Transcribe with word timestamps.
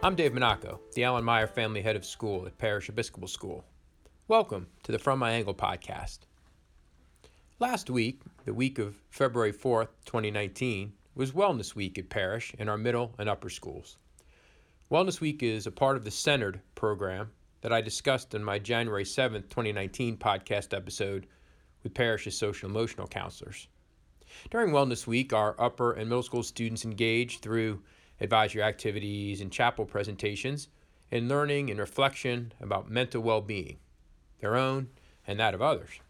I'm 0.00 0.14
Dave 0.14 0.32
Monaco, 0.32 0.78
the 0.94 1.02
Allen 1.02 1.24
Meyer 1.24 1.48
Family 1.48 1.82
Head 1.82 1.96
of 1.96 2.04
School 2.04 2.46
at 2.46 2.56
Parish 2.56 2.88
Episcopal 2.88 3.26
School. 3.26 3.64
Welcome 4.28 4.68
to 4.84 4.92
the 4.92 4.98
From 4.98 5.18
My 5.18 5.32
Angle 5.32 5.54
podcast. 5.54 6.20
Last 7.58 7.90
week, 7.90 8.22
the 8.44 8.54
week 8.54 8.78
of 8.78 8.94
February 9.10 9.52
4th, 9.52 9.88
2019, 10.04 10.92
was 11.16 11.32
Wellness 11.32 11.74
Week 11.74 11.98
at 11.98 12.10
Parish 12.10 12.54
in 12.60 12.68
our 12.68 12.78
middle 12.78 13.12
and 13.18 13.28
upper 13.28 13.50
schools. 13.50 13.96
Wellness 14.88 15.20
Week 15.20 15.42
is 15.42 15.66
a 15.66 15.72
part 15.72 15.96
of 15.96 16.04
the 16.04 16.12
Centered 16.12 16.60
program 16.76 17.32
that 17.62 17.72
I 17.72 17.80
discussed 17.80 18.34
in 18.34 18.44
my 18.44 18.60
January 18.60 19.04
7th, 19.04 19.48
2019 19.48 20.16
podcast 20.16 20.76
episode 20.76 21.26
with 21.82 21.92
Parish's 21.92 22.38
social 22.38 22.70
emotional 22.70 23.08
counselors. 23.08 23.66
During 24.48 24.70
Wellness 24.70 25.08
Week, 25.08 25.32
our 25.32 25.60
upper 25.60 25.92
and 25.94 26.08
middle 26.08 26.22
school 26.22 26.44
students 26.44 26.84
engage 26.84 27.40
through 27.40 27.82
advisory 28.20 28.62
activities 28.62 29.40
and 29.40 29.52
chapel 29.52 29.84
presentations 29.84 30.68
and 31.10 31.28
learning 31.28 31.70
and 31.70 31.78
reflection 31.78 32.52
about 32.60 32.90
mental 32.90 33.22
well 33.22 33.40
being, 33.40 33.78
their 34.40 34.56
own 34.56 34.88
and 35.26 35.38
that 35.38 35.54
of 35.54 35.62
others. 35.62 36.00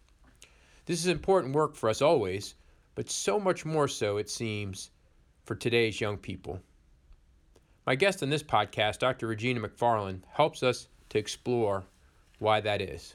This 0.86 1.00
is 1.00 1.06
important 1.06 1.54
work 1.54 1.74
for 1.74 1.88
us 1.88 2.00
always, 2.00 2.54
but 2.94 3.10
so 3.10 3.38
much 3.38 3.64
more 3.64 3.88
so, 3.88 4.16
it 4.16 4.30
seems, 4.30 4.90
for 5.44 5.54
today's 5.54 6.00
young 6.00 6.16
people. 6.16 6.60
My 7.86 7.94
guest 7.94 8.22
on 8.22 8.30
this 8.30 8.42
podcast, 8.42 8.98
Dr. 8.98 9.26
Regina 9.26 9.60
McFarland, 9.60 10.22
helps 10.30 10.62
us 10.62 10.88
to 11.10 11.18
explore 11.18 11.84
why 12.38 12.60
that 12.60 12.80
is. 12.80 13.14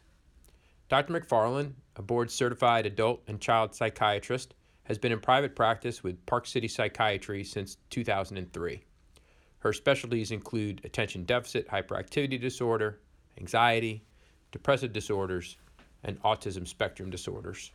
Dr. 0.90 1.14
McFarland, 1.14 1.74
a 1.96 2.02
board 2.02 2.32
certified 2.32 2.86
adult 2.86 3.22
and 3.28 3.40
child 3.40 3.76
psychiatrist, 3.76 4.54
has 4.84 4.98
been 4.98 5.12
in 5.12 5.20
private 5.20 5.55
practice 5.55 6.04
with 6.04 6.26
Park 6.26 6.46
City 6.46 6.68
Psychiatry 6.68 7.44
since 7.44 7.77
2003. 7.90 8.84
Her 9.60 9.74
specialties 9.74 10.32
include 10.32 10.82
attention 10.84 11.24
deficit 11.24 11.68
hyperactivity 11.70 12.40
disorder, 12.40 12.99
anxiety, 13.40 14.04
depressive 14.52 14.91
disorders, 14.91 15.57
and 16.04 16.22
autism 16.24 16.68
spectrum 16.68 17.10
disorders. 17.10 17.72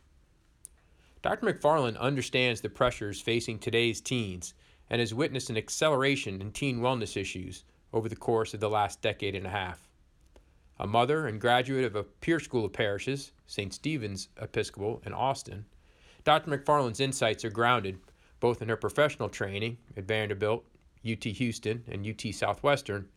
Dr. 1.21 1.47
McFarland 1.47 1.97
understands 1.97 2.61
the 2.61 2.69
pressures 2.69 3.19
facing 3.19 3.59
today's 3.59 3.99
teens 3.99 4.53
and 4.89 4.99
has 4.99 5.13
witnessed 5.13 5.49
an 5.49 5.57
acceleration 5.57 6.41
in 6.41 6.51
teen 6.51 6.79
wellness 6.79 7.17
issues 7.17 7.65
over 7.91 8.07
the 8.07 8.15
course 8.15 8.53
of 8.53 8.59
the 8.59 8.69
last 8.69 9.01
decade 9.01 9.35
and 9.35 9.45
a 9.45 9.49
half. 9.49 9.89
A 10.79 10.87
mother 10.87 11.27
and 11.27 11.41
graduate 11.41 11.83
of 11.83 11.95
a 11.95 12.03
peer 12.03 12.39
school 12.39 12.65
of 12.65 12.71
Parish's, 12.71 13.33
St. 13.47 13.73
Stephen's 13.73 14.29
Episcopal 14.41 15.01
in 15.05 15.13
Austin, 15.13 15.65
Dr. 16.23 16.51
McFarland's 16.51 16.99
insights 16.99 17.45
are 17.45 17.49
grounded 17.49 17.99
both 18.39 18.61
in 18.61 18.69
her 18.69 18.77
professional 18.77 19.29
training 19.29 19.77
at 19.97 20.05
Vanderbilt, 20.05 20.65
UT 21.09 21.23
Houston, 21.23 21.83
and 21.87 22.07
UT 22.07 22.33
Southwestern, 22.33 23.07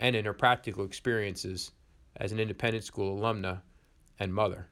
and 0.00 0.14
in 0.14 0.24
her 0.24 0.32
practical 0.32 0.84
experiences 0.84 1.72
as 2.16 2.32
an 2.32 2.40
independent 2.40 2.84
school 2.84 3.18
alumna 3.18 3.60
and 4.18 4.34
mother. 4.34 4.68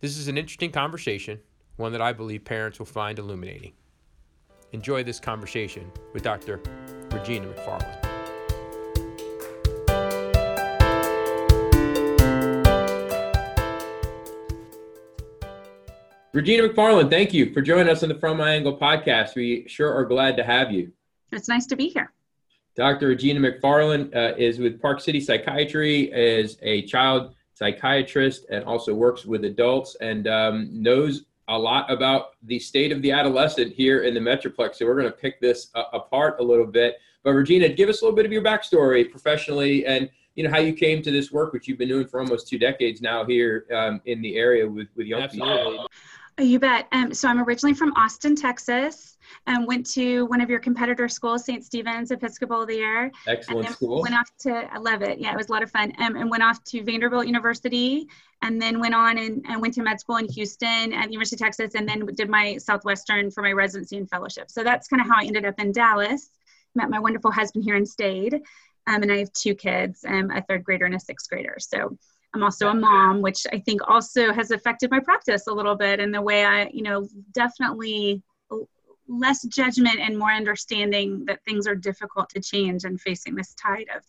This 0.00 0.16
is 0.16 0.28
an 0.28 0.38
interesting 0.38 0.72
conversation, 0.72 1.40
one 1.76 1.92
that 1.92 2.02
I 2.02 2.12
believe 2.12 2.44
parents 2.44 2.78
will 2.78 2.86
find 2.86 3.18
illuminating. 3.18 3.72
Enjoy 4.72 5.04
this 5.04 5.20
conversation 5.20 5.90
with 6.12 6.22
Dr. 6.22 6.60
Regina 7.10 7.46
McFarland. 7.46 8.13
Regina 16.34 16.68
McFarland, 16.68 17.10
thank 17.10 17.32
you 17.32 17.52
for 17.52 17.62
joining 17.62 17.88
us 17.88 18.02
on 18.02 18.08
the 18.08 18.16
From 18.16 18.38
My 18.38 18.54
Angle 18.54 18.76
podcast. 18.76 19.36
We 19.36 19.68
sure 19.68 19.94
are 19.94 20.04
glad 20.04 20.36
to 20.36 20.42
have 20.42 20.72
you. 20.72 20.90
It's 21.30 21.46
nice 21.46 21.64
to 21.66 21.76
be 21.76 21.90
here. 21.90 22.12
Dr. 22.74 23.06
Regina 23.06 23.38
McFarland 23.38 24.12
uh, 24.16 24.34
is 24.36 24.58
with 24.58 24.82
Park 24.82 25.00
City 25.00 25.20
Psychiatry, 25.20 26.10
is 26.12 26.58
a 26.62 26.82
child 26.86 27.36
psychiatrist, 27.52 28.46
and 28.50 28.64
also 28.64 28.92
works 28.92 29.24
with 29.24 29.44
adults 29.44 29.96
and 30.00 30.26
um, 30.26 30.70
knows 30.72 31.22
a 31.46 31.56
lot 31.56 31.88
about 31.88 32.30
the 32.42 32.58
state 32.58 32.90
of 32.90 33.00
the 33.00 33.12
adolescent 33.12 33.72
here 33.72 34.02
in 34.02 34.12
the 34.12 34.18
Metroplex. 34.18 34.74
So 34.74 34.86
we're 34.86 34.98
going 34.98 35.12
to 35.12 35.16
pick 35.16 35.40
this 35.40 35.68
uh, 35.76 35.84
apart 35.92 36.40
a 36.40 36.42
little 36.42 36.66
bit. 36.66 36.96
But 37.22 37.34
Regina, 37.34 37.68
give 37.68 37.88
us 37.88 38.02
a 38.02 38.04
little 38.06 38.16
bit 38.16 38.26
of 38.26 38.32
your 38.32 38.42
backstory 38.42 39.08
professionally 39.08 39.86
and 39.86 40.10
you 40.34 40.42
know 40.42 40.50
how 40.50 40.58
you 40.58 40.72
came 40.72 41.00
to 41.02 41.12
this 41.12 41.30
work, 41.30 41.52
which 41.52 41.68
you've 41.68 41.78
been 41.78 41.88
doing 41.88 42.08
for 42.08 42.18
almost 42.18 42.48
two 42.48 42.58
decades 42.58 43.00
now 43.00 43.24
here 43.24 43.66
um, 43.72 44.00
in 44.06 44.20
the 44.20 44.34
area 44.34 44.68
with 44.68 44.88
with 44.96 45.06
young 45.06 45.22
Absolutely. 45.22 45.70
people. 45.70 45.88
You 46.40 46.58
bet. 46.58 46.88
Um, 46.90 47.14
so 47.14 47.28
I'm 47.28 47.40
originally 47.40 47.74
from 47.74 47.92
Austin, 47.92 48.34
Texas, 48.34 49.16
and 49.46 49.68
went 49.68 49.86
to 49.92 50.26
one 50.26 50.40
of 50.40 50.50
your 50.50 50.58
competitor 50.58 51.08
schools, 51.08 51.44
St. 51.44 51.64
Stephen's 51.64 52.10
Episcopal 52.10 52.66
there. 52.66 53.12
Excellent 53.28 53.68
school. 53.70 54.02
Went 54.02 54.16
off 54.16 54.30
to, 54.40 54.68
I 54.72 54.78
love 54.78 55.02
it. 55.02 55.18
Yeah, 55.20 55.32
it 55.32 55.36
was 55.36 55.48
a 55.48 55.52
lot 55.52 55.62
of 55.62 55.70
fun. 55.70 55.92
Um, 55.98 56.16
and 56.16 56.28
went 56.28 56.42
off 56.42 56.62
to 56.64 56.82
Vanderbilt 56.82 57.26
University, 57.26 58.08
and 58.42 58.60
then 58.60 58.80
went 58.80 58.94
on 58.94 59.18
and, 59.18 59.44
and 59.48 59.62
went 59.62 59.74
to 59.74 59.82
med 59.82 60.00
school 60.00 60.16
in 60.16 60.26
Houston 60.32 60.92
at 60.92 61.06
the 61.06 61.12
University 61.12 61.36
of 61.36 61.40
Texas, 61.40 61.76
and 61.76 61.88
then 61.88 62.04
did 62.16 62.28
my 62.28 62.56
Southwestern 62.56 63.30
for 63.30 63.42
my 63.42 63.52
residency 63.52 63.96
and 63.96 64.10
fellowship. 64.10 64.50
So 64.50 64.64
that's 64.64 64.88
kind 64.88 65.00
of 65.00 65.06
how 65.06 65.20
I 65.20 65.26
ended 65.26 65.44
up 65.44 65.60
in 65.60 65.70
Dallas. 65.70 66.30
Met 66.74 66.90
my 66.90 66.98
wonderful 66.98 67.30
husband 67.30 67.64
here 67.64 67.76
and 67.76 67.88
stayed. 67.88 68.34
Um, 68.86 69.02
and 69.02 69.12
I 69.12 69.18
have 69.18 69.32
two 69.32 69.54
kids, 69.54 70.04
um, 70.06 70.30
a 70.30 70.42
third 70.42 70.64
grader 70.64 70.84
and 70.84 70.94
a 70.94 71.00
sixth 71.00 71.30
grader. 71.30 71.56
So 71.58 71.96
I'm 72.34 72.42
also 72.42 72.68
a 72.68 72.74
mom, 72.74 73.22
which 73.22 73.46
I 73.52 73.60
think 73.60 73.80
also 73.88 74.32
has 74.32 74.50
affected 74.50 74.90
my 74.90 74.98
practice 74.98 75.46
a 75.46 75.52
little 75.52 75.76
bit 75.76 76.00
in 76.00 76.10
the 76.10 76.20
way 76.20 76.44
I, 76.44 76.68
you 76.72 76.82
know, 76.82 77.08
definitely 77.32 78.22
less 79.06 79.42
judgment 79.44 80.00
and 80.00 80.18
more 80.18 80.32
understanding 80.32 81.24
that 81.26 81.44
things 81.44 81.66
are 81.66 81.76
difficult 81.76 82.28
to 82.30 82.40
change 82.40 82.84
and 82.84 83.00
facing 83.00 83.34
this 83.34 83.54
tide 83.54 83.86
of 83.94 84.02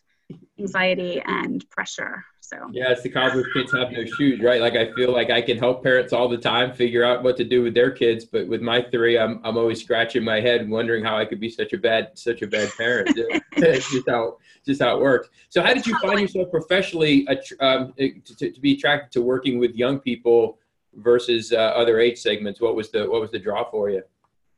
anxiety 0.59 1.21
and 1.25 1.69
pressure. 1.69 2.23
So 2.39 2.57
yeah, 2.71 2.91
it's 2.91 3.01
the 3.01 3.09
Cowboys 3.09 3.45
kids 3.53 3.71
have 3.73 3.91
no 3.91 4.05
shoes, 4.05 4.39
right? 4.39 4.61
Like 4.61 4.75
I 4.75 4.93
feel 4.93 5.11
like 5.11 5.31
I 5.31 5.41
can 5.41 5.57
help 5.57 5.83
parents 5.83 6.13
all 6.13 6.29
the 6.29 6.37
time 6.37 6.73
figure 6.73 7.03
out 7.03 7.23
what 7.23 7.37
to 7.37 7.43
do 7.43 7.63
with 7.63 7.73
their 7.73 7.89
kids, 7.89 8.23
but 8.23 8.47
with 8.47 8.61
my 8.61 8.83
three, 8.91 9.17
I'm 9.17 9.41
I'm 9.43 9.57
always 9.57 9.81
scratching 9.81 10.23
my 10.23 10.39
head 10.39 10.69
wondering 10.69 11.03
how 11.03 11.17
I 11.17 11.25
could 11.25 11.39
be 11.39 11.49
such 11.49 11.73
a 11.73 11.77
bad 11.77 12.11
such 12.13 12.43
a 12.43 12.47
bad 12.47 12.69
parent. 12.77 13.17
just 13.57 14.07
how 14.07 14.37
just 14.63 14.81
how 14.81 14.95
it 14.95 15.01
works. 15.01 15.29
So 15.49 15.63
how 15.63 15.73
did 15.73 15.87
you 15.87 15.97
find 15.99 16.19
yourself 16.19 16.51
professionally 16.51 17.27
um, 17.59 17.93
to, 17.97 18.51
to, 18.51 18.59
be 18.59 18.73
attracted 18.73 19.11
to 19.13 19.21
working 19.21 19.57
with 19.59 19.75
young 19.75 19.99
people 19.99 20.59
versus 20.93 21.51
uh, 21.51 21.55
other 21.55 21.99
age 21.99 22.19
segments? 22.19 22.61
What 22.61 22.75
was 22.75 22.91
the 22.91 23.09
what 23.09 23.21
was 23.21 23.31
the 23.31 23.39
draw 23.39 23.69
for 23.71 23.89
you? 23.89 24.03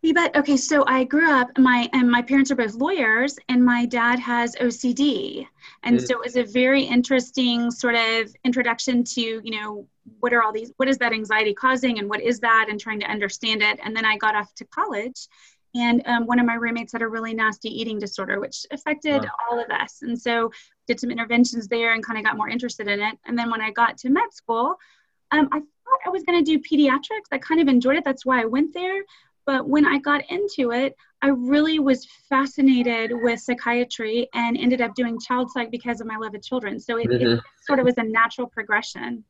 You 0.01 0.13
bet. 0.13 0.35
Okay, 0.35 0.57
so 0.57 0.85
I 0.85 1.03
grew 1.03 1.29
up. 1.29 1.49
My 1.57 1.89
and 1.91 2.09
my 2.09 2.21
parents 2.21 2.51
are 2.51 2.55
both 2.55 2.75
lawyers, 2.75 3.37
and 3.49 3.63
my 3.63 3.85
dad 3.85 4.19
has 4.19 4.55
OCD, 4.55 5.47
and 5.83 5.97
mm. 5.97 6.01
so 6.01 6.13
it 6.13 6.23
was 6.23 6.35
a 6.35 6.43
very 6.43 6.83
interesting 6.83 7.71
sort 7.71 7.95
of 7.95 8.33
introduction 8.45 9.03
to 9.03 9.21
you 9.21 9.59
know 9.59 9.87
what 10.19 10.33
are 10.33 10.43
all 10.43 10.53
these 10.53 10.71
what 10.77 10.87
is 10.87 10.97
that 10.99 11.13
anxiety 11.13 11.53
causing 11.53 11.99
and 11.99 12.09
what 12.09 12.21
is 12.21 12.39
that 12.39 12.67
and 12.69 12.79
trying 12.79 12.99
to 12.99 13.07
understand 13.07 13.61
it. 13.61 13.79
And 13.83 13.95
then 13.95 14.05
I 14.05 14.17
got 14.17 14.35
off 14.35 14.53
to 14.55 14.65
college, 14.65 15.27
and 15.75 16.01
um, 16.05 16.25
one 16.25 16.39
of 16.39 16.45
my 16.45 16.55
roommates 16.55 16.93
had 16.93 17.01
a 17.01 17.07
really 17.07 17.33
nasty 17.33 17.69
eating 17.69 17.99
disorder, 17.99 18.39
which 18.39 18.65
affected 18.71 19.23
wow. 19.23 19.29
all 19.49 19.59
of 19.59 19.69
us. 19.69 20.01
And 20.01 20.19
so 20.19 20.51
did 20.87 20.99
some 20.99 21.11
interventions 21.11 21.67
there 21.67 21.93
and 21.93 22.03
kind 22.03 22.17
of 22.17 22.25
got 22.25 22.37
more 22.37 22.49
interested 22.49 22.87
in 22.87 22.99
it. 22.99 23.17
And 23.25 23.37
then 23.37 23.51
when 23.51 23.61
I 23.61 23.71
got 23.71 23.97
to 23.99 24.09
med 24.09 24.31
school, 24.31 24.75
um, 25.31 25.49
I 25.51 25.59
thought 25.59 25.99
I 26.05 26.09
was 26.09 26.23
going 26.23 26.43
to 26.43 26.57
do 26.57 26.59
pediatrics. 26.59 27.27
I 27.31 27.37
kind 27.37 27.61
of 27.61 27.67
enjoyed 27.67 27.97
it. 27.97 28.05
That's 28.05 28.25
why 28.25 28.41
I 28.41 28.45
went 28.45 28.73
there. 28.73 29.03
But 29.47 29.67
when 29.67 29.85
I 29.85 29.97
got 29.97 30.29
into 30.29 30.71
it, 30.71 30.95
I 31.21 31.29
really 31.29 31.79
was 31.79 32.05
fascinated 32.29 33.11
with 33.13 33.39
psychiatry 33.39 34.27
and 34.33 34.57
ended 34.57 34.81
up 34.81 34.93
doing 34.93 35.17
child 35.19 35.49
psych 35.49 35.71
because 35.71 36.01
of 36.01 36.05
my 36.05 36.17
love 36.17 36.35
of 36.35 36.43
children. 36.43 36.79
So 36.79 36.97
it, 36.97 37.07
mm-hmm. 37.07 37.37
it 37.37 37.39
sort 37.65 37.79
of 37.79 37.85
was 37.85 37.97
a 37.97 38.03
natural 38.03 38.45
progression. 38.45 39.23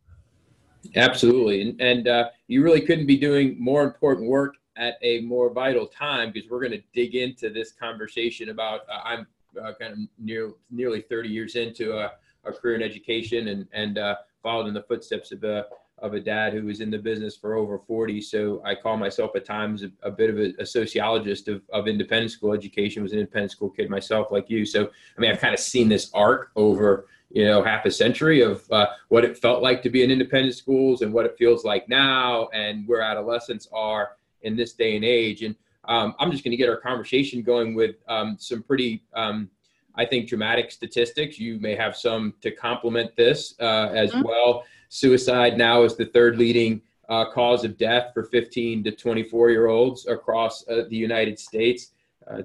Absolutely. 0.96 1.62
And, 1.62 1.80
and 1.82 2.08
uh, 2.08 2.30
you 2.48 2.64
really 2.64 2.82
couldn't 2.82 3.06
be 3.06 3.18
doing 3.18 3.56
more 3.60 3.84
important 3.84 4.28
work 4.28 4.56
at 4.76 4.96
a 5.04 5.22
more 5.22 5.54
vital 5.54 5.86
time 5.86 6.32
because 6.32 6.50
we're 6.50 6.60
going 6.60 6.72
to 6.72 6.84
dig 6.94 7.16
into 7.16 7.52
this 7.52 7.72
conversation 7.72 8.50
about 8.50 8.82
uh, 8.92 9.02
I'm 9.04 9.28
uh, 9.62 9.74
kind 9.80 9.94
of 9.94 10.00
near, 10.18 10.54
nearly 10.72 11.02
30 11.02 11.30
years 11.30 11.56
into 11.56 11.94
a, 11.94 12.12
a 12.44 12.52
career 12.52 12.76
in 12.76 12.82
education 12.82 13.50
and, 13.50 13.68
and 13.72 14.00
uh, 14.00 14.16
followed 14.42 14.68
in 14.68 14.74
the 14.74 14.84
footsteps 14.84 15.32
of 15.32 15.44
a 15.44 15.66
of 16.00 16.14
a 16.14 16.20
dad 16.20 16.54
who 16.54 16.66
was 16.66 16.80
in 16.80 16.92
the 16.92 16.98
business 16.98 17.36
for 17.36 17.56
over 17.56 17.80
40. 17.80 18.22
So 18.22 18.62
I 18.64 18.76
call 18.76 18.98
myself 18.98 19.32
at 19.36 19.46
times 19.46 19.84
a, 19.84 19.92
a 20.04 20.12
bit 20.12 20.30
of 20.30 20.38
a, 20.38 20.54
a, 20.62 20.66
sociologist 20.66 21.48
of, 21.48 21.64
of 21.74 21.88
independent 21.88 22.32
school 22.32 22.54
education, 22.54 23.02
was 23.02 23.14
an 23.14 23.20
independent 23.20 23.52
school 23.52 23.70
kid 23.70 23.90
myself 23.90 24.32
like 24.32 24.50
you. 24.50 24.66
So, 24.66 24.90
I 25.18 25.22
mean, 25.22 25.32
I've 25.32 25.40
kind 25.40 25.56
of 25.56 25.60
seen 25.60 25.90
this 25.90 26.12
arc 26.14 26.52
over, 26.56 27.08
you 27.32 27.46
know, 27.46 27.64
half 27.64 27.86
a 27.86 27.92
century 27.92 28.42
of 28.42 28.64
uh, 28.72 28.88
what 29.10 29.26
it 29.26 29.38
felt 29.38 29.64
like 29.64 29.82
to 29.84 29.90
be 29.90 30.04
in 30.04 30.12
independent 30.12 30.56
schools 30.56 31.02
and 31.02 31.12
what 31.12 31.26
it 31.26 31.36
feels 31.38 31.66
like 31.66 31.90
now 31.90 32.48
and 32.54 32.88
where 32.88 33.02
adolescents 33.02 33.68
are 33.74 34.12
in 34.44 34.56
this 34.56 34.74
day 34.74 34.96
and 34.96 35.04
age. 35.04 35.42
And 35.42 35.56
um, 35.86 36.14
I'm 36.20 36.32
just 36.32 36.44
going 36.44 36.52
to 36.52 36.58
get 36.58 36.70
our 36.70 36.78
conversation 36.78 37.42
going 37.42 37.74
with 37.74 37.96
um, 38.08 38.38
some 38.40 38.62
pretty, 38.62 39.04
um, 39.16 39.50
I 39.96 40.06
think, 40.06 40.30
dramatic 40.30 40.70
statistics. 40.70 41.40
You 41.40 41.60
may 41.60 41.76
have 41.76 41.98
some 41.98 42.36
to 42.42 42.52
complement 42.52 43.16
this 43.16 43.56
uh, 43.60 43.90
as 43.94 44.12
mm-hmm. 44.12 44.22
well. 44.28 44.64
Suicide 44.90 45.58
now 45.58 45.84
is 45.84 45.96
the 45.96 46.06
third 46.06 46.38
leading 46.38 46.82
uh, 47.10 47.26
cause 47.32 47.64
of 47.64 47.78
death 47.78 48.12
for 48.14 48.24
15 48.24 48.84
to 48.84 48.92
24 48.92 49.50
year 49.50 49.68
olds 49.68 50.08
across 50.08 50.68
uh, 50.68 50.84
the 50.90 50.96
United 50.96 51.40
States. 51.40 51.92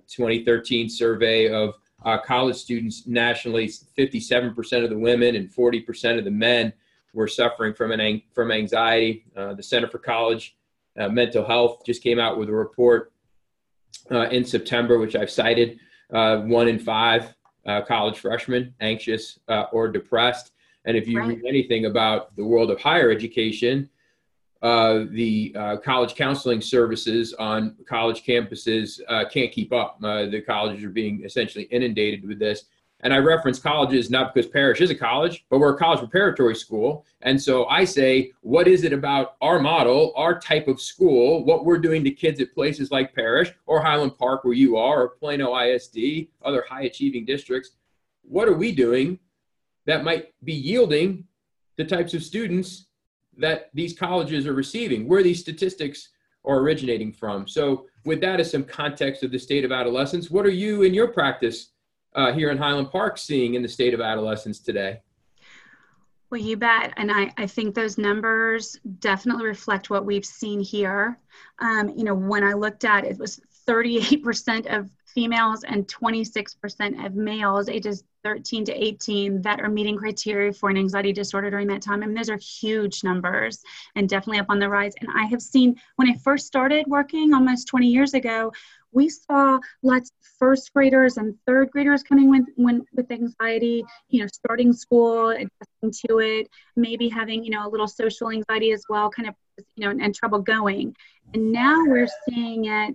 2013 0.06 0.88
survey 0.88 1.50
of 1.50 1.74
uh, 2.04 2.18
college 2.18 2.56
students 2.56 3.06
nationally, 3.06 3.68
57% 3.68 4.84
of 4.84 4.90
the 4.90 4.98
women 4.98 5.36
and 5.36 5.50
40% 5.50 6.18
of 6.18 6.24
the 6.24 6.30
men 6.30 6.72
were 7.14 7.28
suffering 7.28 7.74
from 7.74 7.92
an 7.92 8.22
from 8.32 8.50
anxiety. 8.50 9.24
Uh, 9.36 9.54
the 9.54 9.62
Center 9.62 9.86
for 9.86 9.98
College 9.98 10.56
uh, 10.98 11.08
Mental 11.08 11.44
Health 11.44 11.82
just 11.84 12.02
came 12.02 12.18
out 12.18 12.38
with 12.38 12.48
a 12.48 12.52
report 12.52 13.12
uh, 14.10 14.28
in 14.28 14.44
September, 14.44 14.98
which 14.98 15.14
I've 15.14 15.30
cited. 15.30 15.78
Uh, 16.12 16.38
one 16.38 16.68
in 16.68 16.78
five 16.78 17.34
uh, 17.66 17.80
college 17.82 18.18
freshmen 18.18 18.74
anxious 18.80 19.38
or 19.72 19.88
depressed. 19.88 20.51
And 20.84 20.96
if 20.96 21.06
you 21.06 21.19
right. 21.19 21.29
read 21.29 21.43
anything 21.46 21.87
about 21.87 22.34
the 22.37 22.44
world 22.44 22.70
of 22.70 22.81
higher 22.81 23.11
education, 23.11 23.88
uh, 24.62 25.05
the 25.11 25.55
uh, 25.56 25.76
college 25.79 26.14
counseling 26.14 26.61
services 26.61 27.34
on 27.34 27.76
college 27.87 28.25
campuses 28.25 29.00
uh, 29.08 29.25
can't 29.29 29.50
keep 29.50 29.73
up. 29.73 29.99
Uh, 30.02 30.26
the 30.26 30.40
colleges 30.40 30.84
are 30.84 30.90
being 30.90 31.25
essentially 31.25 31.64
inundated 31.64 32.26
with 32.26 32.38
this. 32.38 32.67
And 33.05 33.12
I 33.12 33.19
reference 33.19 33.58
colleges 33.58 34.11
not 34.11 34.32
because 34.32 34.49
Parish 34.49 34.81
is 34.81 34.90
a 34.90 34.94
college, 34.94 35.44
but 35.50 35.58
we're 35.58 35.75
a 35.75 35.79
college 35.79 35.99
preparatory 35.99 36.55
school. 36.55 37.05
And 37.23 37.40
so 37.40 37.67
I 37.67 37.84
say, 37.84 38.31
what 38.43 38.69
is 38.69 38.84
it 38.84 38.93
about 38.93 39.34
our 39.43 39.58
model, 39.58 40.12
our 40.14 40.38
type 40.38 40.69
of 40.69 40.81
school, 40.81 41.44
what 41.44 41.64
we're 41.64 41.79
doing 41.79 42.05
to 42.05 42.12
kids 42.12 42.40
at 42.40 42.55
places 42.55 42.93
like 42.93 43.12
Parish 43.12 43.52
or 43.67 43.82
Highland 43.82 44.17
Park, 44.17 44.44
where 44.44 44.55
you 44.55 44.76
are, 44.76 45.02
or 45.02 45.08
Plano 45.08 45.58
ISD, 45.58 46.29
other 46.44 46.64
high 46.69 46.82
achieving 46.82 47.25
districts? 47.25 47.70
What 48.23 48.46
are 48.46 48.55
we 48.55 48.70
doing 48.70 49.19
that 49.87 50.05
might 50.05 50.29
be 50.44 50.52
yielding 50.52 51.25
the 51.76 51.84
types 51.84 52.14
of 52.14 52.23
students 52.23 52.87
that 53.38 53.70
these 53.75 53.99
colleges 53.99 54.46
are 54.46 54.52
receiving, 54.52 55.08
where 55.08 55.23
these 55.23 55.40
statistics 55.40 56.11
are 56.44 56.58
originating 56.58 57.12
from. 57.12 57.49
So, 57.49 57.87
with 58.05 58.20
that 58.20 58.40
as 58.40 58.50
some 58.50 58.64
context 58.64 59.23
of 59.23 59.31
the 59.31 59.38
state 59.38 59.64
of 59.64 59.73
adolescence, 59.73 60.31
what 60.31 60.44
are 60.44 60.50
you 60.50 60.82
in 60.82 60.93
your 60.93 61.08
practice 61.08 61.70
uh, 62.14 62.32
here 62.32 62.50
in 62.50 62.58
Highland 62.58 62.90
Park 62.90 63.17
seeing 63.17 63.55
in 63.55 63.62
the 63.62 63.69
state 63.69 63.94
of 63.94 64.00
adolescence 64.00 64.58
today? 64.58 65.00
Well, 66.31 66.40
you 66.40 66.56
bet. 66.56 66.94
And 66.96 67.12
I, 67.12 67.32
I 67.37 67.46
think 67.46 67.75
those 67.75 67.99
numbers 67.99 68.81
definitely 69.00 69.44
reflect 69.44 69.90
what 69.90 70.06
we've 70.06 70.25
seen 70.25 70.61
here. 70.61 71.19
Um, 71.58 71.90
you 71.90 72.05
know, 72.05 72.14
when 72.14 72.43
I 72.43 72.55
looked 72.55 72.84
at 72.84 73.05
it, 73.05 73.12
it 73.12 73.19
was 73.19 73.38
38% 73.69 74.75
of 74.75 74.90
females 75.05 75.62
and 75.64 75.87
26% 75.87 77.05
of 77.05 77.14
males 77.14 77.69
ages 77.69 78.05
13 78.24 78.64
to 78.66 78.72
18 78.72 79.42
that 79.42 79.60
are 79.60 79.69
meeting 79.69 79.96
criteria 79.96 80.52
for 80.52 80.70
an 80.70 80.76
anxiety 80.76 81.12
disorder 81.12 81.50
during 81.50 81.66
that 81.69 81.82
time. 81.82 82.02
I 82.02 82.06
mean, 82.06 82.14
those 82.14 82.30
are 82.30 82.36
huge 82.36 83.04
numbers 83.04 83.62
and 83.96 84.08
definitely 84.08 84.40
up 84.40 84.46
on 84.48 84.58
the 84.58 84.69
rise. 84.69 84.94
And 85.00 85.10
I 85.14 85.24
have 85.26 85.42
seen 85.42 85.76
when 85.96 86.08
I 86.08 86.14
first 86.14 86.46
started 86.46 86.86
working 86.86 87.34
almost 87.34 87.69
20 87.69 87.86
years 87.86 88.14
ago, 88.14 88.52
we 88.92 89.08
saw 89.08 89.58
lots 89.82 90.10
of 90.10 90.26
first 90.38 90.72
graders 90.72 91.16
and 91.16 91.34
third 91.46 91.70
graders 91.70 92.02
coming 92.02 92.30
with 92.30 92.44
when, 92.56 92.84
with 92.92 93.10
anxiety, 93.10 93.84
you 94.08 94.20
know, 94.20 94.28
starting 94.32 94.72
school, 94.72 95.30
adjusting 95.30 96.08
to 96.08 96.19
it, 96.19 96.48
maybe 96.76 97.08
having, 97.08 97.42
you 97.42 97.50
know, 97.50 97.66
a 97.66 97.70
little 97.70 97.88
social 97.88 98.30
anxiety 98.30 98.72
as 98.72 98.84
well, 98.88 99.08
kind 99.08 99.28
of, 99.28 99.34
you 99.76 99.84
know, 99.84 99.90
and, 99.90 100.02
and 100.02 100.14
trouble 100.14 100.40
going. 100.40 100.94
And 101.32 101.52
now 101.52 101.82
we're 101.86 102.08
seeing 102.28 102.66
it 102.66 102.94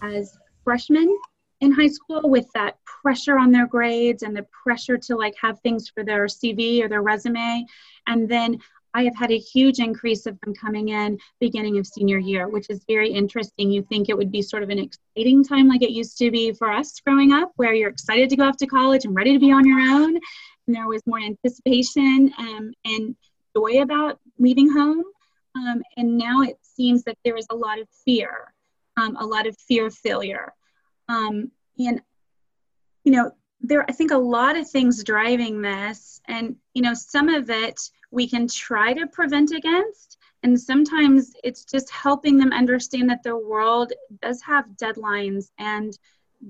as 0.00 0.38
freshmen 0.64 1.18
in 1.62 1.70
high 1.70 1.88
school 1.88 2.20
with 2.24 2.46
that 2.54 2.76
pressure 2.84 3.38
on 3.38 3.52
their 3.52 3.68
grades 3.68 4.24
and 4.24 4.36
the 4.36 4.44
pressure 4.64 4.98
to 4.98 5.16
like 5.16 5.34
have 5.40 5.60
things 5.60 5.88
for 5.88 6.04
their 6.04 6.26
CV 6.26 6.82
or 6.82 6.88
their 6.88 7.02
resume. 7.02 7.64
And 8.08 8.28
then 8.28 8.58
I 8.94 9.04
have 9.04 9.16
had 9.16 9.30
a 9.30 9.38
huge 9.38 9.78
increase 9.78 10.26
of 10.26 10.38
them 10.40 10.54
coming 10.54 10.88
in 10.88 11.18
beginning 11.40 11.78
of 11.78 11.86
senior 11.86 12.18
year, 12.18 12.48
which 12.48 12.66
is 12.68 12.84
very 12.88 13.10
interesting. 13.10 13.70
You 13.70 13.82
think 13.82 14.08
it 14.08 14.18
would 14.18 14.32
be 14.32 14.42
sort 14.42 14.64
of 14.64 14.70
an 14.70 14.80
exciting 14.80 15.44
time 15.44 15.68
like 15.68 15.82
it 15.82 15.92
used 15.92 16.18
to 16.18 16.32
be 16.32 16.52
for 16.52 16.70
us 16.70 17.00
growing 17.06 17.32
up, 17.32 17.52
where 17.56 17.72
you're 17.72 17.90
excited 17.90 18.28
to 18.30 18.36
go 18.36 18.48
off 18.48 18.56
to 18.58 18.66
college 18.66 19.04
and 19.04 19.14
ready 19.14 19.32
to 19.32 19.38
be 19.38 19.52
on 19.52 19.66
your 19.66 19.80
own. 19.80 20.18
And 20.66 20.76
there 20.76 20.88
was 20.88 21.00
more 21.06 21.20
anticipation 21.20 22.32
um, 22.38 22.72
and 22.84 23.16
joy 23.56 23.82
about 23.82 24.18
leaving 24.38 24.70
home. 24.70 25.04
Um, 25.54 25.82
and 25.96 26.18
now 26.18 26.42
it 26.42 26.56
seems 26.62 27.04
that 27.04 27.18
there 27.24 27.36
is 27.36 27.46
a 27.50 27.56
lot 27.56 27.78
of 27.78 27.86
fear, 28.04 28.52
um, 28.96 29.16
a 29.16 29.24
lot 29.24 29.46
of 29.46 29.56
fear 29.68 29.86
of 29.86 29.94
failure. 29.94 30.52
Um, 31.12 31.50
and, 31.78 32.00
you 33.04 33.12
know, 33.12 33.32
there, 33.60 33.84
I 33.88 33.92
think 33.92 34.10
a 34.10 34.16
lot 34.38 34.56
of 34.56 34.68
things 34.68 35.04
driving 35.04 35.60
this, 35.60 36.20
and, 36.26 36.56
you 36.74 36.82
know, 36.82 36.94
some 36.94 37.28
of 37.28 37.50
it 37.50 37.78
we 38.10 38.28
can 38.28 38.48
try 38.48 38.92
to 38.94 39.06
prevent 39.06 39.50
against. 39.52 40.18
And 40.42 40.60
sometimes 40.60 41.32
it's 41.44 41.64
just 41.64 41.88
helping 41.90 42.36
them 42.36 42.52
understand 42.52 43.08
that 43.10 43.22
the 43.22 43.36
world 43.36 43.92
does 44.20 44.42
have 44.42 44.64
deadlines 44.84 45.50
and 45.58 45.96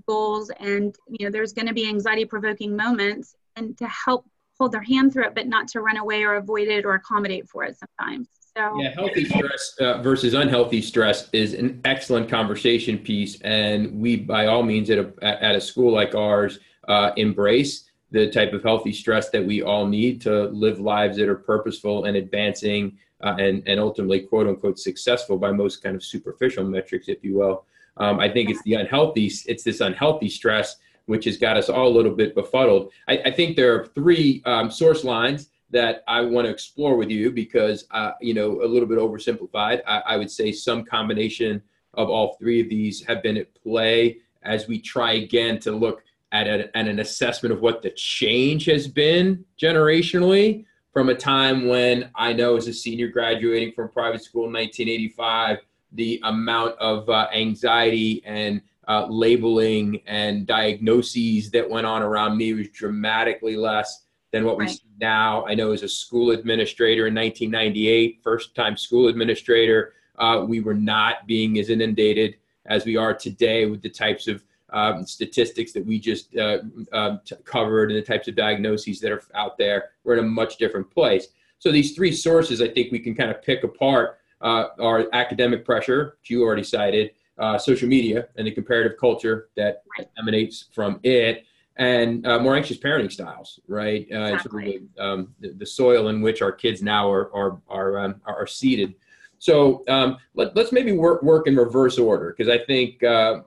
goals, 0.06 0.50
and, 0.58 0.96
you 1.08 1.26
know, 1.26 1.30
there's 1.30 1.52
going 1.52 1.68
to 1.68 1.74
be 1.74 1.88
anxiety 1.88 2.24
provoking 2.24 2.76
moments, 2.76 3.34
and 3.56 3.76
to 3.78 3.86
help 3.88 4.26
hold 4.58 4.72
their 4.72 4.82
hand 4.82 5.12
through 5.12 5.26
it, 5.26 5.34
but 5.34 5.46
not 5.46 5.68
to 5.68 5.80
run 5.80 5.98
away 5.98 6.22
or 6.22 6.34
avoid 6.34 6.68
it 6.68 6.84
or 6.84 6.94
accommodate 6.94 7.48
for 7.48 7.64
it 7.64 7.76
sometimes. 7.76 8.28
So 8.56 8.78
yeah, 8.78 8.90
healthy 8.90 9.24
stress 9.24 9.74
uh, 9.80 10.02
versus 10.02 10.34
unhealthy 10.34 10.82
stress 10.82 11.30
is 11.32 11.54
an 11.54 11.80
excellent 11.86 12.28
conversation 12.28 12.98
piece, 12.98 13.40
and 13.40 13.98
we, 13.98 14.16
by 14.16 14.46
all 14.46 14.62
means, 14.62 14.90
at 14.90 14.98
a 14.98 15.12
at 15.22 15.54
a 15.54 15.60
school 15.60 15.90
like 15.90 16.14
ours, 16.14 16.58
uh, 16.86 17.12
embrace 17.16 17.90
the 18.10 18.30
type 18.30 18.52
of 18.52 18.62
healthy 18.62 18.92
stress 18.92 19.30
that 19.30 19.42
we 19.42 19.62
all 19.62 19.86
need 19.86 20.20
to 20.20 20.44
live 20.48 20.80
lives 20.80 21.16
that 21.16 21.30
are 21.30 21.36
purposeful 21.36 22.04
and 22.04 22.14
advancing, 22.14 22.98
uh, 23.22 23.36
and 23.38 23.62
and 23.66 23.80
ultimately, 23.80 24.20
quote 24.20 24.46
unquote, 24.46 24.78
successful 24.78 25.38
by 25.38 25.50
most 25.50 25.82
kind 25.82 25.96
of 25.96 26.04
superficial 26.04 26.64
metrics, 26.64 27.08
if 27.08 27.24
you 27.24 27.38
will. 27.38 27.64
Um, 27.96 28.20
I 28.20 28.28
think 28.28 28.50
it's 28.50 28.62
the 28.64 28.74
unhealthy, 28.74 29.30
it's 29.46 29.62
this 29.62 29.80
unhealthy 29.80 30.28
stress 30.28 30.76
which 31.06 31.24
has 31.24 31.36
got 31.36 31.56
us 31.56 31.68
all 31.68 31.88
a 31.88 31.94
little 31.94 32.14
bit 32.14 32.34
befuddled. 32.34 32.92
I, 33.08 33.18
I 33.26 33.30
think 33.30 33.56
there 33.56 33.74
are 33.74 33.86
three 33.86 34.42
um, 34.44 34.70
source 34.70 35.04
lines 35.04 35.48
that 35.72 36.04
I 36.06 36.20
want 36.20 36.46
to 36.46 36.50
explore 36.50 36.96
with 36.96 37.10
you 37.10 37.30
because, 37.30 37.86
uh, 37.90 38.12
you 38.20 38.34
know, 38.34 38.62
a 38.62 38.66
little 38.66 38.86
bit 38.86 38.98
oversimplified. 38.98 39.80
I, 39.86 40.02
I, 40.06 40.16
would 40.18 40.30
say 40.30 40.52
some 40.52 40.84
combination 40.84 41.62
of 41.94 42.10
all 42.10 42.36
three 42.38 42.60
of 42.60 42.68
these 42.68 43.02
have 43.06 43.22
been 43.22 43.38
at 43.38 43.54
play 43.54 44.18
as 44.42 44.68
we 44.68 44.78
try 44.78 45.12
again 45.12 45.58
to 45.60 45.72
look 45.72 46.04
at, 46.30 46.46
a, 46.46 46.76
at 46.76 46.86
an 46.88 46.98
assessment 46.98 47.54
of 47.54 47.60
what 47.60 47.80
the 47.80 47.90
change 47.90 48.66
has 48.66 48.86
been 48.86 49.44
generationally 49.60 50.66
from 50.92 51.08
a 51.08 51.14
time 51.14 51.68
when 51.68 52.10
I 52.14 52.34
know 52.34 52.56
as 52.56 52.68
a 52.68 52.72
senior 52.72 53.08
graduating 53.08 53.72
from 53.72 53.88
private 53.88 54.22
school 54.22 54.44
in 54.46 54.52
1985, 54.52 55.58
the 55.92 56.20
amount 56.24 56.78
of 56.78 57.08
uh, 57.08 57.28
anxiety 57.34 58.22
and 58.26 58.60
uh, 58.88 59.06
labeling 59.06 60.02
and 60.06 60.46
diagnoses 60.46 61.50
that 61.52 61.68
went 61.68 61.86
on 61.86 62.02
around 62.02 62.36
me 62.36 62.52
was 62.52 62.68
dramatically 62.68 63.56
less 63.56 64.04
than 64.32 64.44
what 64.44 64.58
right. 64.58 64.68
we 64.68 64.74
see 64.74 64.82
now. 65.00 65.46
I 65.46 65.54
know 65.54 65.72
as 65.72 65.82
a 65.82 65.88
school 65.88 66.30
administrator 66.30 67.06
in 67.06 67.14
1998, 67.14 68.20
first 68.22 68.54
time 68.54 68.76
school 68.76 69.08
administrator, 69.08 69.94
uh, 70.18 70.44
we 70.46 70.60
were 70.60 70.74
not 70.74 71.26
being 71.26 71.58
as 71.58 71.70
inundated 71.70 72.36
as 72.66 72.84
we 72.84 72.96
are 72.96 73.14
today 73.14 73.66
with 73.66 73.82
the 73.82 73.90
types 73.90 74.26
of 74.28 74.42
um, 74.72 75.04
statistics 75.04 75.72
that 75.72 75.84
we 75.84 75.98
just 75.98 76.34
uh, 76.36 76.58
um, 76.92 77.20
t- 77.24 77.36
covered 77.44 77.90
and 77.90 77.98
the 77.98 78.06
types 78.06 78.26
of 78.26 78.34
diagnoses 78.34 79.00
that 79.00 79.12
are 79.12 79.22
out 79.34 79.58
there. 79.58 79.90
We're 80.04 80.14
in 80.14 80.24
a 80.24 80.28
much 80.28 80.56
different 80.56 80.90
place. 80.90 81.28
So 81.58 81.70
these 81.70 81.94
three 81.94 82.12
sources, 82.12 82.62
I 82.62 82.68
think 82.68 82.90
we 82.90 82.98
can 82.98 83.14
kind 83.14 83.30
of 83.30 83.42
pick 83.42 83.64
apart 83.64 84.18
uh, 84.40 84.68
are 84.80 85.06
academic 85.12 85.64
pressure, 85.64 86.16
which 86.20 86.30
you 86.30 86.42
already 86.42 86.64
cited, 86.64 87.12
uh, 87.38 87.58
social 87.58 87.88
media, 87.88 88.28
and 88.36 88.46
the 88.46 88.50
comparative 88.50 88.98
culture 88.98 89.48
that 89.56 89.82
right. 89.98 90.08
emanates 90.18 90.66
from 90.72 90.98
it, 91.02 91.44
and 91.76 92.26
uh, 92.26 92.38
more 92.38 92.54
anxious 92.54 92.76
parenting 92.76 93.10
styles, 93.10 93.60
right? 93.66 94.06
Uh, 94.12 94.34
exactly. 94.34 94.82
um, 94.98 95.34
the, 95.40 95.52
the, 95.52 95.66
soil 95.66 96.08
in 96.08 96.20
which 96.20 96.42
our 96.42 96.52
kids 96.52 96.82
now 96.82 97.10
are 97.10 97.34
are 97.34 97.60
are, 97.68 97.98
um, 97.98 98.20
are 98.26 98.46
seated. 98.46 98.94
So 99.38 99.82
um, 99.88 100.18
let, 100.34 100.56
us 100.56 100.70
maybe 100.70 100.92
work 100.92 101.22
work 101.22 101.46
in 101.46 101.56
reverse 101.56 101.98
order 101.98 102.34
because 102.36 102.52
I 102.52 102.64
think 102.64 103.02
uh, 103.02 103.40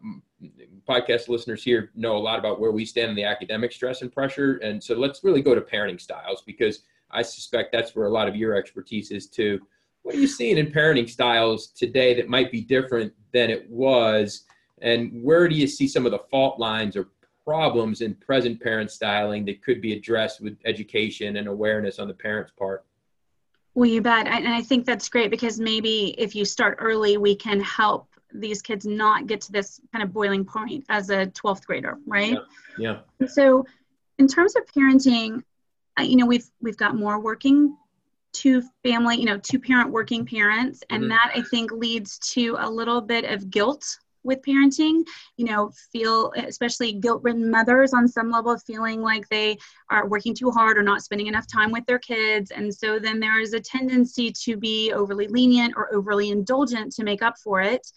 podcast 0.88 1.29
listeners 1.29 1.63
here 1.63 1.91
know 1.96 2.17
a 2.17 2.20
lot 2.20 2.39
about 2.39 2.60
where 2.60 2.72
we 2.72 2.86
stand 2.86 3.10
in 3.10 3.15
the 3.15 3.24
academic 3.24 3.72
stress 3.72 4.01
and 4.01 4.12
pressure, 4.12 4.55
and 4.58 4.84
so 4.84 4.96
let's 4.96 5.24
really 5.24 5.41
go 5.41 5.55
to 5.55 5.62
parenting 5.62 6.01
styles 6.01 6.41
because 6.46 6.82
I 7.12 7.22
suspect 7.22 7.72
that's 7.72 7.96
where 7.96 8.08
a 8.08 8.12
lot 8.12 8.27
of 8.27 8.36
your 8.36 8.55
expertise 8.55 9.12
is 9.12 9.27
too. 9.27 9.62
What 10.01 10.15
are 10.15 10.20
you 10.20 10.27
seeing 10.27 10.58
in 10.58 10.67
parenting 10.67 11.10
styles 11.10 11.67
today 11.67 12.13
that 12.15 12.29
might 12.29 12.51
be 12.51 12.62
different 12.62 13.13
than 13.32 13.50
it 13.50 13.70
was? 13.70 14.44
And 14.82 15.24
where 15.24 15.48
do 15.48 15.55
you 15.55 15.65
see 15.67 15.88
some 15.88 16.05
of 16.05 16.12
the 16.12 16.20
fault 16.29 16.60
lines 16.60 16.96
or 16.96 17.08
problems 17.46 18.02
in 18.02 18.16
present 18.16 18.60
parent 18.60 18.92
styling 18.92 19.46
that 19.46 19.62
could 19.64 19.80
be 19.80 19.94
addressed 19.94 20.42
with 20.42 20.58
education 20.66 21.38
and 21.38 21.48
awareness 21.48 22.00
on 22.00 22.08
the 22.08 22.14
parent's 22.14 22.52
part. 22.52 22.86
Well, 23.75 23.90
you 23.90 24.02
bet. 24.02 24.25
And 24.28 24.48
I 24.48 24.62
think 24.62 24.86
that's 24.86 25.10
great 25.10 25.30
because 25.30 25.60
maybe 25.60 26.16
if 26.18 26.36
you 26.36 26.46
start 26.46 26.78
early, 26.80 27.18
we 27.18 27.36
can 27.36 27.60
help 27.60 28.08
these 28.34 28.62
kids 28.62 28.86
not 28.86 29.28
get 29.28 29.42
to 29.42 29.52
this 29.52 29.80
kind 29.94 30.04
of 30.04 30.12
boiling 30.12 30.46
point 30.46 30.86
as 30.90 31.10
a 31.10 31.28
12th 31.28 31.66
grader, 31.66 31.98
right? 32.06 32.38
Yeah. 32.78 33.00
yeah. 33.20 33.28
So, 33.28 33.66
in 34.18 34.28
terms 34.28 34.56
of 34.56 34.66
parenting, 34.66 35.44
you 36.00 36.16
know, 36.16 36.25
we've 36.25 36.50
we've 36.62 36.78
got 36.78 36.96
more 36.96 37.20
working 37.20 37.78
two 38.32 38.62
family, 38.84 39.18
you 39.18 39.25
know, 39.25 39.38
two 39.38 39.60
parent 39.60 39.92
working 39.92 40.25
parents, 40.25 40.84
and 40.90 41.04
mm-hmm. 41.04 41.10
that 41.10 41.32
I 41.36 41.42
think 41.42 41.72
leads 41.72 42.18
to 42.34 42.58
a 42.60 42.70
little 42.70 43.02
bit 43.02 43.25
of 43.25 43.50
guilt 43.50 43.98
with 44.25 44.41
parenting 44.41 45.03
you 45.38 45.46
know 45.46 45.72
feel 45.91 46.32
especially 46.36 46.94
guilt-ridden 46.94 47.50
mothers 47.50 47.94
on 47.94 48.08
some 48.08 48.29
level 48.29 48.58
feeling 48.58 49.01
like 49.01 49.27
they 49.29 49.58
are 49.89 50.08
working 50.08 50.34
too 50.34 50.51
hard 50.51 50.77
or 50.77 50.84
not 50.84 51.01
spending 51.01 51.27
enough 51.27 51.46
time 51.51 51.72
with 51.72 51.86
their 51.86 52.00
kids 52.00 52.51
and 52.51 52.74
so 52.74 53.00
then 53.00 53.20
there 53.20 53.39
is 53.39 53.53
a 53.53 53.60
tendency 53.60 54.32
to 54.32 54.58
be 54.58 54.91
overly 54.94 55.27
lenient 55.27 55.74
or 55.77 55.94
overly 55.94 56.29
indulgent 56.29 56.91
to 56.91 57.03
make 57.03 57.22
up 57.22 57.36
for 57.38 57.62
it 57.62 57.88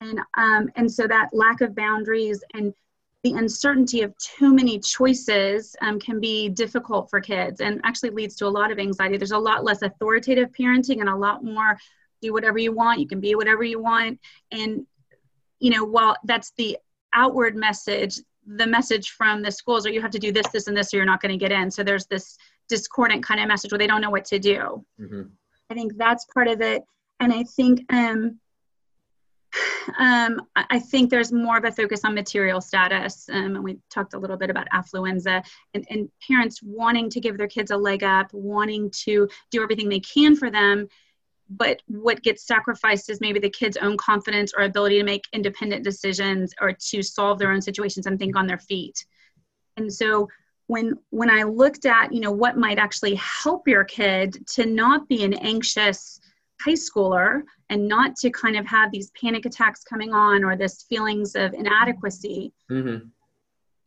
and 0.00 0.20
um, 0.36 0.68
and 0.76 0.90
so 0.90 1.06
that 1.06 1.30
lack 1.32 1.60
of 1.60 1.74
boundaries 1.74 2.42
and 2.54 2.74
the 3.22 3.32
uncertainty 3.34 4.02
of 4.02 4.16
too 4.18 4.52
many 4.52 4.80
choices 4.80 5.76
um, 5.80 6.00
can 6.00 6.18
be 6.18 6.48
difficult 6.48 7.08
for 7.08 7.20
kids 7.20 7.60
and 7.60 7.80
actually 7.84 8.10
leads 8.10 8.34
to 8.36 8.46
a 8.46 8.48
lot 8.48 8.72
of 8.72 8.80
anxiety. 8.80 9.16
There's 9.16 9.30
a 9.30 9.38
lot 9.38 9.64
less 9.64 9.82
authoritative 9.82 10.50
parenting 10.58 11.00
and 11.00 11.08
a 11.08 11.14
lot 11.14 11.44
more 11.44 11.78
do 12.20 12.32
whatever 12.32 12.58
you 12.58 12.72
want, 12.72 13.00
you 13.00 13.06
can 13.06 13.20
be 13.20 13.34
whatever 13.34 13.62
you 13.64 13.80
want. 13.80 14.20
And, 14.50 14.86
you 15.62 15.70
know, 15.70 15.84
while 15.84 16.16
that's 16.24 16.52
the 16.56 16.76
outward 17.12 17.54
message, 17.54 18.18
the 18.44 18.66
message 18.66 19.10
from 19.10 19.42
the 19.42 19.50
schools 19.52 19.86
are 19.86 19.90
you 19.90 20.02
have 20.02 20.10
to 20.10 20.18
do 20.18 20.32
this, 20.32 20.48
this, 20.48 20.66
and 20.66 20.76
this, 20.76 20.92
or 20.92 20.96
you're 20.96 21.06
not 21.06 21.22
going 21.22 21.30
to 21.30 21.38
get 21.38 21.52
in. 21.52 21.70
So 21.70 21.84
there's 21.84 22.06
this 22.06 22.36
discordant 22.68 23.22
kind 23.22 23.40
of 23.40 23.46
message 23.46 23.70
where 23.70 23.78
they 23.78 23.86
don't 23.86 24.00
know 24.00 24.10
what 24.10 24.24
to 24.26 24.40
do. 24.40 24.84
Mm-hmm. 25.00 25.22
I 25.70 25.74
think 25.74 25.96
that's 25.96 26.24
part 26.24 26.48
of 26.48 26.60
it. 26.60 26.82
And 27.20 27.32
I 27.32 27.44
think, 27.44 27.84
um, 27.92 28.40
um, 30.00 30.42
I 30.56 30.80
think 30.80 31.10
there's 31.10 31.32
more 31.32 31.58
of 31.58 31.64
a 31.64 31.70
focus 31.70 32.04
on 32.04 32.12
material 32.12 32.60
status. 32.60 33.28
Um, 33.30 33.54
and 33.54 33.62
we 33.62 33.78
talked 33.88 34.14
a 34.14 34.18
little 34.18 34.36
bit 34.36 34.50
about 34.50 34.66
affluenza 34.74 35.44
and, 35.74 35.86
and, 35.90 36.08
parents 36.26 36.60
wanting 36.62 37.10
to 37.10 37.20
give 37.20 37.36
their 37.38 37.46
kids 37.46 37.70
a 37.70 37.76
leg 37.76 38.02
up, 38.02 38.32
wanting 38.32 38.90
to 39.04 39.28
do 39.50 39.62
everything 39.62 39.88
they 39.88 40.00
can 40.00 40.34
for 40.34 40.50
them. 40.50 40.88
But 41.50 41.82
what 41.86 42.22
gets 42.22 42.46
sacrificed 42.46 43.10
is 43.10 43.20
maybe 43.20 43.38
the 43.38 43.50
kid's 43.50 43.76
own 43.76 43.96
confidence 43.96 44.52
or 44.56 44.64
ability 44.64 44.98
to 44.98 45.04
make 45.04 45.24
independent 45.32 45.84
decisions 45.84 46.54
or 46.60 46.72
to 46.72 47.02
solve 47.02 47.38
their 47.38 47.52
own 47.52 47.60
situations 47.60 48.06
and 48.06 48.18
think 48.18 48.36
on 48.36 48.46
their 48.46 48.58
feet. 48.58 49.04
And 49.76 49.92
so 49.92 50.28
when 50.66 50.94
when 51.10 51.30
I 51.30 51.42
looked 51.42 51.86
at, 51.86 52.12
you 52.12 52.20
know, 52.20 52.32
what 52.32 52.56
might 52.56 52.78
actually 52.78 53.16
help 53.16 53.68
your 53.68 53.84
kid 53.84 54.46
to 54.54 54.66
not 54.66 55.08
be 55.08 55.24
an 55.24 55.34
anxious, 55.34 56.20
high 56.60 56.72
schooler 56.72 57.42
and 57.68 57.88
not 57.88 58.16
to 58.16 58.30
kind 58.30 58.56
of 58.56 58.66
have 58.66 58.90
these 58.92 59.10
panic 59.10 59.44
attacks 59.44 59.82
coming 59.82 60.12
on 60.12 60.44
or 60.44 60.56
this 60.56 60.82
feelings 60.82 61.34
of 61.34 61.52
inadequacy. 61.54 62.52
Mm-hmm. 62.70 63.08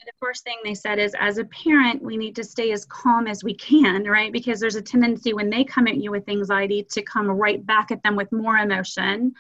The 0.06 0.12
first 0.20 0.44
thing 0.44 0.58
they 0.64 0.76
said 0.76 1.00
is, 1.00 1.16
as 1.20 1.40
a 1.40 1.46
parent, 1.46 2.02
we 2.04 2.16
need 2.16 2.36
to 2.36 2.44
stay 2.44 2.72
as 2.72 2.86
calm 2.86 3.26
as 3.28 3.44
we 3.44 3.56
can, 3.56 4.04
right? 4.04 4.32
Because 4.32 4.60
there's 4.60 4.76
a 4.76 4.82
tendency 4.82 5.34
when 5.34 5.50
they 5.50 5.64
come 5.64 5.88
at 5.88 5.98
you 5.98 6.12
with 6.12 6.30
anxiety 6.30 6.86
to 6.92 7.02
come 7.02 7.28
right 7.28 7.66
back 7.66 7.90
at 7.92 8.04
them 8.04 8.16
with 8.16 8.32
more 8.32 8.58
emotion 8.58 9.34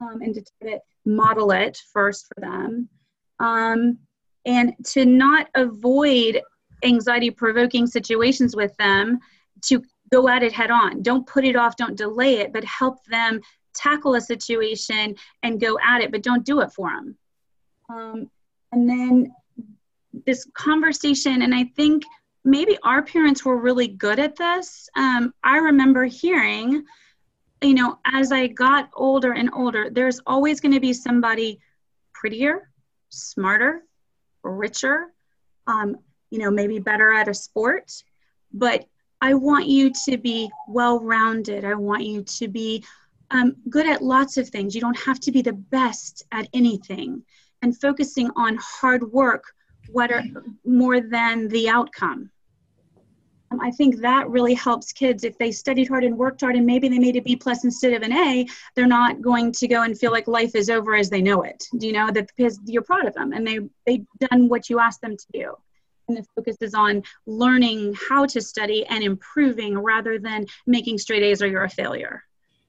um, 0.00 0.20
and 0.22 0.34
to 0.34 0.44
try 0.62 0.72
to 0.72 0.80
model 1.04 1.50
it 1.50 1.80
first 1.92 2.26
for 2.28 2.40
them. 2.40 2.88
Um, 3.40 3.98
and 4.44 4.74
to 4.92 5.04
not 5.04 5.48
avoid 5.56 6.40
anxiety 6.84 7.30
provoking 7.30 7.86
situations 7.86 8.54
with 8.54 8.76
them 8.76 9.18
to 9.62 9.82
go 10.12 10.28
at 10.28 10.44
it 10.44 10.52
head 10.52 10.70
on. 10.70 11.02
Don't 11.02 11.26
put 11.26 11.44
it 11.44 11.56
off, 11.56 11.76
don't 11.76 11.96
delay 11.96 12.36
it, 12.36 12.52
but 12.52 12.62
help 12.64 13.04
them 13.06 13.40
tackle 13.74 14.14
a 14.14 14.20
situation 14.20 15.16
and 15.42 15.60
go 15.60 15.78
at 15.84 16.00
it, 16.00 16.12
but 16.12 16.22
don't 16.22 16.44
do 16.44 16.60
it 16.60 16.72
for 16.72 16.90
them. 16.90 17.16
Um, 17.88 18.30
and 18.72 18.88
then 18.88 19.32
this 20.24 20.46
conversation, 20.54 21.42
and 21.42 21.54
I 21.54 21.64
think 21.76 22.04
maybe 22.44 22.78
our 22.84 23.02
parents 23.02 23.44
were 23.44 23.58
really 23.58 23.88
good 23.88 24.18
at 24.18 24.36
this. 24.36 24.88
Um, 24.96 25.34
I 25.42 25.58
remember 25.58 26.04
hearing, 26.04 26.84
you 27.62 27.74
know, 27.74 27.98
as 28.06 28.32
I 28.32 28.46
got 28.46 28.90
older 28.94 29.32
and 29.32 29.50
older, 29.52 29.90
there's 29.90 30.20
always 30.26 30.60
going 30.60 30.74
to 30.74 30.80
be 30.80 30.92
somebody 30.92 31.58
prettier, 32.14 32.70
smarter, 33.08 33.82
richer, 34.42 35.12
um, 35.66 35.96
you 36.30 36.38
know, 36.38 36.50
maybe 36.50 36.78
better 36.78 37.12
at 37.12 37.28
a 37.28 37.34
sport, 37.34 37.92
but 38.52 38.86
I 39.20 39.34
want 39.34 39.66
you 39.66 39.92
to 40.04 40.16
be 40.16 40.50
well 40.68 41.00
rounded. 41.00 41.64
I 41.64 41.74
want 41.74 42.04
you 42.04 42.22
to 42.22 42.48
be 42.48 42.84
um, 43.30 43.56
good 43.68 43.88
at 43.88 44.02
lots 44.02 44.36
of 44.36 44.48
things. 44.48 44.74
You 44.74 44.80
don't 44.80 44.98
have 44.98 45.18
to 45.20 45.32
be 45.32 45.42
the 45.42 45.52
best 45.52 46.24
at 46.32 46.48
anything. 46.52 47.22
And 47.62 47.78
focusing 47.80 48.30
on 48.36 48.58
hard 48.60 49.10
work 49.10 49.44
what 49.90 50.12
are, 50.12 50.22
more 50.64 51.00
than 51.00 51.48
the 51.48 51.68
outcome. 51.68 52.30
Um, 53.52 53.60
I 53.60 53.70
think 53.70 53.98
that 53.98 54.28
really 54.28 54.54
helps 54.54 54.92
kids. 54.92 55.22
If 55.22 55.38
they 55.38 55.52
studied 55.52 55.88
hard 55.88 56.04
and 56.04 56.18
worked 56.18 56.40
hard 56.40 56.56
and 56.56 56.66
maybe 56.66 56.88
they 56.88 56.98
made 56.98 57.16
a 57.16 57.20
B 57.20 57.36
plus 57.36 57.64
instead 57.64 57.92
of 57.92 58.02
an 58.02 58.12
A, 58.12 58.46
they're 58.74 58.86
not 58.86 59.22
going 59.22 59.52
to 59.52 59.68
go 59.68 59.82
and 59.82 59.96
feel 59.96 60.10
like 60.10 60.26
life 60.26 60.54
is 60.54 60.68
over 60.68 60.96
as 60.96 61.10
they 61.10 61.22
know 61.22 61.42
it. 61.42 61.62
Do 61.78 61.86
you 61.86 61.92
know 61.92 62.10
that 62.10 62.28
because 62.36 62.58
you're 62.64 62.82
proud 62.82 63.06
of 63.06 63.14
them 63.14 63.32
and 63.32 63.46
they 63.46 63.60
they've 63.86 64.06
done 64.30 64.48
what 64.48 64.68
you 64.68 64.80
asked 64.80 65.00
them 65.00 65.16
to 65.16 65.26
do 65.32 65.56
and 66.08 66.16
the 66.16 66.26
focus 66.34 66.56
is 66.60 66.74
on 66.74 67.02
learning 67.26 67.94
how 68.08 68.26
to 68.26 68.40
study 68.40 68.86
and 68.86 69.02
improving 69.02 69.78
rather 69.78 70.18
than 70.18 70.46
making 70.66 70.98
straight 70.98 71.22
A's 71.22 71.42
or 71.42 71.46
you're 71.46 71.64
a 71.64 71.70
failure. 71.70 72.22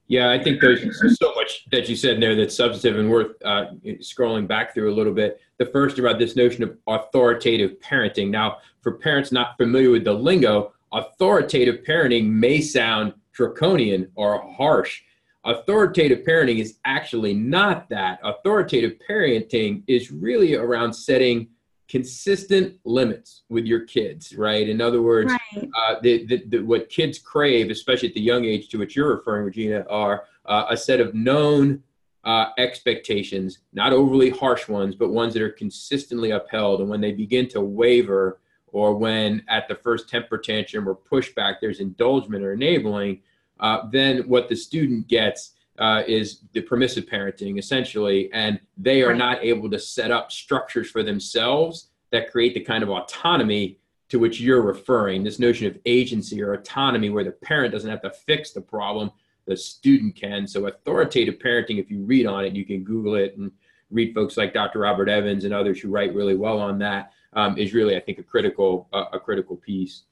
Yeah, 0.08 0.30
I 0.32 0.42
think 0.42 0.62
there's 0.62 0.82
so 1.20 1.34
much 1.36 1.66
that 1.72 1.90
you 1.90 1.96
said 1.96 2.22
there 2.22 2.34
that's 2.34 2.56
substantive 2.56 3.00
and 3.00 3.10
worth 3.10 3.32
uh, 3.44 3.66
scrolling 4.00 4.48
back 4.48 4.74
through 4.74 4.94
a 4.94 4.96
little 4.96 5.14
bit. 5.14 5.42
The 5.58 5.66
first 5.66 6.00
about 6.00 6.18
this 6.18 6.36
notion 6.36 6.64
of 6.64 6.78
authoritative 6.88 7.78
parenting. 7.80 8.30
Now, 8.30 8.58
for 8.82 8.94
parents 8.94 9.34
not 9.34 9.58
familiar 9.58 9.92
with 9.92 10.06
the 10.06 10.14
lingo, 10.14 10.72
authoritative 10.94 11.84
parenting 11.86 12.30
may 12.30 12.62
sound 12.62 13.14
draconian 13.34 14.10
or 14.16 14.42
harsh. 14.54 15.02
Authoritative 15.44 16.26
parenting 16.26 16.60
is 16.60 16.78
actually 16.86 17.34
not 17.34 17.90
that. 17.90 18.20
Authoritative 18.24 18.94
parenting 19.10 19.84
is 19.88 20.12
really 20.12 20.56
around 20.56 20.94
setting 20.94 21.50
consistent 21.88 22.78
limits 22.84 23.44
with 23.50 23.66
your 23.66 23.82
kids, 23.82 24.36
right? 24.36 24.68
In 24.68 24.82
other 24.82 25.02
words, 25.02 25.32
right. 25.32 25.70
uh, 25.76 25.96
the, 26.02 26.26
the, 26.26 26.44
the, 26.48 26.60
what 26.60 26.90
kids 26.90 27.18
crave, 27.18 27.70
especially 27.70 28.10
at 28.10 28.16
the 28.16 28.22
young 28.22 28.46
age 28.46 28.70
to 28.70 28.78
which 28.78 28.96
you're 28.96 29.16
referring, 29.16 29.46
Regina, 29.46 29.86
are 29.90 30.26
uh, 30.46 30.66
a 30.70 30.78
set 30.78 31.00
of 31.00 31.14
known 31.14 31.82
uh, 32.26 32.50
expectations, 32.58 33.60
not 33.72 33.94
overly 33.94 34.30
harsh 34.30 34.68
ones, 34.68 34.96
but 34.96 35.12
ones 35.12 35.34
that 35.34 35.42
are 35.42 35.50
consistently 35.50 36.32
upheld. 36.32 36.82
And 36.82 36.90
when 36.90 37.00
they 37.00 37.14
begin 37.14 37.48
to 37.50 37.62
waver, 37.62 38.40
or 38.74 38.94
when 38.94 39.44
at 39.48 39.68
the 39.70 39.76
first 39.76 40.10
temper 40.10 40.38
tantrum 40.38 40.90
or 40.90 40.96
pushback 40.96 41.56
there's 41.62 41.80
indulgement 41.80 42.44
or 42.44 42.52
enabling, 42.52 43.22
uh, 43.62 43.88
then 43.90 44.28
what 44.28 44.50
the 44.50 44.56
student 44.56 45.08
gets 45.08 45.54
uh, 45.78 46.04
is 46.08 46.42
the 46.54 46.62
permissive 46.62 47.06
parenting 47.06 47.60
essentially, 47.60 48.32
and 48.34 48.60
they 48.78 49.04
are 49.04 49.10
right. 49.10 49.18
not 49.18 49.44
able 49.44 49.70
to 49.70 49.80
set 49.80 50.12
up 50.12 50.32
structures 50.32 50.90
for 50.90 51.04
themselves 51.04 51.90
that 52.12 52.32
create 52.32 52.54
the 52.54 52.62
kind 52.62 52.84
of 52.84 52.90
autonomy 52.90 53.80
to 54.10 54.20
which 54.20 54.40
you're 54.40 54.62
referring. 54.62 55.24
This 55.24 55.40
notion 55.40 55.68
of 55.68 55.78
agency 55.86 56.42
or 56.42 56.54
autonomy, 56.54 57.10
where 57.10 57.24
the 57.24 57.32
parent 57.32 57.74
doesn't 57.74 57.90
have 57.90 58.02
to 58.02 58.12
fix 58.12 58.52
the 58.52 58.62
problem, 58.62 59.12
the 59.46 59.58
student 59.58 60.16
can. 60.16 60.48
So, 60.48 60.68
authoritative 60.68 61.40
parenting, 61.40 61.80
if 61.80 61.92
you 61.92 62.04
read 62.04 62.26
on 62.26 62.46
it, 62.46 62.54
you 62.54 62.66
can 62.66 62.84
Google 62.84 63.16
it 63.16 63.38
and 63.38 63.52
read 63.92 64.14
folks 64.14 64.38
like 64.38 64.54
Dr. 64.54 64.80
Robert 64.80 65.10
Evans 65.10 65.46
and 65.46 65.54
others 65.54 65.80
who 65.80 65.90
write 65.90 66.14
really 66.14 66.36
well 66.36 66.60
on 66.60 66.80
that. 66.80 67.12
Um, 67.34 67.58
is 67.58 67.74
really, 67.74 67.96
I 67.96 68.00
think, 68.00 68.18
a 68.18 68.24
critical 68.24 68.88
uh, 68.94 69.06
a 69.14 69.20
critical 69.20 69.58
piece. 69.58 70.04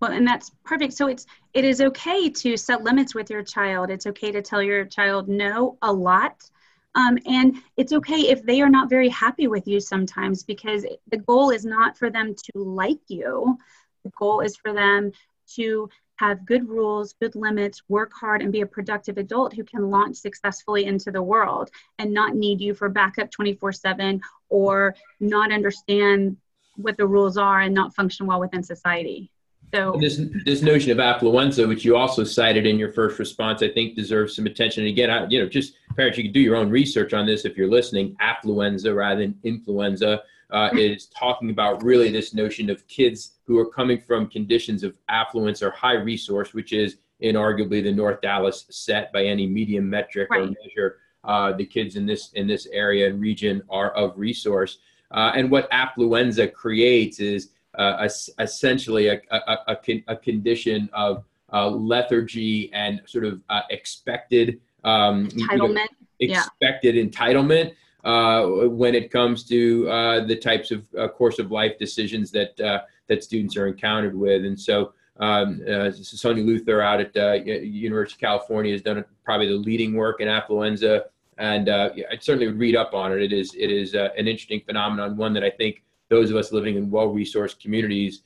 Well, 0.00 0.12
and 0.12 0.26
that's 0.26 0.50
perfect. 0.64 0.92
So 0.92 1.08
it's 1.08 1.26
it 1.54 1.64
is 1.64 1.80
okay 1.80 2.30
to 2.30 2.56
set 2.56 2.82
limits 2.84 3.14
with 3.14 3.30
your 3.30 3.42
child. 3.42 3.90
It's 3.90 4.06
okay 4.06 4.30
to 4.30 4.42
tell 4.42 4.62
your 4.62 4.84
child 4.84 5.28
no 5.28 5.76
a 5.82 5.92
lot. 5.92 6.48
Um, 6.94 7.18
and 7.26 7.56
it's 7.76 7.92
okay 7.92 8.28
if 8.28 8.42
they 8.44 8.60
are 8.60 8.68
not 8.68 8.90
very 8.90 9.08
happy 9.08 9.46
with 9.46 9.66
you 9.68 9.80
sometimes 9.80 10.42
because 10.42 10.86
the 11.10 11.18
goal 11.18 11.50
is 11.50 11.64
not 11.64 11.96
for 11.96 12.10
them 12.10 12.34
to 12.34 12.58
like 12.58 13.00
you. 13.08 13.58
The 14.04 14.10
goal 14.18 14.40
is 14.40 14.56
for 14.56 14.72
them 14.72 15.12
to 15.54 15.88
have 16.16 16.46
good 16.46 16.68
rules, 16.68 17.14
good 17.20 17.34
limits, 17.36 17.82
work 17.88 18.12
hard, 18.12 18.42
and 18.42 18.52
be 18.52 18.62
a 18.62 18.66
productive 18.66 19.18
adult 19.18 19.54
who 19.54 19.62
can 19.64 19.90
launch 19.90 20.16
successfully 20.16 20.84
into 20.84 21.10
the 21.12 21.22
world 21.22 21.70
and 21.98 22.12
not 22.12 22.34
need 22.34 22.60
you 22.60 22.74
for 22.74 22.88
backup 22.88 23.30
24 23.30 23.72
7 23.72 24.20
or 24.48 24.94
not 25.20 25.52
understand 25.52 26.36
what 26.76 26.96
the 26.96 27.06
rules 27.06 27.36
are 27.36 27.60
and 27.60 27.74
not 27.74 27.94
function 27.94 28.26
well 28.26 28.40
within 28.40 28.62
society. 28.62 29.30
So 29.74 29.96
this 30.00 30.20
this 30.44 30.62
notion 30.62 30.92
of 30.92 30.98
affluenza, 30.98 31.68
which 31.68 31.84
you 31.84 31.96
also 31.96 32.24
cited 32.24 32.66
in 32.66 32.78
your 32.78 32.92
first 32.92 33.18
response, 33.18 33.62
I 33.62 33.68
think 33.68 33.96
deserves 33.96 34.34
some 34.34 34.46
attention. 34.46 34.84
And 34.84 34.90
again, 34.90 35.10
I, 35.10 35.26
you 35.28 35.40
know, 35.40 35.48
just 35.48 35.74
parents, 35.94 36.16
you 36.16 36.24
can 36.24 36.32
do 36.32 36.40
your 36.40 36.56
own 36.56 36.70
research 36.70 37.12
on 37.12 37.26
this 37.26 37.44
if 37.44 37.56
you're 37.56 37.70
listening. 37.70 38.16
Affluenza 38.20 38.94
rather 38.94 39.20
than 39.20 39.38
influenza 39.44 40.22
uh, 40.50 40.70
is 40.72 41.06
talking 41.06 41.50
about 41.50 41.82
really 41.82 42.10
this 42.10 42.32
notion 42.32 42.70
of 42.70 42.86
kids 42.88 43.32
who 43.44 43.58
are 43.58 43.66
coming 43.66 44.00
from 44.00 44.26
conditions 44.28 44.82
of 44.82 44.94
affluence 45.08 45.62
or 45.62 45.70
high 45.70 45.94
resource, 45.94 46.54
which 46.54 46.72
is 46.72 46.96
inarguably 47.22 47.82
the 47.82 47.92
North 47.92 48.20
Dallas 48.20 48.64
set 48.70 49.12
by 49.12 49.24
any 49.24 49.46
medium 49.46 49.88
metric 49.88 50.30
right. 50.30 50.42
or 50.42 50.54
measure. 50.64 50.98
Uh, 51.24 51.52
the 51.52 51.66
kids 51.66 51.96
in 51.96 52.06
this 52.06 52.30
in 52.34 52.46
this 52.46 52.66
area 52.72 53.08
and 53.08 53.20
region 53.20 53.62
are 53.68 53.90
of 53.90 54.16
resource. 54.16 54.78
Uh, 55.10 55.32
and 55.34 55.50
what 55.50 55.70
affluenza 55.70 56.50
creates 56.52 57.18
is 57.18 57.50
uh, 57.78 58.08
essentially 58.38 59.08
a, 59.08 59.20
a, 59.30 59.58
a, 59.68 60.04
a, 60.08 60.16
condition 60.16 60.90
of 60.92 61.24
uh, 61.52 61.68
lethargy 61.68 62.70
and 62.72 63.00
sort 63.06 63.24
of 63.24 63.40
uh, 63.48 63.62
expected 63.70 64.60
um, 64.84 65.28
entitlement. 65.28 65.86
You 66.18 66.28
know, 66.28 66.34
expected 66.34 66.96
yeah. 66.96 67.04
entitlement. 67.04 67.72
uh, 68.04 68.46
when 68.68 68.94
it 68.94 69.10
comes 69.10 69.44
to 69.44 69.88
uh, 69.90 70.24
the 70.24 70.36
types 70.36 70.70
of 70.70 70.86
uh, 70.98 71.08
course 71.08 71.38
of 71.38 71.50
life 71.50 71.78
decisions 71.78 72.30
that 72.30 72.58
uh, 72.60 72.80
that 73.08 73.24
students 73.24 73.56
are 73.56 73.66
encountered 73.66 74.16
with. 74.16 74.44
And 74.44 74.58
so, 74.58 74.92
um, 75.18 75.60
uh, 75.66 75.90
Suniya 75.90 76.44
Luthar 76.44 76.82
out 76.82 77.00
at 77.00 77.16
uh, 77.16 77.32
University 77.44 78.16
of 78.16 78.20
California 78.20 78.72
has 78.72 78.82
done 78.82 79.04
probably 79.24 79.48
the 79.48 79.56
leading 79.56 79.94
work 79.94 80.20
in 80.20 80.28
affluenza, 80.28 81.04
and 81.38 81.68
I 81.68 81.92
certainly 82.20 82.46
would 82.46 82.58
read 82.58 82.76
up 82.76 82.94
on 82.94 83.12
it. 83.12 83.20
It 83.20 83.32
is 83.32 83.54
it 83.54 83.70
is 83.70 83.94
an 83.94 84.10
interesting 84.16 84.62
phenomenon, 84.64 85.16
one 85.16 85.32
that 85.34 85.44
I 85.44 85.50
think 85.50 85.82
those 86.08 86.30
of 86.30 86.36
us 86.36 86.52
living 86.52 86.76
in 86.76 86.90
well-resourced 86.90 87.60
communities 87.60 88.22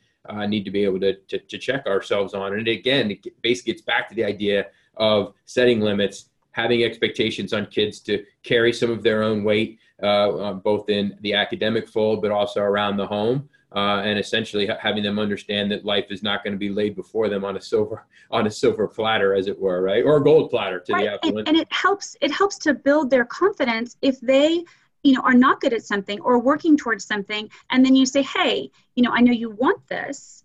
need 0.47 0.65
to 0.65 0.71
be 0.71 0.85
able 0.85 1.01
to, 1.01 1.15
to, 1.15 1.39
to 1.39 1.59
check 1.59 1.87
ourselves 1.87 2.33
on. 2.33 2.55
And 2.55 2.69
again, 2.69 3.11
it 3.11 3.43
basically 3.43 3.73
gets 3.73 3.83
back 3.83 4.09
to 4.09 4.15
the 4.15 4.25
idea 4.25 4.67
of 4.97 5.35
setting 5.47 5.81
limits 5.81 6.27
having 6.53 6.85
expectations 6.85 7.53
on 7.53 7.67
kids 7.67 7.99
to 7.99 8.25
carry 8.43 8.73
some 8.73 8.91
of 8.91 9.03
their 9.03 9.23
own 9.23 9.43
weight, 9.43 9.79
uh, 10.03 10.53
both 10.53 10.89
in 10.89 11.19
the 11.23 11.35
academic 11.35 11.89
fold, 11.89 12.23
but 12.23 12.31
also 12.31 12.61
around 12.61 12.97
the 12.97 13.07
home. 13.07 13.49
Uh, 13.75 14.03
and 14.05 14.19
essentially 14.19 14.69
having 14.83 15.03
them 15.03 15.19
understand 15.19 15.73
that 15.73 15.83
life 15.83 16.05
is 16.11 16.23
not 16.23 16.45
going 16.45 16.53
to 16.53 16.59
be 16.59 16.69
laid 16.69 16.95
before 16.95 17.31
them 17.31 17.43
on 17.43 17.57
a 17.57 17.61
silver 17.61 18.05
on 18.31 18.47
a 18.47 18.51
silver 18.51 18.87
platter, 18.87 19.35
as 19.35 19.47
it 19.47 19.59
were, 19.59 19.81
right, 19.81 20.05
or 20.05 20.19
a 20.19 20.23
gold 20.23 20.51
platter 20.51 20.79
to 20.79 20.93
right. 20.93 21.05
the 21.05 21.15
affluent. 21.15 21.49
And, 21.49 21.57
and 21.57 21.57
it 21.57 21.73
helps 21.73 22.15
it 22.21 22.31
helps 22.31 22.59
to 22.59 22.75
build 22.75 23.09
their 23.09 23.25
confidence 23.25 23.97
if 24.03 24.21
they 24.21 24.62
you 25.03 25.13
know 25.13 25.21
are 25.23 25.35
not 25.35 25.61
good 25.61 25.73
at 25.73 25.85
something 25.85 26.21
or 26.21 26.39
working 26.39 26.77
towards 26.77 27.05
something, 27.05 27.49
and 27.71 27.85
then 27.85 27.95
you 27.97 28.07
say, 28.07 28.23
hey, 28.23 28.71
you 28.95 29.03
know, 29.03 29.11
I 29.13 29.21
know 29.21 29.33
you 29.33 29.51
want 29.51 29.87
this, 29.89 30.43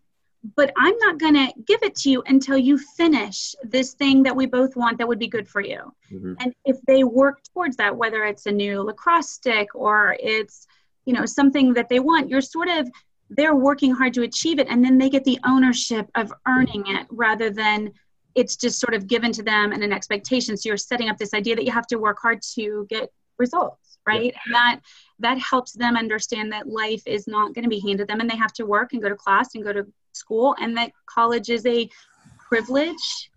but 0.56 0.72
I'm 0.78 0.98
not 1.00 1.20
going 1.20 1.34
to 1.34 1.54
give 1.66 1.84
it 1.84 1.96
to 1.98 2.10
you 2.10 2.24
until 2.28 2.58
you 2.58 2.78
finish 2.78 3.56
this 3.64 3.94
thing 3.94 4.24
that 4.24 4.36
we 4.36 4.46
both 4.46 4.76
want 4.76 4.98
that 4.98 5.08
would 5.08 5.20
be 5.20 5.28
good 5.28 5.48
for 5.48 5.62
you. 5.62 5.94
Mm-hmm. 6.12 6.34
And 6.40 6.54
if 6.66 6.78
they 6.88 7.04
work 7.04 7.40
towards 7.54 7.76
that, 7.78 7.96
whether 7.96 8.24
it's 8.24 8.46
a 8.46 8.52
new 8.52 8.82
lacrosse 8.82 9.30
stick 9.30 9.70
or 9.74 10.16
it's, 10.20 10.68
you 11.06 11.14
know, 11.14 11.26
something 11.26 11.74
that 11.74 11.90
they 11.90 12.00
want, 12.00 12.30
you're 12.30 12.42
sort 12.42 12.70
of, 12.70 12.90
they're 13.30 13.56
working 13.56 13.92
hard 13.92 14.14
to 14.14 14.22
achieve 14.22 14.60
it 14.60 14.68
and 14.70 14.84
then 14.84 14.98
they 14.98 15.10
get 15.10 15.26
the 15.26 15.40
ownership 15.46 16.10
of 16.16 16.32
earning 16.48 16.84
it 16.88 17.08
rather 17.10 17.50
than 17.50 17.92
it's 18.36 18.56
just 18.56 18.80
sort 18.80 18.94
of 18.94 19.08
given 19.08 19.32
to 19.34 19.44
them 19.44 19.74
and 19.74 19.84
an 19.84 19.92
expectation. 19.92 20.56
So 20.56 20.70
you're 20.70 20.78
setting 20.78 21.10
up 21.10 21.18
this 21.18 21.34
idea 21.34 21.56
that 21.56 21.66
you 21.66 21.72
have 21.72 21.88
to 21.88 21.98
work 21.98 22.20
hard 22.22 22.42
to 22.54 22.86
get 22.90 23.12
results, 23.38 23.87
right? 24.08 24.34
Yeah. 24.34 24.40
And 24.46 24.56
that 24.56 24.80
that 25.20 25.40
helps 25.40 25.74
them 25.74 25.98
understand 25.98 26.52
that 26.54 26.68
life 26.68 27.04
is 27.06 27.28
not 27.28 27.54
going 27.54 27.64
to 27.64 27.70
be 27.70 27.80
handed 27.80 28.08
them 28.08 28.20
and 28.20 28.30
they 28.30 28.36
have 28.36 28.54
to 28.54 28.66
work 28.66 28.94
and 28.94 29.02
go 29.02 29.10
to 29.10 29.16
class 29.16 29.56
and 29.56 29.64
go 29.64 29.74
to 29.74 29.86
school 30.14 30.56
and 30.60 30.76
that 30.78 30.92
college 31.06 31.50
is 31.50 31.66
a 31.66 31.90
privilege 32.38 33.32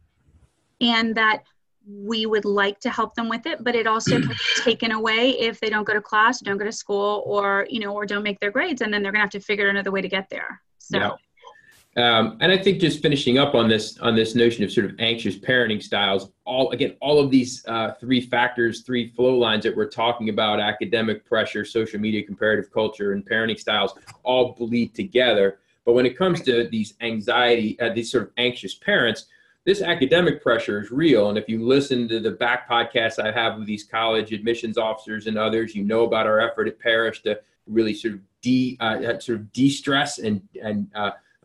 and 0.80 1.14
that 1.14 1.42
we 1.86 2.26
would 2.26 2.44
like 2.44 2.78
to 2.80 2.90
help 2.90 3.14
them 3.14 3.28
with 3.28 3.46
it 3.46 3.62
but 3.64 3.74
it 3.74 3.86
also 3.86 4.18
can 4.18 4.28
be 4.28 4.34
taken 4.62 4.92
away 4.92 5.30
if 5.30 5.60
they 5.60 5.68
don't 5.68 5.84
go 5.84 5.92
to 5.92 6.00
class 6.00 6.40
don't 6.40 6.58
go 6.58 6.64
to 6.64 6.72
school 6.72 7.22
or 7.26 7.66
you 7.68 7.80
know 7.80 7.92
or 7.92 8.06
don't 8.06 8.22
make 8.22 8.38
their 8.40 8.50
grades 8.50 8.80
and 8.82 8.92
then 8.92 9.02
they're 9.02 9.12
going 9.12 9.20
to 9.20 9.24
have 9.24 9.30
to 9.30 9.40
figure 9.40 9.66
out 9.66 9.70
another 9.70 9.90
way 9.90 10.00
to 10.00 10.08
get 10.08 10.28
there 10.30 10.60
so 10.78 10.98
yeah. 10.98 11.10
Um, 11.96 12.36
and 12.40 12.52
I 12.52 12.56
think 12.56 12.80
just 12.80 13.02
finishing 13.02 13.38
up 13.38 13.56
on 13.56 13.68
this 13.68 13.98
on 13.98 14.14
this 14.14 14.36
notion 14.36 14.62
of 14.62 14.70
sort 14.70 14.86
of 14.86 14.94
anxious 15.00 15.36
parenting 15.36 15.82
styles, 15.82 16.30
all 16.44 16.70
again, 16.70 16.96
all 17.00 17.18
of 17.18 17.32
these 17.32 17.64
uh, 17.66 17.92
three 17.94 18.20
factors, 18.20 18.82
three 18.82 19.10
flow 19.10 19.36
lines 19.36 19.64
that 19.64 19.76
we're 19.76 19.88
talking 19.88 20.28
about: 20.28 20.60
academic 20.60 21.24
pressure, 21.24 21.64
social 21.64 21.98
media, 21.98 22.22
comparative 22.22 22.70
culture, 22.72 23.12
and 23.12 23.28
parenting 23.28 23.58
styles, 23.58 23.94
all 24.22 24.52
bleed 24.52 24.94
together. 24.94 25.58
But 25.84 25.94
when 25.94 26.06
it 26.06 26.16
comes 26.16 26.42
to 26.42 26.68
these 26.68 26.94
anxiety, 27.00 27.78
uh, 27.80 27.92
these 27.92 28.12
sort 28.12 28.24
of 28.24 28.30
anxious 28.36 28.74
parents, 28.74 29.26
this 29.64 29.82
academic 29.82 30.40
pressure 30.40 30.80
is 30.80 30.92
real. 30.92 31.28
And 31.28 31.36
if 31.36 31.48
you 31.48 31.66
listen 31.66 32.06
to 32.08 32.20
the 32.20 32.30
back 32.30 32.70
podcasts 32.70 33.18
I 33.18 33.32
have 33.32 33.58
with 33.58 33.66
these 33.66 33.82
college 33.82 34.32
admissions 34.32 34.78
officers 34.78 35.26
and 35.26 35.36
others, 35.36 35.74
you 35.74 35.82
know 35.82 36.04
about 36.04 36.26
our 36.26 36.38
effort 36.38 36.68
at 36.68 36.78
Parish 36.78 37.22
to 37.22 37.40
really 37.66 37.94
sort 37.94 38.14
of 38.14 38.20
de 38.42 38.76
uh, 38.78 39.18
sort 39.18 39.40
of 39.40 39.52
de-stress 39.52 40.18
and 40.18 40.40
and 40.62 40.86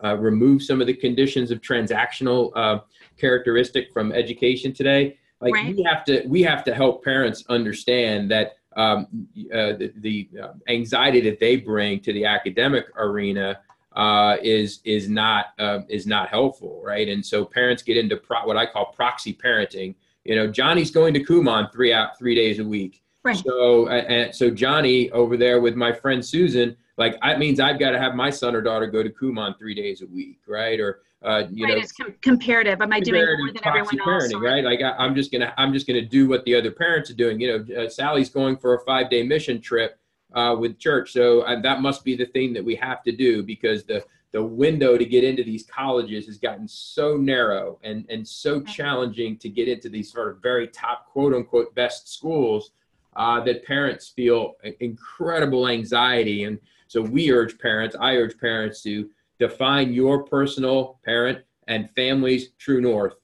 uh, 0.03 0.15
remove 0.17 0.61
some 0.61 0.81
of 0.81 0.87
the 0.87 0.93
conditions 0.93 1.51
of 1.51 1.61
transactional 1.61 2.51
uh, 2.55 2.79
characteristic 3.17 3.91
from 3.93 4.11
education 4.11 4.73
today. 4.73 5.17
Like 5.41 5.53
right. 5.53 5.75
we 5.75 5.83
have 5.83 6.03
to 6.05 6.23
we 6.27 6.41
have 6.43 6.63
to 6.65 6.73
help 6.73 7.03
parents 7.03 7.43
understand 7.49 8.31
that 8.31 8.57
um, 8.75 9.07
uh, 9.53 9.73
the, 9.73 9.93
the 9.97 10.29
uh, 10.41 10.53
anxiety 10.67 11.21
that 11.21 11.39
they 11.39 11.55
bring 11.55 11.99
to 12.01 12.13
the 12.13 12.25
academic 12.25 12.85
arena 12.97 13.59
uh, 13.95 14.37
is 14.41 14.81
is 14.83 15.07
not 15.07 15.47
uh, 15.59 15.79
is 15.87 16.05
not 16.05 16.29
helpful, 16.29 16.81
right? 16.83 17.07
And 17.07 17.25
so 17.25 17.45
parents 17.45 17.83
get 17.83 17.97
into 17.97 18.17
pro- 18.17 18.45
what 18.45 18.57
I 18.57 18.65
call 18.65 18.87
proxy 18.87 19.33
parenting. 19.33 19.95
You 20.23 20.35
know, 20.35 20.47
Johnny's 20.47 20.91
going 20.91 21.13
to 21.13 21.23
Kumon 21.23 21.71
three 21.71 21.93
out 21.93 22.17
three 22.17 22.35
days 22.35 22.59
a 22.59 22.63
week. 22.63 23.03
Right. 23.23 23.37
So 23.37 23.87
and 23.87 24.35
so 24.35 24.49
Johnny 24.49 25.09
over 25.11 25.37
there 25.37 25.61
with 25.61 25.75
my 25.75 25.91
friend 25.91 26.23
Susan, 26.23 26.75
like 26.97 27.19
that 27.21 27.39
means 27.39 27.59
I've 27.59 27.79
got 27.79 27.91
to 27.91 27.99
have 27.99 28.15
my 28.15 28.29
son 28.29 28.55
or 28.55 28.61
daughter 28.61 28.87
go 28.87 29.03
to 29.03 29.09
Kumon 29.09 29.57
three 29.57 29.75
days 29.75 30.01
a 30.01 30.07
week, 30.07 30.39
right? 30.47 30.79
Or 30.79 31.01
uh, 31.23 31.43
you 31.49 31.65
right, 31.65 31.73
know, 31.73 31.81
it's 31.81 31.91
com- 31.91 32.15
comparative. 32.21 32.81
Am 32.81 32.93
I 32.93 32.99
doing 32.99 33.25
more 33.25 33.51
than 33.51 33.65
everyone 33.65 33.99
else? 33.99 34.31
Parenting, 34.31 34.41
right? 34.41 34.63
Like 34.63 34.81
I, 34.81 35.03
am 35.03 35.15
just 35.15 35.31
gonna 35.31 35.53
I'm 35.57 35.73
just 35.73 35.87
gonna 35.87 36.05
do 36.05 36.27
what 36.27 36.45
the 36.45 36.55
other 36.55 36.71
parents 36.71 37.09
are 37.09 37.15
doing. 37.15 37.39
You 37.39 37.65
know, 37.65 37.83
uh, 37.83 37.89
Sally's 37.89 38.29
going 38.29 38.57
for 38.57 38.75
a 38.75 38.79
five 38.85 39.09
day 39.09 39.23
mission 39.23 39.59
trip 39.59 39.99
uh, 40.33 40.55
with 40.57 40.77
church. 40.77 41.11
So 41.11 41.41
uh, 41.41 41.59
that 41.61 41.81
must 41.81 42.03
be 42.03 42.15
the 42.15 42.25
thing 42.27 42.53
that 42.53 42.63
we 42.63 42.75
have 42.75 43.03
to 43.03 43.11
do 43.11 43.43
because 43.43 43.83
the 43.83 44.05
the 44.31 44.43
window 44.43 44.97
to 44.97 45.05
get 45.05 45.23
into 45.23 45.43
these 45.43 45.63
colleges 45.63 46.25
has 46.25 46.37
gotten 46.37 46.67
so 46.67 47.17
narrow 47.17 47.79
and 47.83 48.05
and 48.09 48.27
so 48.27 48.61
challenging 48.61 49.37
to 49.37 49.49
get 49.49 49.67
into 49.67 49.89
these 49.89 50.11
sort 50.11 50.29
of 50.29 50.41
very 50.41 50.67
top 50.67 51.07
quote 51.07 51.33
unquote 51.33 51.73
best 51.73 52.13
schools 52.13 52.71
uh, 53.15 53.39
that 53.39 53.65
parents 53.65 54.09
feel 54.09 54.55
incredible 54.81 55.69
anxiety 55.69 56.43
and 56.43 56.59
so 56.87 57.01
we 57.01 57.31
urge 57.31 57.57
parents 57.59 57.95
i 57.99 58.15
urge 58.15 58.37
parents 58.39 58.81
to 58.81 59.09
define 59.39 59.93
your 59.93 60.23
personal 60.23 60.99
parent 61.03 61.39
and 61.67 61.89
family's 61.95 62.49
true 62.57 62.81
north. 62.81 63.15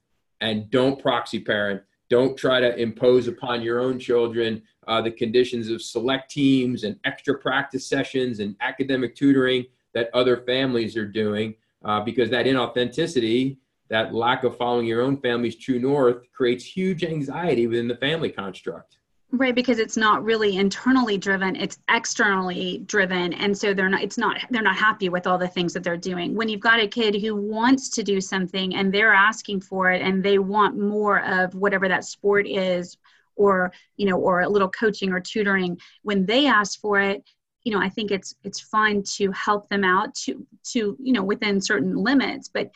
And 0.41 0.69
don't 0.71 1.01
proxy 1.01 1.39
parent. 1.39 1.81
Don't 2.09 2.37
try 2.37 2.59
to 2.59 2.75
impose 2.77 3.27
upon 3.27 3.61
your 3.61 3.79
own 3.79 3.99
children 3.99 4.63
uh, 4.87 5.01
the 5.01 5.11
conditions 5.11 5.69
of 5.69 5.81
select 5.81 6.31
teams 6.31 6.83
and 6.83 6.99
extra 7.05 7.37
practice 7.37 7.87
sessions 7.87 8.39
and 8.39 8.55
academic 8.59 9.15
tutoring 9.15 9.65
that 9.93 10.09
other 10.13 10.37
families 10.37 10.97
are 10.97 11.07
doing 11.07 11.53
uh, 11.85 12.01
because 12.01 12.29
that 12.29 12.45
inauthenticity 12.45 13.57
that 13.89 14.13
lack 14.13 14.43
of 14.43 14.57
following 14.57 14.85
your 14.85 15.01
own 15.01 15.17
family's 15.17 15.55
true 15.55 15.79
north 15.79 16.23
creates 16.31 16.65
huge 16.65 17.03
anxiety 17.03 17.67
within 17.67 17.87
the 17.87 17.95
family 17.97 18.29
construct 18.29 18.97
right 19.31 19.55
because 19.55 19.79
it's 19.79 19.95
not 19.95 20.23
really 20.23 20.57
internally 20.57 21.17
driven 21.17 21.55
it's 21.55 21.79
externally 21.89 22.83
driven 22.85 23.33
and 23.33 23.57
so 23.57 23.73
they're 23.73 23.89
not 23.89 24.01
it's 24.01 24.17
not 24.17 24.37
they're 24.49 24.61
not 24.61 24.75
happy 24.75 25.07
with 25.09 25.25
all 25.25 25.37
the 25.37 25.47
things 25.47 25.73
that 25.73 25.83
they're 25.83 25.97
doing. 25.97 26.35
When 26.35 26.49
you've 26.49 26.59
got 26.59 26.79
a 26.79 26.87
kid 26.87 27.15
who 27.15 27.35
wants 27.35 27.89
to 27.89 28.03
do 28.03 28.19
something 28.19 28.75
and 28.75 28.93
they're 28.93 29.13
asking 29.13 29.61
for 29.61 29.91
it 29.91 30.01
and 30.01 30.23
they 30.23 30.37
want 30.37 30.77
more 30.77 31.23
of 31.23 31.55
whatever 31.55 31.87
that 31.87 32.03
sport 32.03 32.47
is 32.47 32.97
or 33.35 33.71
you 33.95 34.05
know 34.05 34.17
or 34.17 34.41
a 34.41 34.49
little 34.49 34.69
coaching 34.69 35.11
or 35.11 35.19
tutoring 35.19 35.79
when 36.03 36.25
they 36.25 36.47
ask 36.47 36.79
for 36.79 36.99
it 36.99 37.23
you 37.63 37.73
know 37.73 37.79
i 37.79 37.87
think 37.87 38.11
it's 38.11 38.35
it's 38.43 38.59
fine 38.59 39.01
to 39.03 39.31
help 39.31 39.69
them 39.69 39.83
out 39.83 40.13
to 40.13 40.45
to 40.63 40.97
you 41.01 41.13
know 41.13 41.23
within 41.23 41.61
certain 41.61 41.95
limits 41.95 42.49
but 42.53 42.69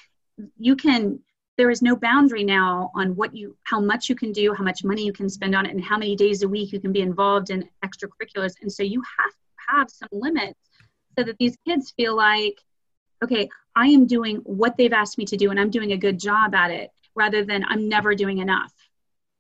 you 0.58 0.76
can 0.76 1.20
there 1.58 1.70
is 1.70 1.82
no 1.82 1.96
boundary 1.96 2.44
now 2.44 2.92
on 2.96 3.16
what 3.16 3.36
you 3.36 3.56
how 3.64 3.80
much 3.80 4.10
you 4.10 4.16
can 4.16 4.32
do 4.32 4.54
how 4.54 4.64
much 4.64 4.84
money 4.84 5.04
you 5.04 5.14
can 5.14 5.30
spend 5.30 5.56
on 5.56 5.66
it 5.66 5.72
and 5.72 5.84
how 5.84 5.98
many 5.98 6.16
days 6.16 6.44
a 6.44 6.48
week 6.48 6.72
you 6.72 6.80
can 6.80 6.92
be 6.92 7.02
involved 7.02 7.50
in 7.50 7.68
extracurriculars. 7.84 8.54
And 8.62 8.72
so 8.72 8.84
you 8.84 9.02
have 9.02 9.32
to 9.32 9.76
have 9.76 9.90
some 9.90 10.10
limits 10.12 10.60
so 11.18 11.24
that 11.24 11.38
these 11.40 11.58
kids 11.66 11.94
feel 11.96 12.16
like 12.16 12.60
okay 13.24 13.50
i 13.76 13.88
am 13.88 14.06
doing 14.06 14.38
what 14.44 14.76
they've 14.78 14.94
asked 14.94 15.18
me 15.18 15.26
to 15.26 15.38
do 15.38 15.50
and 15.50 15.60
i'm 15.60 15.70
doing 15.70 15.94
a 15.94 15.98
good 15.98 16.20
job 16.20 16.54
at 16.54 16.72
it 16.72 16.92
rather 17.16 17.44
than 17.44 17.64
i'm 17.70 17.88
never 17.88 18.14
doing 18.14 18.40
enough 18.40 18.74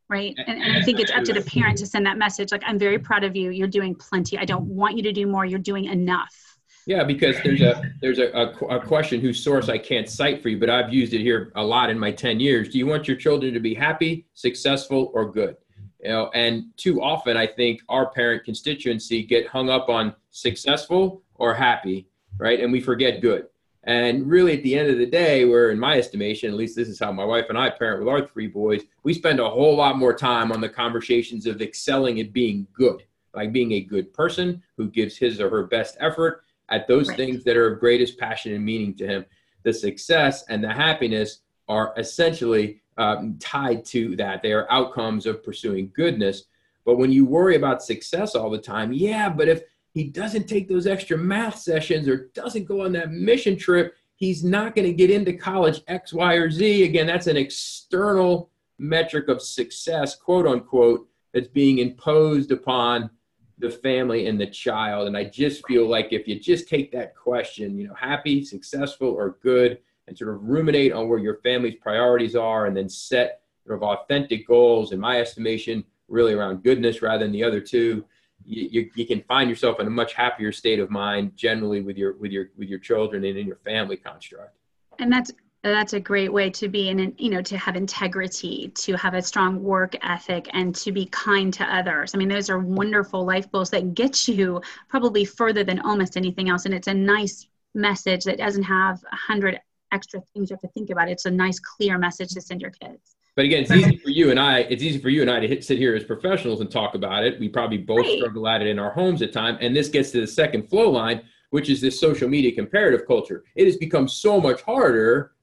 right? 0.07 0.35
And, 0.47 0.61
and 0.61 0.77
i 0.77 0.81
think 0.81 0.99
it's 0.99 1.11
up 1.11 1.23
to 1.25 1.33
the 1.33 1.41
parent 1.41 1.77
to 1.79 1.85
send 1.85 2.05
that 2.05 2.17
message 2.17 2.51
like 2.51 2.63
i'm 2.65 2.79
very 2.79 2.97
proud 2.97 3.23
of 3.23 3.35
you. 3.35 3.51
You're 3.51 3.67
doing 3.67 3.93
plenty. 3.93 4.37
I 4.37 4.45
don't 4.45 4.65
want 4.65 4.95
you 4.97 5.03
to 5.03 5.11
do 5.11 5.27
more. 5.27 5.45
You're 5.45 5.59
doing 5.59 5.85
enough 5.85 6.54
yeah 6.85 7.03
because 7.03 7.35
there's 7.43 7.61
a 7.61 7.81
there's 8.01 8.19
a, 8.19 8.31
a, 8.31 8.49
a, 8.77 8.79
question 8.79 9.19
whose 9.19 9.43
source 9.43 9.69
i 9.69 9.77
can't 9.77 10.09
cite 10.09 10.41
for 10.41 10.49
you 10.49 10.59
but 10.59 10.69
i've 10.69 10.93
used 10.93 11.13
it 11.13 11.21
here 11.21 11.51
a 11.55 11.63
lot 11.63 11.89
in 11.89 11.97
my 11.97 12.11
10 12.11 12.39
years. 12.39 12.69
Do 12.69 12.77
you 12.77 12.87
want 12.87 13.07
your 13.07 13.17
children 13.17 13.53
to 13.53 13.59
be 13.59 13.73
happy 13.73 14.25
successful 14.33 15.11
or 15.13 15.31
good? 15.31 15.57
You 16.01 16.09
know 16.09 16.29
and 16.33 16.65
too 16.77 17.01
often 17.01 17.37
i 17.37 17.47
think 17.47 17.81
our 17.89 18.09
parent 18.11 18.43
constituency 18.45 19.23
get 19.23 19.47
hung 19.47 19.69
up 19.69 19.89
on 19.89 20.15
successful 20.29 21.23
or 21.35 21.53
happy 21.53 22.07
right? 22.37 22.59
And 22.59 22.71
we 22.71 22.81
forget 22.81 23.21
good. 23.21 23.47
And 23.83 24.27
really, 24.27 24.57
at 24.57 24.63
the 24.63 24.77
end 24.77 24.89
of 24.89 24.97
the 24.97 25.05
day, 25.05 25.45
where 25.45 25.69
in 25.69 25.79
my 25.79 25.97
estimation, 25.97 26.49
at 26.49 26.57
least 26.57 26.75
this 26.75 26.87
is 26.87 26.99
how 26.99 27.11
my 27.11 27.23
wife 27.23 27.45
and 27.49 27.57
I 27.57 27.69
parent 27.69 27.99
with 27.99 28.09
our 28.09 28.25
three 28.25 28.47
boys, 28.47 28.81
we 29.03 29.13
spend 29.13 29.39
a 29.39 29.49
whole 29.49 29.75
lot 29.75 29.97
more 29.97 30.13
time 30.13 30.51
on 30.51 30.59
the 30.59 30.69
conversations 30.69 31.45
of 31.45 31.61
excelling 31.61 32.19
at 32.19 32.33
being 32.33 32.65
good, 32.73 33.03
like 33.35 33.51
being 33.51 33.73
a 33.73 33.81
good 33.81 34.11
person 34.11 34.63
who 34.75 34.89
gives 34.89 35.17
his 35.17 35.39
or 35.39 35.51
her 35.51 35.63
best 35.67 35.97
effort 35.99 36.44
at 36.69 36.87
those 36.87 37.09
right. 37.09 37.17
things 37.17 37.43
that 37.43 37.57
are 37.57 37.73
of 37.73 37.79
greatest 37.79 38.17
passion 38.17 38.53
and 38.53 38.65
meaning 38.65 38.95
to 38.95 39.07
him. 39.07 39.25
The 39.63 39.73
success 39.73 40.43
and 40.49 40.63
the 40.63 40.71
happiness 40.71 41.39
are 41.67 41.93
essentially 41.97 42.81
um, 42.97 43.37
tied 43.39 43.85
to 43.85 44.15
that. 44.17 44.41
They 44.41 44.53
are 44.53 44.71
outcomes 44.71 45.25
of 45.25 45.43
pursuing 45.43 45.91
goodness. 45.95 46.43
But 46.85 46.97
when 46.97 47.11
you 47.11 47.25
worry 47.25 47.55
about 47.55 47.83
success 47.83 48.35
all 48.35 48.49
the 48.49 48.59
time, 48.59 48.93
yeah, 48.93 49.29
but 49.29 49.47
if 49.47 49.63
he 49.93 50.03
doesn't 50.03 50.47
take 50.47 50.67
those 50.67 50.87
extra 50.87 51.17
math 51.17 51.57
sessions 51.57 52.07
or 52.07 52.29
doesn't 52.33 52.65
go 52.65 52.85
on 52.85 52.91
that 52.93 53.11
mission 53.11 53.57
trip, 53.57 53.95
he's 54.17 54.43
not 54.43 54.75
going 54.75 54.85
to 54.85 54.93
get 54.93 55.09
into 55.09 55.33
college 55.33 55.81
X, 55.87 56.13
Y, 56.13 56.33
or 56.35 56.51
Z. 56.51 56.83
Again, 56.83 57.07
that's 57.07 57.27
an 57.27 57.37
external 57.37 58.49
metric 58.77 59.29
of 59.29 59.41
success, 59.41 60.15
quote 60.15 60.45
unquote, 60.45 61.07
that's 61.33 61.47
being 61.47 61.79
imposed 61.79 62.51
upon 62.51 63.09
the 63.57 63.69
family 63.69 64.27
and 64.27 64.39
the 64.39 64.47
child. 64.47 65.07
And 65.07 65.15
I 65.15 65.23
just 65.23 65.65
feel 65.67 65.87
like 65.87 66.11
if 66.11 66.27
you 66.27 66.39
just 66.39 66.67
take 66.67 66.91
that 66.91 67.15
question, 67.15 67.77
you 67.77 67.87
know, 67.87 67.93
happy, 67.93 68.43
successful, 68.43 69.07
or 69.07 69.37
good, 69.41 69.79
and 70.07 70.17
sort 70.17 70.35
of 70.35 70.43
ruminate 70.43 70.91
on 70.91 71.07
where 71.07 71.19
your 71.19 71.35
family's 71.37 71.75
priorities 71.75 72.35
are, 72.35 72.65
and 72.65 72.75
then 72.75 72.89
set 72.89 73.41
sort 73.65 73.77
of 73.77 73.83
authentic 73.83 74.47
goals, 74.47 74.91
in 74.91 74.99
my 74.99 75.19
estimation, 75.19 75.83
really 76.07 76.33
around 76.33 76.63
goodness 76.63 77.01
rather 77.01 77.23
than 77.23 77.31
the 77.31 77.43
other 77.43 77.59
two. 77.61 78.05
You, 78.47 78.91
you, 78.93 79.07
can 79.07 79.23
find 79.23 79.49
yourself 79.49 79.79
in 79.79 79.87
a 79.87 79.89
much 79.89 80.13
happier 80.13 80.51
state 80.51 80.79
of 80.79 80.91
mind 80.91 81.35
generally 81.35 81.81
with 81.81 81.97
your 81.97 82.13
with 82.17 82.31
your 82.31 82.51
with 82.55 82.69
your 82.69 82.77
children 82.77 83.25
and 83.25 83.37
in 83.39 83.47
your 83.47 83.55
family 83.65 83.97
construct 83.97 84.55
and 84.99 85.11
that's 85.11 85.31
that's 85.71 85.93
a 85.93 85.99
great 85.99 86.31
way 86.31 86.49
to 86.49 86.67
be 86.67 86.89
in 86.89 86.99
and 86.99 87.13
you 87.17 87.29
know 87.29 87.41
to 87.41 87.57
have 87.57 87.75
integrity 87.75 88.71
to 88.75 88.95
have 88.95 89.13
a 89.13 89.21
strong 89.21 89.61
work 89.63 89.95
ethic 90.03 90.47
and 90.53 90.75
to 90.75 90.91
be 90.91 91.05
kind 91.07 91.53
to 91.53 91.63
others. 91.63 92.13
I 92.13 92.17
mean 92.17 92.29
those 92.29 92.49
are 92.49 92.59
wonderful 92.59 93.25
life 93.25 93.51
goals 93.51 93.69
that 93.71 93.93
get 93.93 94.27
you 94.27 94.61
probably 94.89 95.25
further 95.25 95.63
than 95.63 95.79
almost 95.79 96.17
anything 96.17 96.49
else. 96.49 96.65
And 96.65 96.73
it's 96.73 96.87
a 96.87 96.93
nice 96.93 97.47
message 97.73 98.23
that 98.25 98.37
doesn't 98.37 98.63
have 98.63 99.03
a 99.11 99.15
hundred 99.15 99.59
extra 99.91 100.21
things 100.33 100.49
you 100.49 100.55
have 100.55 100.61
to 100.61 100.67
think 100.69 100.89
about. 100.89 101.09
It's 101.09 101.25
a 101.25 101.31
nice 101.31 101.59
clear 101.59 101.97
message 101.97 102.29
to 102.31 102.41
send 102.41 102.61
your 102.61 102.71
kids. 102.71 103.15
But 103.35 103.45
again 103.45 103.63
it's 103.63 103.71
easy 103.71 103.97
for 103.97 104.09
you 104.09 104.31
and 104.31 104.39
i 104.39 104.59
it's 104.59 104.83
easy 104.83 104.99
for 104.99 105.09
you 105.09 105.21
and 105.21 105.31
i 105.31 105.39
to 105.39 105.47
hit, 105.47 105.65
sit 105.65 105.77
here 105.77 105.95
as 105.95 106.03
professionals 106.03 106.61
and 106.61 106.69
talk 106.69 106.95
about 106.95 107.23
it. 107.23 107.39
We 107.39 107.49
probably 107.49 107.79
both 107.79 108.05
right. 108.05 108.19
struggle 108.19 108.47
at 108.47 108.61
it 108.61 108.67
in 108.67 108.79
our 108.79 108.91
homes 108.91 109.21
at 109.21 109.33
time. 109.33 109.57
And 109.61 109.75
this 109.75 109.89
gets 109.89 110.11
to 110.11 110.21
the 110.21 110.27
second 110.27 110.69
flow 110.69 110.89
line 110.89 111.23
which 111.51 111.69
is 111.69 111.79
this 111.79 111.97
social 111.97 112.27
media 112.27 112.51
comparative 112.51 113.07
culture. 113.07 113.45
It 113.55 113.65
has 113.65 113.77
become 113.77 114.09
so 114.09 114.41
much 114.41 114.61
harder 114.63 115.34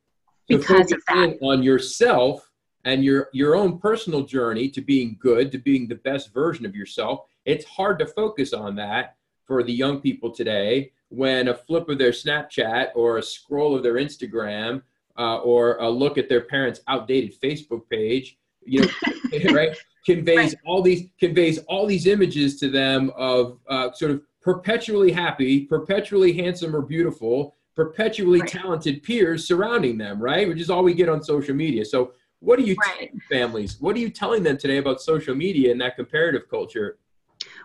because 0.48 0.92
of 0.92 1.02
that. 1.08 1.38
on 1.42 1.62
yourself 1.62 2.50
and 2.84 3.04
your 3.04 3.28
your 3.32 3.54
own 3.54 3.78
personal 3.78 4.22
journey 4.22 4.68
to 4.68 4.80
being 4.80 5.16
good 5.20 5.52
to 5.52 5.58
being 5.58 5.88
the 5.88 5.94
best 5.96 6.32
version 6.32 6.66
of 6.66 6.74
yourself 6.74 7.26
it's 7.44 7.64
hard 7.64 7.98
to 7.98 8.06
focus 8.06 8.52
on 8.52 8.74
that 8.76 9.16
for 9.44 9.62
the 9.62 9.72
young 9.72 10.00
people 10.00 10.30
today 10.30 10.90
when 11.08 11.48
a 11.48 11.54
flip 11.54 11.88
of 11.88 11.98
their 11.98 12.10
snapchat 12.10 12.88
or 12.94 13.18
a 13.18 13.22
scroll 13.22 13.74
of 13.76 13.82
their 13.82 13.94
instagram 13.94 14.82
uh, 15.18 15.38
or 15.38 15.76
a 15.78 15.88
look 15.88 16.18
at 16.18 16.28
their 16.28 16.42
parents 16.42 16.80
outdated 16.88 17.38
facebook 17.40 17.88
page 17.88 18.38
you 18.64 18.80
know 18.80 19.52
right 19.52 19.76
conveys 20.04 20.54
right. 20.54 20.54
all 20.66 20.82
these 20.82 21.08
conveys 21.18 21.58
all 21.68 21.86
these 21.86 22.06
images 22.06 22.58
to 22.58 22.68
them 22.68 23.10
of 23.16 23.58
uh, 23.68 23.92
sort 23.92 24.10
of 24.10 24.22
perpetually 24.40 25.12
happy 25.12 25.60
perpetually 25.60 26.32
handsome 26.32 26.74
or 26.74 26.82
beautiful 26.82 27.54
perpetually 27.74 28.40
right. 28.40 28.48
talented 28.48 29.02
peers 29.02 29.46
surrounding 29.46 29.98
them, 29.98 30.22
right? 30.22 30.48
Which 30.48 30.60
is 30.60 30.70
all 30.70 30.82
we 30.82 30.94
get 30.94 31.08
on 31.08 31.22
social 31.22 31.54
media. 31.54 31.84
So, 31.84 32.12
what 32.40 32.58
are 32.58 32.62
you 32.62 32.74
right. 32.84 32.94
telling 32.96 33.20
families? 33.30 33.80
What 33.80 33.94
are 33.94 34.00
you 34.00 34.10
telling 34.10 34.42
them 34.42 34.58
today 34.58 34.78
about 34.78 35.00
social 35.00 35.34
media 35.34 35.70
and 35.70 35.80
that 35.80 35.96
comparative 35.96 36.48
culture? 36.50 36.98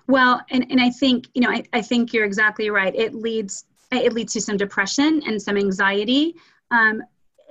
Well, 0.08 0.42
and, 0.52 0.66
and 0.70 0.80
I 0.80 0.92
think, 0.92 1.28
you 1.34 1.42
know, 1.42 1.50
I, 1.50 1.64
I 1.74 1.82
think 1.82 2.14
you're 2.14 2.26
exactly 2.26 2.70
right. 2.70 2.96
It 2.96 3.16
leads 3.16 3.66
it 3.92 4.14
leads 4.14 4.34
to 4.34 4.42
some 4.42 4.58
depression 4.58 5.22
and 5.26 5.42
some 5.42 5.58
anxiety. 5.58 6.36
Um, 6.72 7.02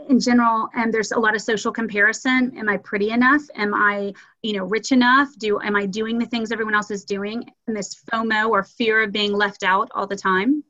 in 0.08 0.20
general, 0.20 0.68
and 0.74 0.92
there's 0.92 1.12
a 1.12 1.18
lot 1.18 1.34
of 1.34 1.40
social 1.40 1.72
comparison. 1.72 2.56
Am 2.56 2.68
I 2.68 2.76
pretty 2.76 3.10
enough? 3.10 3.42
Am 3.56 3.74
I, 3.74 4.12
you 4.42 4.52
know, 4.52 4.64
rich 4.64 4.92
enough? 4.92 5.30
Do 5.38 5.58
am 5.60 5.74
I 5.74 5.86
doing 5.86 6.18
the 6.18 6.26
things 6.26 6.52
everyone 6.52 6.74
else 6.74 6.90
is 6.90 7.04
doing? 7.04 7.50
And 7.66 7.76
this 7.76 8.02
FOMO 8.12 8.50
or 8.50 8.62
fear 8.62 9.02
of 9.02 9.10
being 9.10 9.32
left 9.32 9.64
out 9.64 9.90
all 9.94 10.06
the 10.06 10.14
time. 10.14 10.62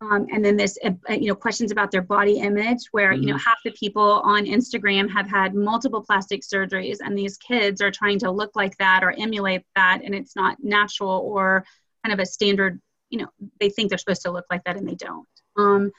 Um, 0.00 0.28
and 0.32 0.44
then 0.44 0.56
this, 0.56 0.78
uh, 0.84 0.92
uh, 1.10 1.14
you 1.14 1.26
know, 1.26 1.34
questions 1.34 1.72
about 1.72 1.90
their 1.90 2.02
body 2.02 2.38
image, 2.38 2.86
where 2.92 3.12
mm-hmm. 3.12 3.22
you 3.22 3.28
know 3.28 3.34
mm-hmm. 3.34 3.48
half 3.48 3.58
the 3.64 3.72
people 3.72 4.22
on 4.24 4.44
Instagram 4.44 5.10
have 5.10 5.28
had 5.28 5.54
multiple 5.54 6.02
plastic 6.02 6.42
surgeries, 6.42 6.98
and 7.00 7.18
these 7.18 7.36
kids 7.38 7.80
are 7.80 7.90
trying 7.90 8.18
to 8.20 8.30
look 8.30 8.54
like 8.54 8.76
that 8.78 9.02
or 9.02 9.10
emulate 9.18 9.64
that, 9.74 10.02
and 10.04 10.14
it's 10.14 10.36
not 10.36 10.56
natural 10.62 11.10
or 11.10 11.64
kind 12.04 12.12
of 12.12 12.20
a 12.20 12.26
standard. 12.26 12.80
You 13.10 13.20
know, 13.20 13.28
they 13.58 13.70
think 13.70 13.88
they're 13.88 13.98
supposed 13.98 14.22
to 14.22 14.30
look 14.30 14.46
like 14.50 14.62
that, 14.64 14.76
and 14.76 14.88
they 14.88 14.94
don't. 14.94 15.26
Um, 15.56 15.90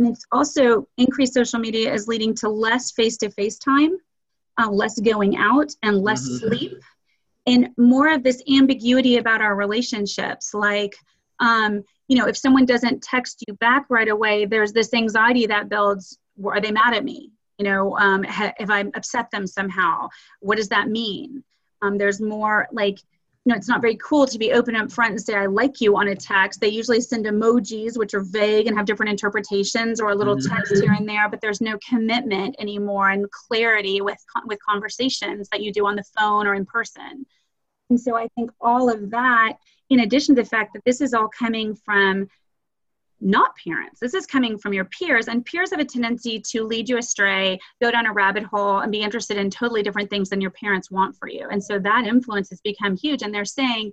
and 0.00 0.08
it's 0.08 0.26
also 0.32 0.88
increased 0.96 1.34
social 1.34 1.60
media 1.60 1.92
is 1.92 2.08
leading 2.08 2.34
to 2.36 2.48
less 2.48 2.90
face-to-face 2.90 3.58
time, 3.58 3.96
uh, 4.58 4.68
less 4.68 4.98
going 4.98 5.36
out, 5.36 5.70
and 5.84 6.02
less 6.02 6.28
mm-hmm. 6.28 6.48
sleep, 6.48 6.72
and 7.46 7.68
more 7.78 8.12
of 8.12 8.24
this 8.24 8.42
ambiguity 8.52 9.18
about 9.18 9.40
our 9.40 9.54
relationships, 9.54 10.52
like. 10.52 10.96
Um, 11.38 11.84
you 12.08 12.16
know, 12.16 12.26
if 12.26 12.36
someone 12.36 12.66
doesn't 12.66 13.02
text 13.02 13.44
you 13.46 13.54
back 13.54 13.86
right 13.88 14.08
away, 14.08 14.44
there's 14.44 14.72
this 14.72 14.94
anxiety 14.94 15.46
that 15.46 15.68
builds. 15.68 16.18
Are 16.44 16.60
they 16.60 16.70
mad 16.70 16.94
at 16.94 17.04
me? 17.04 17.32
You 17.58 17.64
know, 17.64 17.96
um, 17.98 18.22
ha- 18.22 18.52
if 18.60 18.70
I 18.70 18.80
upset 18.94 19.30
them 19.30 19.46
somehow, 19.46 20.08
what 20.40 20.56
does 20.56 20.68
that 20.68 20.88
mean? 20.88 21.42
Um, 21.82 21.98
there's 21.98 22.20
more 22.20 22.68
like, 22.70 22.98
you 22.98 23.52
know, 23.52 23.56
it's 23.56 23.68
not 23.68 23.80
very 23.80 23.96
cool 23.96 24.26
to 24.26 24.38
be 24.38 24.52
open 24.52 24.76
up 24.76 24.90
front 24.90 25.12
and 25.12 25.20
say 25.20 25.34
I 25.34 25.46
like 25.46 25.80
you 25.80 25.96
on 25.96 26.08
a 26.08 26.14
text. 26.14 26.60
They 26.60 26.68
usually 26.68 27.00
send 27.00 27.26
emojis, 27.26 27.96
which 27.96 28.12
are 28.12 28.20
vague 28.20 28.66
and 28.66 28.76
have 28.76 28.86
different 28.86 29.10
interpretations, 29.10 30.00
or 30.00 30.10
a 30.10 30.14
little 30.14 30.36
mm-hmm. 30.36 30.54
text 30.54 30.74
here 30.82 30.92
and 30.92 31.08
there. 31.08 31.28
But 31.28 31.40
there's 31.40 31.60
no 31.60 31.78
commitment 31.88 32.56
anymore 32.58 33.10
and 33.10 33.30
clarity 33.30 34.00
with 34.00 34.18
with 34.46 34.58
conversations 34.68 35.48
that 35.50 35.62
you 35.62 35.72
do 35.72 35.86
on 35.86 35.96
the 35.96 36.04
phone 36.18 36.46
or 36.46 36.54
in 36.54 36.66
person. 36.66 37.24
And 37.88 38.00
so 38.00 38.16
I 38.16 38.28
think 38.34 38.50
all 38.60 38.90
of 38.90 39.10
that 39.10 39.54
in 39.90 40.00
addition 40.00 40.34
to 40.34 40.42
the 40.42 40.48
fact 40.48 40.72
that 40.74 40.84
this 40.84 41.00
is 41.00 41.14
all 41.14 41.28
coming 41.28 41.74
from 41.74 42.28
not 43.20 43.56
parents. 43.56 43.98
This 43.98 44.14
is 44.14 44.26
coming 44.26 44.58
from 44.58 44.74
your 44.74 44.84
peers, 44.84 45.28
and 45.28 45.44
peers 45.44 45.70
have 45.70 45.80
a 45.80 45.84
tendency 45.84 46.38
to 46.50 46.64
lead 46.64 46.88
you 46.88 46.98
astray, 46.98 47.58
go 47.80 47.90
down 47.90 48.06
a 48.06 48.12
rabbit 48.12 48.44
hole, 48.44 48.80
and 48.80 48.92
be 48.92 49.00
interested 49.00 49.38
in 49.38 49.50
totally 49.50 49.82
different 49.82 50.10
things 50.10 50.28
than 50.28 50.40
your 50.40 50.50
parents 50.50 50.90
want 50.90 51.16
for 51.16 51.28
you. 51.28 51.48
And 51.50 51.62
so 51.62 51.78
that 51.78 52.06
influence 52.06 52.50
has 52.50 52.60
become 52.60 52.96
huge. 52.96 53.22
And 53.22 53.32
they're 53.34 53.46
saying 53.46 53.92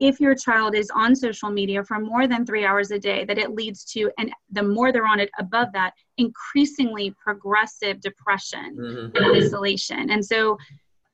if 0.00 0.18
your 0.18 0.34
child 0.34 0.74
is 0.74 0.90
on 0.94 1.14
social 1.14 1.50
media 1.50 1.84
for 1.84 2.00
more 2.00 2.26
than 2.26 2.44
three 2.44 2.64
hours 2.64 2.90
a 2.90 2.98
day, 2.98 3.24
that 3.26 3.38
it 3.38 3.54
leads 3.54 3.84
to, 3.84 4.10
and 4.18 4.32
the 4.50 4.62
more 4.62 4.90
they're 4.90 5.06
on 5.06 5.20
it 5.20 5.30
above 5.38 5.68
that, 5.72 5.92
increasingly 6.18 7.14
progressive 7.22 8.00
depression 8.00 8.76
mm-hmm. 8.76 9.16
and 9.16 9.36
isolation. 9.36 10.10
And 10.10 10.24
so, 10.24 10.58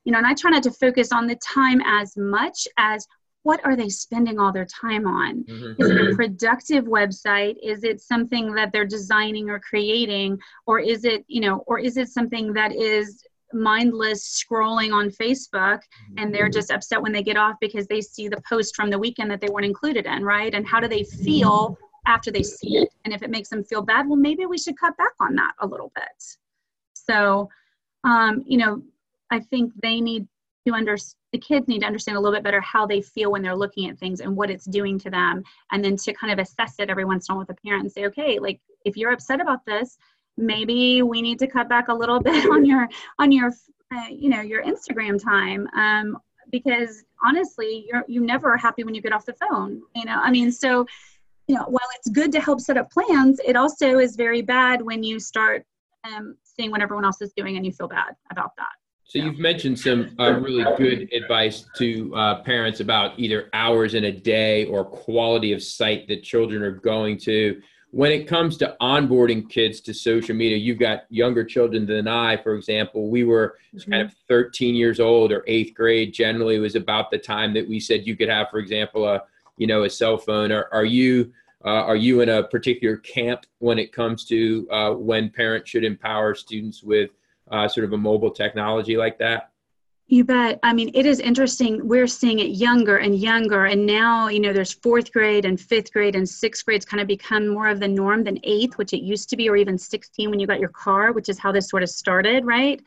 you 0.04 0.12
know, 0.12 0.18
and 0.18 0.26
I 0.26 0.32
try 0.32 0.50
not 0.50 0.62
to 0.62 0.70
focus 0.70 1.12
on 1.12 1.26
the 1.26 1.36
time 1.36 1.82
as 1.84 2.16
much 2.16 2.66
as 2.78 3.06
what 3.42 3.64
are 3.64 3.76
they 3.76 3.88
spending 3.88 4.38
all 4.38 4.52
their 4.52 4.66
time 4.66 5.06
on? 5.06 5.44
Mm-hmm. 5.44 5.82
Is 5.82 5.90
it 5.90 6.10
a 6.12 6.14
productive 6.14 6.84
website? 6.84 7.56
Is 7.62 7.84
it 7.84 8.00
something 8.00 8.54
that 8.54 8.70
they're 8.72 8.84
designing 8.84 9.48
or 9.48 9.58
creating? 9.58 10.38
Or 10.66 10.78
is 10.78 11.04
it, 11.04 11.24
you 11.26 11.40
know, 11.40 11.64
or 11.66 11.78
is 11.78 11.96
it 11.96 12.08
something 12.08 12.52
that 12.52 12.74
is 12.74 13.24
mindless 13.52 14.44
scrolling 14.44 14.92
on 14.92 15.10
Facebook 15.10 15.80
and 16.18 16.34
they're 16.34 16.44
mm-hmm. 16.44 16.52
just 16.52 16.70
upset 16.70 17.02
when 17.02 17.12
they 17.12 17.22
get 17.22 17.36
off 17.36 17.56
because 17.60 17.86
they 17.86 18.00
see 18.00 18.28
the 18.28 18.40
post 18.48 18.76
from 18.76 18.90
the 18.90 18.98
weekend 18.98 19.30
that 19.30 19.40
they 19.40 19.48
weren't 19.48 19.66
included 19.66 20.06
in, 20.06 20.22
right? 20.22 20.54
And 20.54 20.66
how 20.66 20.78
do 20.78 20.86
they 20.86 21.04
feel 21.04 21.76
after 22.06 22.30
they 22.30 22.42
see 22.42 22.76
it? 22.76 22.88
And 23.04 23.14
if 23.14 23.22
it 23.22 23.30
makes 23.30 23.48
them 23.48 23.64
feel 23.64 23.82
bad, 23.82 24.06
well, 24.06 24.16
maybe 24.16 24.46
we 24.46 24.58
should 24.58 24.78
cut 24.78 24.96
back 24.96 25.12
on 25.18 25.34
that 25.36 25.52
a 25.60 25.66
little 25.66 25.90
bit. 25.94 26.36
So, 26.92 27.48
um, 28.04 28.44
you 28.46 28.58
know, 28.58 28.82
I 29.30 29.40
think 29.40 29.72
they 29.82 30.00
need 30.00 30.26
to 30.66 30.74
understand 30.74 31.19
the 31.32 31.38
kids 31.38 31.68
need 31.68 31.80
to 31.80 31.86
understand 31.86 32.16
a 32.16 32.20
little 32.20 32.36
bit 32.36 32.44
better 32.44 32.60
how 32.60 32.86
they 32.86 33.00
feel 33.00 33.30
when 33.30 33.42
they're 33.42 33.56
looking 33.56 33.88
at 33.88 33.98
things 33.98 34.20
and 34.20 34.34
what 34.34 34.50
it's 34.50 34.64
doing 34.64 34.98
to 34.98 35.10
them 35.10 35.42
and 35.72 35.84
then 35.84 35.96
to 35.96 36.12
kind 36.12 36.32
of 36.32 36.38
assess 36.38 36.74
it 36.78 36.90
every 36.90 37.04
once 37.04 37.28
in 37.28 37.32
a 37.32 37.36
while 37.36 37.46
with 37.46 37.56
a 37.56 37.60
parent 37.62 37.82
and 37.82 37.92
say 37.92 38.06
okay 38.06 38.38
like 38.38 38.60
if 38.84 38.96
you're 38.96 39.12
upset 39.12 39.40
about 39.40 39.64
this 39.64 39.98
maybe 40.36 41.02
we 41.02 41.22
need 41.22 41.38
to 41.38 41.46
cut 41.46 41.68
back 41.68 41.88
a 41.88 41.94
little 41.94 42.20
bit 42.28 42.50
on 42.50 42.64
your 42.64 42.88
on 43.18 43.30
your 43.32 43.52
uh, 43.92 44.06
you 44.10 44.28
know 44.28 44.40
your 44.40 44.62
instagram 44.64 45.22
time 45.22 45.68
um, 45.76 46.18
because 46.50 47.04
honestly 47.24 47.86
you're 47.88 48.04
you 48.08 48.20
never 48.20 48.52
are 48.52 48.56
happy 48.56 48.84
when 48.84 48.94
you 48.94 49.02
get 49.02 49.12
off 49.12 49.24
the 49.24 49.34
phone 49.34 49.80
you 49.94 50.04
know? 50.04 50.20
I 50.20 50.30
mean 50.30 50.50
so 50.50 50.86
you 51.46 51.54
know 51.54 51.64
while 51.64 51.88
it's 51.96 52.08
good 52.10 52.32
to 52.32 52.40
help 52.40 52.60
set 52.60 52.76
up 52.76 52.90
plans 52.90 53.40
it 53.46 53.56
also 53.56 53.98
is 53.98 54.16
very 54.16 54.42
bad 54.42 54.82
when 54.82 55.02
you 55.02 55.20
start 55.20 55.64
um, 56.04 56.36
seeing 56.44 56.70
what 56.70 56.80
everyone 56.80 57.04
else 57.04 57.20
is 57.20 57.32
doing 57.36 57.56
and 57.56 57.66
you 57.66 57.72
feel 57.72 57.88
bad 57.88 58.14
about 58.30 58.52
that 58.56 58.79
so 59.10 59.18
you've 59.18 59.40
mentioned 59.40 59.76
some 59.76 60.14
uh, 60.20 60.34
really 60.34 60.64
good 60.76 61.12
advice 61.12 61.64
to 61.78 62.14
uh, 62.14 62.42
parents 62.42 62.78
about 62.78 63.18
either 63.18 63.50
hours 63.52 63.94
in 63.94 64.04
a 64.04 64.12
day 64.12 64.66
or 64.66 64.84
quality 64.84 65.52
of 65.52 65.60
site 65.64 66.06
that 66.06 66.22
children 66.22 66.62
are 66.62 66.70
going 66.70 67.18
to. 67.18 67.60
When 67.90 68.12
it 68.12 68.28
comes 68.28 68.56
to 68.58 68.76
onboarding 68.80 69.50
kids 69.50 69.80
to 69.80 69.92
social 69.92 70.36
media, 70.36 70.58
you've 70.58 70.78
got 70.78 71.06
younger 71.10 71.42
children 71.42 71.86
than 71.86 72.06
I, 72.06 72.36
for 72.36 72.54
example. 72.54 73.10
We 73.10 73.24
were 73.24 73.56
mm-hmm. 73.74 73.90
kind 73.90 74.06
of 74.06 74.14
13 74.28 74.76
years 74.76 75.00
old 75.00 75.32
or 75.32 75.42
eighth 75.48 75.74
grade. 75.74 76.14
Generally, 76.14 76.60
was 76.60 76.76
about 76.76 77.10
the 77.10 77.18
time 77.18 77.52
that 77.54 77.68
we 77.68 77.80
said 77.80 78.06
you 78.06 78.14
could 78.14 78.28
have, 78.28 78.48
for 78.48 78.60
example, 78.60 79.08
a 79.08 79.24
you 79.56 79.66
know 79.66 79.82
a 79.82 79.90
cell 79.90 80.18
phone. 80.18 80.52
Are, 80.52 80.68
are 80.70 80.84
you 80.84 81.32
uh, 81.64 81.82
are 81.82 81.96
you 81.96 82.20
in 82.20 82.28
a 82.28 82.44
particular 82.44 82.98
camp 82.98 83.44
when 83.58 83.80
it 83.80 83.90
comes 83.90 84.24
to 84.26 84.68
uh, 84.70 84.92
when 84.92 85.30
parents 85.30 85.68
should 85.68 85.84
empower 85.84 86.36
students 86.36 86.84
with 86.84 87.10
uh, 87.50 87.68
sort 87.68 87.84
of 87.84 87.92
a 87.92 87.98
mobile 87.98 88.30
technology 88.30 88.96
like 88.96 89.18
that? 89.18 89.50
You 90.10 90.24
bet. 90.24 90.58
I 90.64 90.72
mean, 90.72 90.90
it 90.92 91.06
is 91.06 91.20
interesting. 91.20 91.86
We're 91.86 92.08
seeing 92.08 92.40
it 92.40 92.50
younger 92.50 92.96
and 92.96 93.14
younger. 93.16 93.66
And 93.66 93.86
now, 93.86 94.26
you 94.26 94.40
know, 94.40 94.52
there's 94.52 94.72
fourth 94.72 95.12
grade 95.12 95.44
and 95.44 95.60
fifth 95.60 95.92
grade 95.92 96.16
and 96.16 96.28
sixth 96.28 96.66
grades 96.66 96.84
kind 96.84 97.00
of 97.00 97.06
become 97.06 97.46
more 97.46 97.68
of 97.68 97.78
the 97.78 97.86
norm 97.86 98.24
than 98.24 98.40
eighth, 98.42 98.76
which 98.76 98.92
it 98.92 99.02
used 99.02 99.30
to 99.30 99.36
be, 99.36 99.48
or 99.48 99.54
even 99.56 99.78
16 99.78 100.28
when 100.28 100.40
you 100.40 100.48
got 100.48 100.58
your 100.58 100.70
car, 100.70 101.12
which 101.12 101.28
is 101.28 101.38
how 101.38 101.52
this 101.52 101.68
sort 101.68 101.84
of 101.84 101.90
started, 101.90 102.44
right? 102.44 102.82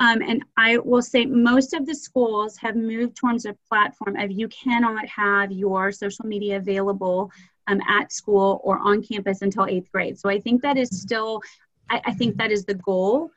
Um, 0.00 0.20
and 0.22 0.44
I 0.56 0.78
will 0.78 1.02
say 1.02 1.24
most 1.24 1.74
of 1.74 1.86
the 1.86 1.94
schools 1.94 2.56
have 2.56 2.74
moved 2.74 3.16
towards 3.16 3.46
a 3.46 3.56
platform 3.68 4.16
of 4.16 4.32
you 4.32 4.48
cannot 4.48 5.06
have 5.06 5.52
your 5.52 5.92
social 5.92 6.26
media 6.26 6.56
available 6.56 7.30
um, 7.68 7.80
at 7.88 8.12
school 8.12 8.60
or 8.64 8.80
on 8.80 9.00
campus 9.00 9.42
until 9.42 9.66
eighth 9.66 9.92
grade. 9.92 10.18
So 10.18 10.28
I 10.28 10.40
think 10.40 10.60
that 10.62 10.76
is 10.76 10.88
still, 10.90 11.40
I, 11.88 12.02
I 12.06 12.14
think 12.14 12.36
that 12.38 12.50
is 12.50 12.64
the 12.64 12.74
goal 12.74 13.30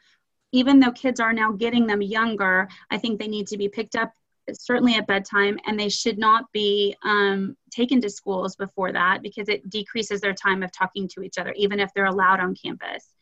even 0.51 0.79
though 0.79 0.91
kids 0.91 1.19
are 1.19 1.33
now 1.33 1.51
getting 1.51 1.87
them 1.87 2.01
younger, 2.01 2.67
I 2.89 2.97
think 2.97 3.19
they 3.19 3.27
need 3.27 3.47
to 3.47 3.57
be 3.57 3.69
picked 3.69 3.95
up 3.95 4.13
certainly 4.53 4.95
at 4.95 5.07
bedtime 5.07 5.59
and 5.65 5.79
they 5.79 5.89
should 5.89 6.17
not 6.17 6.51
be 6.53 6.95
um, 7.03 7.57
taken 7.71 7.99
to 8.01 8.09
schools 8.09 8.55
before 8.55 8.93
that 8.93 9.21
because 9.21 9.49
it 9.49 9.69
decreases 9.69 10.21
their 10.21 10.33
time 10.33 10.63
of 10.63 10.71
talking 10.71 11.07
to 11.09 11.21
each 11.21 11.37
other, 11.37 11.53
even 11.57 11.79
if 11.79 11.93
they're 11.93 12.05
allowed 12.05 12.39
on 12.39 12.55
campus. 12.55 13.13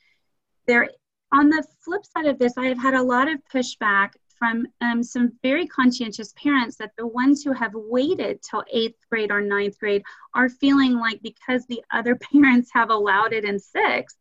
There, 0.68 0.90
on 1.32 1.50
the 1.50 1.66
flip 1.84 2.06
side 2.06 2.28
of 2.28 2.40
this, 2.40 2.54
I 2.58 2.66
have 2.66 2.78
had 2.78 2.94
a 2.94 3.02
lot 3.02 3.28
of 3.28 3.40
pushback 3.54 4.12
from 4.38 4.68
um, 4.82 5.02
some 5.02 5.34
very 5.42 5.66
conscientious 5.66 6.34
parents 6.34 6.76
that 6.78 6.92
the 6.98 7.08
ones 7.08 7.44
who 7.44 7.54
have 7.54 7.72
waited 7.74 8.42
till 8.42 8.64
eighth 8.72 9.00
grade 9.10 9.32
or 9.32 9.42
ninth 9.42 9.80
grade 9.80 10.04
are 10.34 10.50
feeling 10.50 10.94
like 10.94 11.22
because 11.22 11.66
the 11.66 11.82
other 11.92 12.16
parents 12.34 12.70
have 12.74 12.90
allowed 12.90 13.34
it 13.34 13.46
in 13.46 13.60
sixth, 13.60 14.18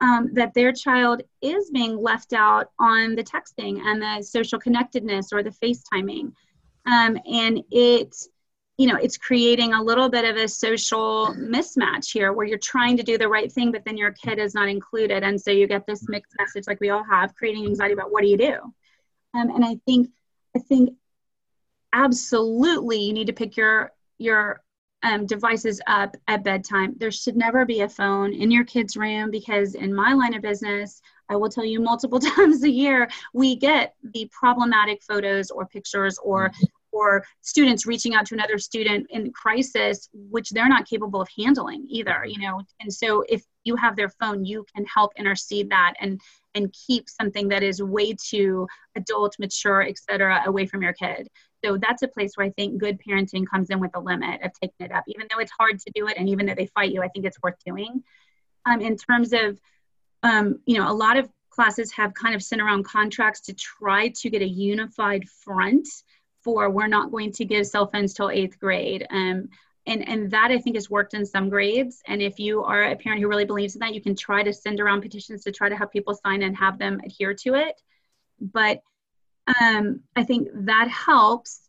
um, 0.00 0.30
that 0.34 0.54
their 0.54 0.72
child 0.72 1.22
is 1.40 1.70
being 1.70 1.96
left 1.96 2.32
out 2.32 2.70
on 2.78 3.14
the 3.14 3.24
texting 3.24 3.80
and 3.80 4.00
the 4.00 4.22
social 4.22 4.58
connectedness 4.58 5.32
or 5.32 5.42
the 5.42 5.50
FaceTiming. 5.50 6.32
Um, 6.86 7.18
and 7.30 7.62
it, 7.70 8.14
you 8.78 8.86
know, 8.86 8.96
it's 8.96 9.16
creating 9.16 9.72
a 9.72 9.82
little 9.82 10.08
bit 10.08 10.24
of 10.24 10.36
a 10.36 10.48
social 10.48 11.34
mismatch 11.38 12.12
here 12.12 12.32
where 12.32 12.46
you're 12.46 12.58
trying 12.58 12.96
to 12.98 13.02
do 13.02 13.16
the 13.16 13.28
right 13.28 13.50
thing, 13.50 13.72
but 13.72 13.84
then 13.84 13.96
your 13.96 14.12
kid 14.12 14.38
is 14.38 14.54
not 14.54 14.68
included. 14.68 15.22
And 15.22 15.40
so 15.40 15.50
you 15.50 15.66
get 15.66 15.86
this 15.86 16.08
mixed 16.08 16.34
message 16.38 16.66
like 16.66 16.80
we 16.80 16.90
all 16.90 17.04
have, 17.04 17.34
creating 17.34 17.64
anxiety 17.64 17.94
about 17.94 18.12
what 18.12 18.22
do 18.22 18.28
you 18.28 18.36
do? 18.36 18.54
Um, 19.34 19.50
and 19.50 19.64
I 19.64 19.76
think, 19.86 20.10
I 20.54 20.58
think 20.58 20.90
absolutely 21.92 23.00
you 23.00 23.12
need 23.12 23.28
to 23.28 23.32
pick 23.32 23.56
your 23.56 23.92
your 24.18 24.62
um, 25.06 25.24
devices 25.24 25.80
up 25.86 26.16
at 26.26 26.42
bedtime. 26.42 26.94
There 26.98 27.12
should 27.12 27.36
never 27.36 27.64
be 27.64 27.82
a 27.82 27.88
phone 27.88 28.34
in 28.34 28.50
your 28.50 28.64
kid's 28.64 28.96
room 28.96 29.30
because, 29.30 29.76
in 29.76 29.94
my 29.94 30.12
line 30.12 30.34
of 30.34 30.42
business, 30.42 31.00
I 31.28 31.36
will 31.36 31.48
tell 31.48 31.64
you 31.64 31.80
multiple 31.80 32.18
times 32.36 32.64
a 32.64 32.70
year, 32.70 33.08
we 33.32 33.56
get 33.56 33.94
the 34.12 34.28
problematic 34.32 35.02
photos 35.02 35.50
or 35.50 35.66
pictures 35.66 36.18
or 36.18 36.48
mm-hmm. 36.48 36.64
or 36.90 37.24
students 37.40 37.86
reaching 37.86 38.14
out 38.14 38.26
to 38.26 38.34
another 38.34 38.58
student 38.58 39.06
in 39.10 39.32
crisis, 39.32 40.08
which 40.12 40.50
they're 40.50 40.68
not 40.68 40.88
capable 40.88 41.20
of 41.20 41.28
handling 41.38 41.86
either. 41.88 42.24
You 42.26 42.40
know, 42.40 42.60
and 42.80 42.92
so 42.92 43.24
if 43.28 43.44
you 43.66 43.76
have 43.76 43.96
their 43.96 44.08
phone, 44.08 44.44
you 44.44 44.64
can 44.74 44.84
help 44.86 45.12
intercede 45.16 45.70
that 45.70 45.94
and 46.00 46.20
and 46.54 46.74
keep 46.86 47.08
something 47.08 47.48
that 47.48 47.62
is 47.62 47.82
way 47.82 48.14
too 48.14 48.66
adult, 48.96 49.36
mature, 49.38 49.82
etc., 49.82 50.42
away 50.46 50.64
from 50.66 50.82
your 50.82 50.94
kid. 50.94 51.28
So 51.64 51.76
that's 51.76 52.02
a 52.02 52.08
place 52.08 52.32
where 52.34 52.46
I 52.46 52.50
think 52.50 52.78
good 52.78 52.98
parenting 53.06 53.44
comes 53.46 53.68
in 53.70 53.80
with 53.80 53.90
a 53.94 54.00
limit 54.00 54.40
of 54.42 54.52
taking 54.60 54.86
it 54.86 54.92
up, 54.92 55.04
even 55.06 55.26
though 55.30 55.40
it's 55.40 55.52
hard 55.58 55.78
to 55.80 55.92
do 55.94 56.06
it, 56.08 56.16
and 56.16 56.28
even 56.28 56.46
though 56.46 56.54
they 56.54 56.66
fight 56.66 56.92
you, 56.92 57.02
I 57.02 57.08
think 57.08 57.26
it's 57.26 57.42
worth 57.42 57.56
doing. 57.66 58.02
Um, 58.64 58.80
in 58.80 58.96
terms 58.96 59.32
of, 59.32 59.60
um, 60.22 60.60
you 60.64 60.78
know, 60.78 60.90
a 60.90 60.94
lot 60.94 61.16
of 61.18 61.28
classes 61.50 61.92
have 61.92 62.14
kind 62.14 62.34
of 62.34 62.42
sent 62.42 62.62
around 62.62 62.84
contracts 62.84 63.40
to 63.40 63.54
try 63.54 64.08
to 64.08 64.30
get 64.30 64.42
a 64.42 64.48
unified 64.48 65.28
front 65.28 65.88
for 66.42 66.70
we're 66.70 66.86
not 66.86 67.10
going 67.10 67.32
to 67.32 67.44
give 67.44 67.66
cell 67.66 67.88
phones 67.88 68.14
till 68.14 68.30
eighth 68.30 68.58
grade. 68.60 69.06
Um, 69.10 69.48
and, 69.86 70.08
and 70.08 70.30
that 70.30 70.50
I 70.50 70.58
think 70.58 70.76
has 70.76 70.90
worked 70.90 71.14
in 71.14 71.24
some 71.24 71.48
grades. 71.48 72.02
And 72.06 72.20
if 72.20 72.38
you 72.38 72.64
are 72.64 72.84
a 72.84 72.96
parent 72.96 73.20
who 73.20 73.28
really 73.28 73.44
believes 73.44 73.74
in 73.74 73.80
that, 73.80 73.94
you 73.94 74.00
can 74.00 74.16
try 74.16 74.42
to 74.42 74.52
send 74.52 74.80
around 74.80 75.02
petitions 75.02 75.44
to 75.44 75.52
try 75.52 75.68
to 75.68 75.76
have 75.76 75.90
people 75.92 76.14
sign 76.14 76.42
and 76.42 76.56
have 76.56 76.78
them 76.78 77.00
adhere 77.04 77.34
to 77.34 77.54
it. 77.54 77.80
But 78.40 78.80
um, 79.60 80.00
I 80.16 80.24
think 80.24 80.48
that 80.52 80.88
helps. 80.88 81.60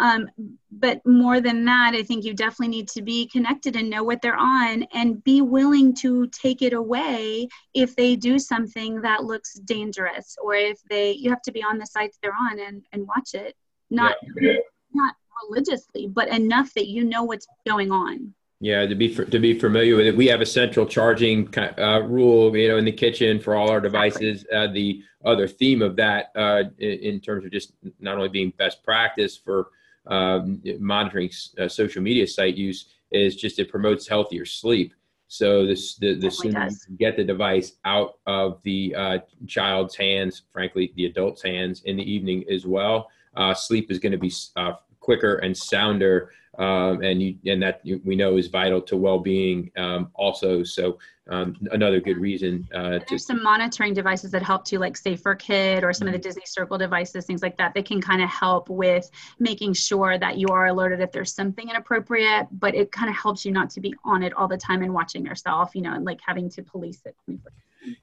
Um, 0.00 0.30
but 0.72 1.04
more 1.06 1.42
than 1.42 1.66
that, 1.66 1.92
I 1.94 2.02
think 2.02 2.24
you 2.24 2.32
definitely 2.32 2.68
need 2.68 2.88
to 2.88 3.02
be 3.02 3.26
connected 3.26 3.76
and 3.76 3.90
know 3.90 4.02
what 4.02 4.22
they're 4.22 4.34
on 4.34 4.84
and 4.94 5.22
be 5.22 5.42
willing 5.42 5.94
to 5.96 6.26
take 6.28 6.62
it 6.62 6.72
away 6.72 7.48
if 7.74 7.94
they 7.94 8.16
do 8.16 8.38
something 8.38 9.02
that 9.02 9.24
looks 9.24 9.54
dangerous 9.54 10.36
or 10.42 10.54
if 10.54 10.80
they, 10.88 11.12
you 11.12 11.28
have 11.28 11.42
to 11.42 11.52
be 11.52 11.62
on 11.62 11.76
the 11.76 11.86
sites 11.86 12.18
they're 12.22 12.32
on 12.50 12.58
and, 12.58 12.82
and 12.92 13.06
watch 13.06 13.34
it. 13.34 13.54
Not, 13.90 14.16
yeah. 14.40 14.54
not 14.94 15.14
religiously, 15.48 16.06
but 16.06 16.28
enough 16.28 16.72
that 16.74 16.86
you 16.86 17.04
know 17.04 17.24
what's 17.24 17.46
going 17.66 17.90
on. 17.90 18.34
Yeah, 18.62 18.84
to 18.86 18.94
be 18.94 19.14
to 19.14 19.38
be 19.38 19.58
familiar 19.58 19.96
with 19.96 20.06
it, 20.06 20.16
we 20.16 20.26
have 20.26 20.42
a 20.42 20.46
central 20.46 20.84
charging 20.84 21.48
uh, 21.56 22.02
rule, 22.02 22.54
you 22.54 22.68
know, 22.68 22.76
in 22.76 22.84
the 22.84 22.92
kitchen 22.92 23.40
for 23.40 23.54
all 23.54 23.70
our 23.70 23.80
devices. 23.80 24.44
Uh, 24.54 24.66
the 24.66 25.02
other 25.24 25.48
theme 25.48 25.80
of 25.80 25.96
that, 25.96 26.26
uh, 26.36 26.64
in, 26.78 26.98
in, 26.98 27.20
terms 27.20 27.46
of 27.46 27.52
just 27.52 27.72
not 28.00 28.16
only 28.16 28.28
being 28.28 28.52
best 28.58 28.84
practice 28.84 29.34
for 29.34 29.68
um, 30.06 30.62
monitoring 30.78 31.30
uh, 31.58 31.68
social 31.68 32.02
media 32.02 32.26
site 32.26 32.54
use, 32.54 32.90
is 33.10 33.34
just 33.34 33.58
it 33.58 33.70
promotes 33.70 34.06
healthier 34.06 34.44
sleep. 34.44 34.92
So 35.28 35.64
this 35.64 35.94
the 35.94 36.16
the 36.16 36.30
sooner 36.30 36.68
you 36.86 36.98
get 36.98 37.16
the 37.16 37.24
device 37.24 37.74
out 37.86 38.18
of 38.26 38.60
the 38.62 38.94
uh, 38.94 39.18
child's 39.46 39.96
hands, 39.96 40.42
frankly, 40.52 40.92
the 40.96 41.06
adult's 41.06 41.40
hands 41.40 41.80
in 41.84 41.96
the 41.96 42.02
evening 42.02 42.44
as 42.50 42.66
well, 42.66 43.08
uh, 43.36 43.54
sleep 43.54 43.90
is 43.90 43.98
going 43.98 44.12
to 44.12 44.18
be 44.18 44.32
quicker 45.10 45.38
and 45.38 45.56
sounder 45.56 46.30
um, 46.58 47.02
and 47.02 47.20
you 47.20 47.36
and 47.46 47.60
that 47.62 47.80
we 48.04 48.14
know 48.14 48.36
is 48.36 48.46
vital 48.46 48.80
to 48.82 48.96
well-being 48.96 49.72
um, 49.76 50.10
also. 50.14 50.62
So 50.62 50.98
um, 51.30 51.56
another 51.70 52.00
good 52.00 52.18
reason. 52.18 52.68
Uh, 52.74 52.98
to, 52.98 53.04
There's 53.08 53.24
some 53.24 53.42
monitoring 53.42 53.94
devices 53.94 54.30
that 54.32 54.42
help 54.42 54.64
to 54.66 54.78
like 54.78 54.96
Safer 54.96 55.34
Kid 55.34 55.84
or 55.84 55.92
some 55.92 56.08
of 56.08 56.12
the 56.12 56.18
mm-hmm. 56.18 56.28
Disney 56.28 56.42
Circle 56.44 56.78
devices, 56.78 57.24
things 57.24 57.40
like 57.42 57.56
that. 57.58 57.72
They 57.72 57.82
can 57.82 58.00
kind 58.00 58.20
of 58.20 58.28
help 58.28 58.68
with 58.68 59.10
making 59.38 59.74
sure 59.74 60.18
that 60.18 60.38
you 60.38 60.48
are 60.48 60.66
alerted 60.66 61.00
if 61.00 61.12
there's 61.12 61.32
something 61.32 61.70
inappropriate, 61.70 62.48
but 62.52 62.74
it 62.74 62.90
kind 62.90 63.08
of 63.08 63.16
helps 63.16 63.44
you 63.44 63.52
not 63.52 63.70
to 63.70 63.80
be 63.80 63.94
on 64.04 64.22
it 64.22 64.32
all 64.34 64.48
the 64.48 64.58
time 64.58 64.82
and 64.82 64.92
watching 64.92 65.24
yourself, 65.24 65.70
you 65.74 65.82
know, 65.82 65.94
and 65.94 66.04
like 66.04 66.20
having 66.26 66.50
to 66.50 66.62
police 66.62 67.00
it. 67.04 67.16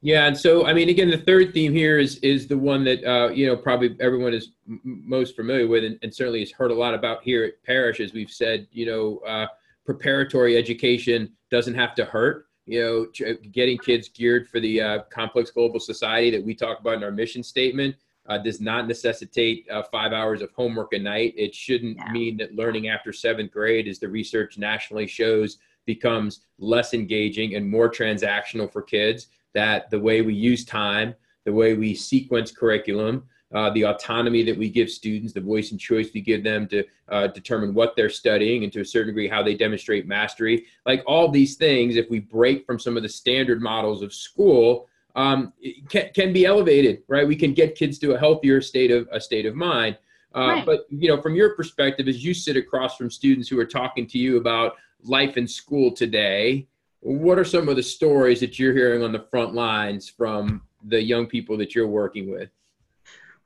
Yeah, 0.01 0.25
and 0.25 0.37
so 0.37 0.65
I 0.65 0.73
mean, 0.73 0.89
again, 0.89 1.11
the 1.11 1.17
third 1.17 1.53
theme 1.53 1.71
here 1.71 1.99
is 1.99 2.17
is 2.19 2.47
the 2.47 2.57
one 2.57 2.83
that 2.85 3.03
uh, 3.03 3.29
you 3.29 3.45
know 3.45 3.55
probably 3.55 3.95
everyone 3.99 4.33
is 4.33 4.49
m- 4.67 4.81
most 4.83 5.35
familiar 5.35 5.67
with, 5.67 5.83
and, 5.83 5.99
and, 6.01 6.13
certainly 6.13 6.39
has 6.39 6.51
heard 6.51 6.71
a 6.71 6.73
lot 6.73 6.95
about 6.95 7.21
here 7.23 7.43
at 7.43 7.63
Parish, 7.63 7.99
as 7.99 8.11
we've 8.11 8.31
said. 8.31 8.67
You 8.71 8.87
know, 8.87 9.17
uh, 9.19 9.45
preparatory 9.85 10.57
education 10.57 11.31
doesn't 11.51 11.75
have 11.75 11.93
to 11.95 12.05
hurt. 12.05 12.46
You 12.67 13.09
know, 13.21 13.35
getting 13.51 13.77
kids 13.77 14.09
geared 14.09 14.47
for 14.47 14.59
the 14.59 14.81
uh, 14.81 14.99
complex 15.09 15.49
global 15.51 15.79
society 15.79 16.29
that 16.31 16.43
we 16.43 16.53
talk 16.53 16.79
about 16.79 16.95
in 16.95 17.03
our 17.03 17.11
mission 17.11 17.41
statement 17.41 17.95
uh, 18.27 18.37
does 18.37 18.59
not 18.59 18.87
necessitate 18.87 19.65
uh, 19.71 19.83
five 19.83 20.11
hours 20.11 20.41
of 20.41 20.51
homework 20.51 20.93
a 20.93 20.99
night. 20.99 21.33
It 21.37 21.55
shouldn't 21.55 21.97
yeah. 21.97 22.11
mean 22.11 22.37
that 22.37 22.55
learning 22.55 22.89
after 22.89 23.13
seventh 23.13 23.51
grade, 23.51 23.87
as 23.87 23.99
the 23.99 24.09
research 24.09 24.57
nationally 24.57 25.07
shows, 25.07 25.57
becomes 25.85 26.41
less 26.59 26.93
engaging 26.93 27.55
and 27.55 27.67
more 27.67 27.89
transactional 27.89 28.71
for 28.71 28.81
kids 28.81 29.27
that 29.53 29.89
the 29.89 29.99
way 29.99 30.21
we 30.21 30.33
use 30.33 30.65
time, 30.65 31.15
the 31.45 31.53
way 31.53 31.73
we 31.73 31.95
sequence 31.95 32.51
curriculum, 32.51 33.23
uh, 33.53 33.69
the 33.71 33.85
autonomy 33.85 34.43
that 34.43 34.57
we 34.57 34.69
give 34.69 34.89
students, 34.89 35.33
the 35.33 35.41
voice 35.41 35.71
and 35.71 35.79
choice 35.79 36.09
we 36.13 36.21
give 36.21 36.43
them 36.43 36.67
to 36.67 36.83
uh, 37.09 37.27
determine 37.27 37.73
what 37.73 37.95
they're 37.95 38.09
studying, 38.09 38.63
and 38.63 38.73
to 38.73 38.81
a 38.81 38.85
certain 38.85 39.07
degree 39.07 39.27
how 39.27 39.41
they 39.41 39.55
demonstrate 39.55 40.07
mastery. 40.07 40.65
Like 40.85 41.01
all 41.05 41.29
these 41.29 41.55
things, 41.55 41.95
if 41.95 42.09
we 42.09 42.19
break 42.19 42.65
from 42.65 42.79
some 42.79 42.97
of 42.97 43.03
the 43.03 43.09
standard 43.09 43.61
models 43.61 44.03
of 44.03 44.13
school, 44.13 44.89
um, 45.15 45.53
can, 45.89 46.09
can 46.13 46.33
be 46.33 46.45
elevated, 46.45 47.03
right? 47.07 47.27
We 47.27 47.35
can 47.35 47.53
get 47.53 47.75
kids 47.75 47.97
to 47.99 48.13
a 48.13 48.19
healthier 48.19 48.61
state 48.61 48.91
of 48.91 49.07
a 49.11 49.19
state 49.19 49.45
of 49.45 49.55
mind. 49.55 49.97
Uh, 50.35 50.39
right. 50.39 50.65
But 50.65 50.85
you 50.89 51.07
know, 51.07 51.21
from 51.21 51.33
your 51.33 51.55
perspective, 51.55 52.07
as 52.07 52.23
you 52.23 52.33
sit 52.33 52.57
across 52.57 52.97
from 52.97 53.09
students 53.09 53.47
who 53.47 53.59
are 53.59 53.65
talking 53.65 54.05
to 54.07 54.17
you 54.17 54.37
about 54.37 54.75
life 55.03 55.37
in 55.37 55.47
school 55.47 55.91
today, 55.91 56.67
what 56.99 57.39
are 57.39 57.45
some 57.45 57.69
of 57.69 57.75
the 57.77 57.83
stories 57.83 58.39
that 58.41 58.59
you're 58.59 58.73
hearing 58.73 59.03
on 59.03 59.11
the 59.11 59.25
front 59.31 59.53
lines 59.53 60.09
from 60.09 60.61
the 60.83 61.01
young 61.01 61.25
people 61.25 61.57
that 61.57 61.73
you're 61.73 61.87
working 61.87 62.29
with? 62.29 62.49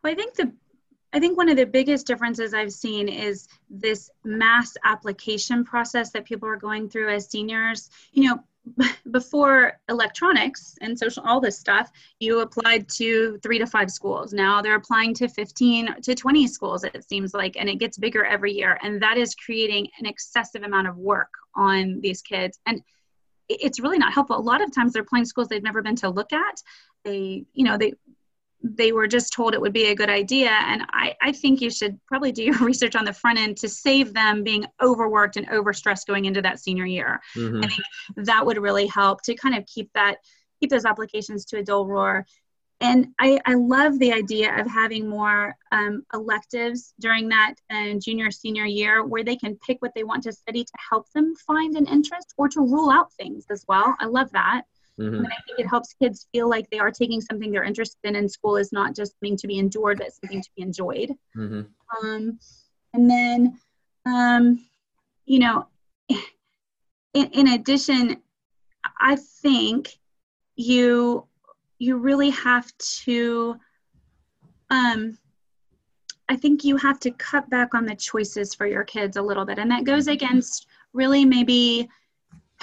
Well, 0.04 0.12
I 0.12 0.16
think 0.16 0.36
the 0.36 0.52
I 1.14 1.20
think 1.20 1.38
one 1.38 1.50
of 1.50 1.58
the 1.58 1.66
biggest 1.66 2.08
differences 2.08 2.54
I've 2.54 2.72
seen 2.72 3.10
is 3.10 3.48
this 3.70 4.10
mass 4.24 4.78
application 4.86 5.66
process 5.66 6.12
that 6.12 6.24
people 6.24 6.48
are 6.48 6.56
going 6.56 6.90
through 6.90 7.10
as 7.10 7.30
seniors. 7.30 7.90
You 8.14 8.30
know, 8.30 8.44
before 9.12 9.80
electronics 9.90 10.76
and 10.82 10.98
social 10.98 11.24
all 11.26 11.42
this 11.42 11.58
stuff 11.58 11.90
you 12.20 12.42
applied 12.42 12.88
to 12.88 13.40
three 13.42 13.58
to 13.58 13.66
five 13.66 13.90
schools 13.90 14.34
now 14.34 14.62
they're 14.62 14.76
applying 14.76 15.16
to 15.16 15.28
15 15.28 15.96
to 16.04 16.14
20 16.14 16.46
schools 16.46 16.84
it 16.84 17.04
seems 17.10 17.34
like 17.34 17.58
and 17.58 17.68
it 17.68 17.80
gets 17.80 17.98
bigger 17.98 18.24
every 18.24 18.52
year 18.52 18.78
and 18.84 19.02
that 19.02 19.18
is 19.18 19.34
creating 19.34 19.88
an 19.98 20.06
excessive 20.06 20.62
amount 20.62 20.88
of 20.88 20.96
work 20.96 21.32
on 21.56 22.00
these 22.02 22.22
kids 22.22 22.60
and 22.68 22.84
it's 23.60 23.80
really 23.80 23.98
not 23.98 24.14
helpful. 24.14 24.38
A 24.38 24.40
lot 24.40 24.62
of 24.62 24.74
times 24.74 24.94
they're 24.94 25.04
playing 25.04 25.26
schools 25.26 25.48
they've 25.48 25.64
never 25.64 25.82
been 25.82 25.96
to 25.98 26.10
look 26.10 26.32
at. 26.34 26.62
They, 27.04 27.46
you 27.54 27.64
know, 27.64 27.78
they 27.78 27.94
they 28.64 28.92
were 28.92 29.08
just 29.08 29.34
told 29.34 29.54
it 29.54 29.62
would 29.62 29.74
be 29.74 29.88
a 29.88 29.96
good 29.96 30.10
idea. 30.10 30.52
And 30.52 30.84
I, 30.92 31.16
I 31.22 31.32
think 31.32 31.62
you 31.62 31.70
should 31.70 32.00
probably 32.08 32.32
do 32.32 32.44
your 32.44 32.58
research 32.62 32.96
on 32.96 33.06
the 33.06 33.14
front 33.14 33.40
end 33.40 33.58
to 33.58 33.70
save 33.70 34.14
them 34.14 34.44
being 34.44 34.66
overworked 34.82 35.38
and 35.38 35.48
overstressed 35.48 36.06
going 36.08 36.26
into 36.26 36.42
that 36.42 36.60
senior 36.60 36.86
year. 36.86 37.22
Mm-hmm. 37.36 37.64
I 37.64 37.68
think 37.68 38.28
that 38.28 38.46
would 38.46 38.58
really 38.58 38.88
help 38.88 39.22
to 39.24 39.36
kind 39.36 39.56
of 39.56 39.66
keep 39.66 39.92
that 39.94 40.18
keep 40.60 40.70
those 40.70 40.86
applications 40.86 41.46
to 41.46 41.58
a 41.58 41.64
dull 41.64 41.88
roar. 41.88 42.26
And 42.82 43.10
I, 43.20 43.40
I 43.46 43.54
love 43.54 44.00
the 44.00 44.12
idea 44.12 44.60
of 44.60 44.66
having 44.68 45.08
more 45.08 45.56
um, 45.72 46.04
electives 46.14 46.94
during 47.00 47.30
that 47.30 47.54
uh, 47.70 47.94
junior 48.04 48.32
senior 48.32 48.66
year 48.66 49.06
where 49.06 49.24
they 49.24 49.36
can 49.36 49.56
pick 49.58 49.82
what 49.82 49.92
they 49.96 50.04
want 50.04 50.24
to 50.24 50.34
study 50.34 50.64
to 50.64 50.74
help 50.90 51.08
them 51.12 51.36
find 51.36 51.76
an 51.76 51.86
interest 51.86 52.34
or 52.38 52.50
to 52.50 52.60
rule 52.60 52.90
out 52.90 53.14
things 53.14 53.46
as 53.52 53.64
well. 53.68 53.96
I 54.00 54.06
love 54.06 54.32
that. 54.32 54.64
Mm-hmm. 55.00 55.16
And 55.16 55.28
I 55.28 55.38
think 55.46 55.60
it 55.60 55.68
helps 55.68 55.94
kids 55.94 56.28
feel 56.32 56.50
like 56.50 56.70
they 56.70 56.80
are 56.80 56.92
taking 56.92 57.22
something 57.22 57.52
they're 57.52 57.64
interested 57.64 58.00
in 58.04 58.16
in 58.16 58.30
school 58.30 58.58
is 58.58 58.72
not 58.72 58.96
just 58.96 59.14
something 59.20 59.38
to 59.38 59.48
be 59.48 59.58
endured, 59.58 60.00
but 60.00 60.14
something 60.14 60.42
to 60.42 60.50
be 60.56 60.62
enjoyed. 60.62 61.16
Mm-hmm. 61.36 61.62
Um, 62.06 62.40
and 62.94 63.10
then, 63.10 63.60
um, 64.06 64.66
you 65.26 65.40
know, 65.40 65.68
in, 67.14 67.28
in 67.32 67.48
addition, 67.50 68.18
I 69.00 69.16
think 69.16 69.98
you 70.56 71.26
you 71.80 71.98
really 71.98 72.30
have 72.30 72.72
to 72.78 73.60
um, 74.70 75.18
I 76.30 76.38
think 76.38 76.64
you 76.64 76.78
have 76.78 77.00
to 77.02 77.12
cut 77.12 77.50
back 77.50 77.74
on 77.74 77.86
the 77.86 77.96
choices 77.96 78.56
for 78.56 78.66
your 78.66 78.86
kids 78.86 79.18
a 79.18 79.22
little 79.22 79.44
bit. 79.44 79.60
And 79.60 79.70
that 79.70 79.84
goes 79.84 80.08
against 80.08 80.66
really 80.94 81.26
maybe 81.26 81.90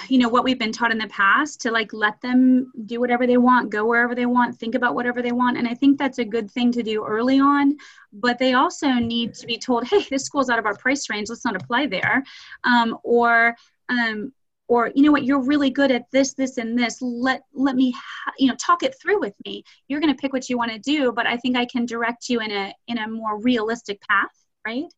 you 0.08 0.18
know 0.18 0.28
what 0.28 0.44
we've 0.44 0.58
been 0.58 0.72
taught 0.72 0.92
in 0.92 0.98
the 0.98 1.08
past 1.08 1.60
to 1.60 1.70
like 1.70 1.92
let 1.92 2.20
them 2.20 2.72
do 2.86 3.00
whatever 3.00 3.26
they 3.26 3.36
want 3.36 3.70
go 3.70 3.84
wherever 3.86 4.14
they 4.14 4.26
want 4.26 4.56
think 4.56 4.74
about 4.74 4.94
whatever 4.94 5.22
they 5.22 5.32
want. 5.32 5.58
And 5.58 5.66
i 5.66 5.74
think 5.74 5.98
that's 5.98 6.18
a 6.18 6.24
good 6.24 6.50
thing 6.50 6.72
to 6.72 6.82
do 6.82 7.04
early 7.04 7.40
on 7.40 7.76
but 8.12 8.38
they 8.38 8.54
also 8.54 8.88
need 8.94 9.34
to 9.34 9.46
be 9.46 9.58
told 9.58 9.86
hey 9.86 10.04
this 10.10 10.24
school's 10.24 10.50
out 10.50 10.58
of 10.58 10.66
our 10.66 10.76
price 10.76 11.08
range. 11.10 11.28
Let's 11.28 11.44
not 11.44 11.56
apply 11.56 11.86
there. 11.86 12.22
Um, 12.64 12.98
or 13.02 13.56
um, 13.88 14.32
or 14.68 14.92
you 14.94 15.02
know 15.02 15.12
what? 15.12 15.24
You're 15.24 15.42
really 15.42 15.70
good 15.70 15.90
at 15.90 16.10
this 16.10 16.34
this 16.34 16.58
and 16.58 16.78
this. 16.78 17.00
Let 17.00 17.42
let 17.54 17.74
me 17.74 17.92
ha- 17.92 18.32
you 18.38 18.48
know 18.48 18.54
talk 18.56 18.82
it 18.82 18.94
through 19.00 19.20
with 19.20 19.34
me. 19.46 19.64
You're 19.88 20.00
going 20.00 20.14
to 20.14 20.20
pick 20.20 20.32
what 20.32 20.48
you 20.48 20.58
want 20.58 20.72
to 20.72 20.78
do 20.78 21.12
but 21.12 21.26
i 21.26 21.36
think 21.36 21.56
i 21.56 21.64
can 21.66 21.84
direct 21.86 22.28
you 22.28 22.40
in 22.40 22.50
a 22.50 22.72
in 22.86 22.98
a 22.98 23.08
more 23.08 23.40
realistic 23.40 24.00
path 24.02 24.30
right 24.66 24.92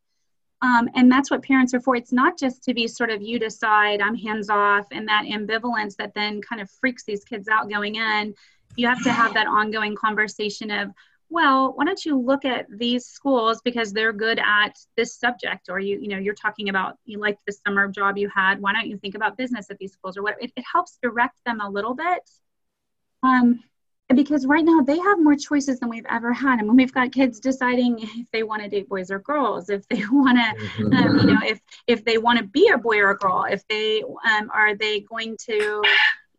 um, 0.62 0.90
and 0.94 1.10
that's 1.10 1.30
what 1.30 1.42
parents 1.42 1.72
are 1.72 1.80
for. 1.80 1.96
It's 1.96 2.12
not 2.12 2.38
just 2.38 2.62
to 2.64 2.74
be 2.74 2.86
sort 2.86 3.10
of 3.10 3.22
you 3.22 3.38
decide, 3.38 4.00
I'm 4.00 4.14
hands 4.14 4.50
off, 4.50 4.86
and 4.90 5.08
that 5.08 5.24
ambivalence 5.24 5.96
that 5.96 6.12
then 6.14 6.42
kind 6.42 6.60
of 6.60 6.70
freaks 6.70 7.04
these 7.04 7.24
kids 7.24 7.48
out 7.48 7.70
going 7.70 7.94
in. 7.94 8.34
You 8.76 8.86
have 8.86 9.02
to 9.04 9.12
have 9.12 9.34
that 9.34 9.46
ongoing 9.46 9.96
conversation 9.96 10.70
of, 10.70 10.90
well, 11.30 11.72
why 11.74 11.84
don't 11.84 12.04
you 12.04 12.18
look 12.18 12.44
at 12.44 12.66
these 12.68 13.06
schools 13.06 13.60
because 13.64 13.92
they're 13.92 14.12
good 14.12 14.38
at 14.38 14.76
this 14.96 15.14
subject, 15.14 15.68
or 15.70 15.78
you, 15.80 15.98
you 15.98 16.08
know, 16.08 16.18
you're 16.18 16.34
talking 16.34 16.68
about 16.68 16.98
you 17.04 17.18
like 17.18 17.38
the 17.46 17.52
summer 17.66 17.88
job 17.88 18.18
you 18.18 18.28
had. 18.28 18.60
Why 18.60 18.72
don't 18.72 18.88
you 18.88 18.98
think 18.98 19.14
about 19.14 19.38
business 19.38 19.70
at 19.70 19.78
these 19.78 19.92
schools 19.92 20.18
or 20.18 20.22
what? 20.22 20.36
It, 20.42 20.52
it 20.56 20.64
helps 20.70 20.98
direct 21.02 21.38
them 21.46 21.60
a 21.60 21.70
little 21.70 21.94
bit. 21.94 22.28
Um, 23.22 23.62
because 24.14 24.46
right 24.46 24.64
now 24.64 24.80
they 24.80 24.98
have 24.98 25.20
more 25.20 25.36
choices 25.36 25.78
than 25.80 25.88
we've 25.88 26.06
ever 26.08 26.32
had. 26.32 26.58
I 26.58 26.62
mean, 26.62 26.76
we've 26.76 26.92
got 26.92 27.12
kids 27.12 27.38
deciding 27.38 27.98
if 28.00 28.26
they 28.32 28.42
want 28.42 28.62
to 28.62 28.68
date 28.68 28.88
boys 28.88 29.10
or 29.10 29.20
girls, 29.20 29.70
if 29.70 29.86
they 29.88 30.02
want 30.10 30.38
to, 30.38 30.82
mm-hmm. 30.82 30.92
um, 30.92 31.18
you 31.18 31.34
know, 31.34 31.40
if 31.44 31.60
if 31.86 32.04
they 32.04 32.18
want 32.18 32.38
to 32.38 32.44
be 32.44 32.68
a 32.68 32.78
boy 32.78 32.98
or 32.98 33.10
a 33.10 33.16
girl, 33.16 33.46
if 33.48 33.66
they 33.68 34.02
um, 34.02 34.50
are 34.52 34.74
they 34.74 35.00
going 35.00 35.36
to, 35.46 35.54
you 35.54 35.82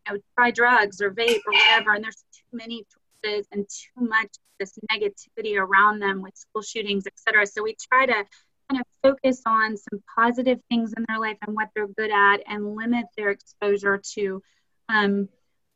know, 0.09 0.17
try 0.35 0.51
drugs 0.51 1.01
or 1.01 1.11
vape 1.11 1.41
or 1.47 1.53
whatever. 1.53 1.93
And 1.93 2.03
there's 2.03 2.23
too 2.33 2.57
many 2.57 2.85
choices 3.23 3.47
and 3.51 3.65
too 3.69 4.07
much 4.07 4.29
this 4.59 4.77
negativity 4.91 5.57
around 5.57 5.99
them 5.99 6.21
with 6.21 6.35
school 6.37 6.61
shootings, 6.61 7.07
et 7.07 7.13
cetera. 7.15 7.47
So 7.47 7.63
we 7.63 7.75
try 7.91 8.05
to 8.05 8.25
kind 8.69 8.81
of 8.81 8.85
focus 9.01 9.41
on 9.45 9.75
some 9.77 10.03
positive 10.15 10.59
things 10.69 10.93
in 10.95 11.05
their 11.07 11.19
life 11.19 11.37
and 11.45 11.55
what 11.55 11.69
they're 11.75 11.87
good 11.87 12.11
at, 12.11 12.37
and 12.47 12.75
limit 12.75 13.05
their 13.17 13.29
exposure 13.29 14.01
to 14.15 14.41
um, 14.89 15.29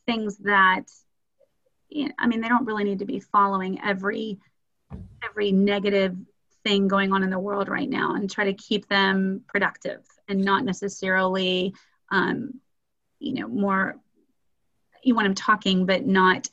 things 0.05 0.38
that 0.39 0.84
I 2.17 2.27
mean, 2.27 2.41
they 2.41 2.49
don't 2.49 2.65
really 2.65 2.84
need 2.84 2.99
to 2.99 3.05
be 3.05 3.19
following 3.19 3.81
every 3.81 4.38
every 5.23 5.51
negative 5.51 6.15
thing 6.63 6.88
going 6.88 7.12
on 7.13 7.23
in 7.23 7.29
the 7.29 7.39
world 7.39 7.69
right 7.69 7.89
now, 7.89 8.15
and 8.15 8.29
try 8.29 8.45
to 8.45 8.53
keep 8.53 8.88
them 8.88 9.43
productive 9.47 10.01
and 10.27 10.43
not 10.43 10.65
necessarily, 10.65 11.73
um, 12.12 12.60
you 13.19 13.34
know, 13.34 13.47
more. 13.47 13.97
You 15.03 15.13
want 15.15 15.25
them 15.25 15.36
talking, 15.36 15.86
but 15.86 16.05
not 16.05 16.49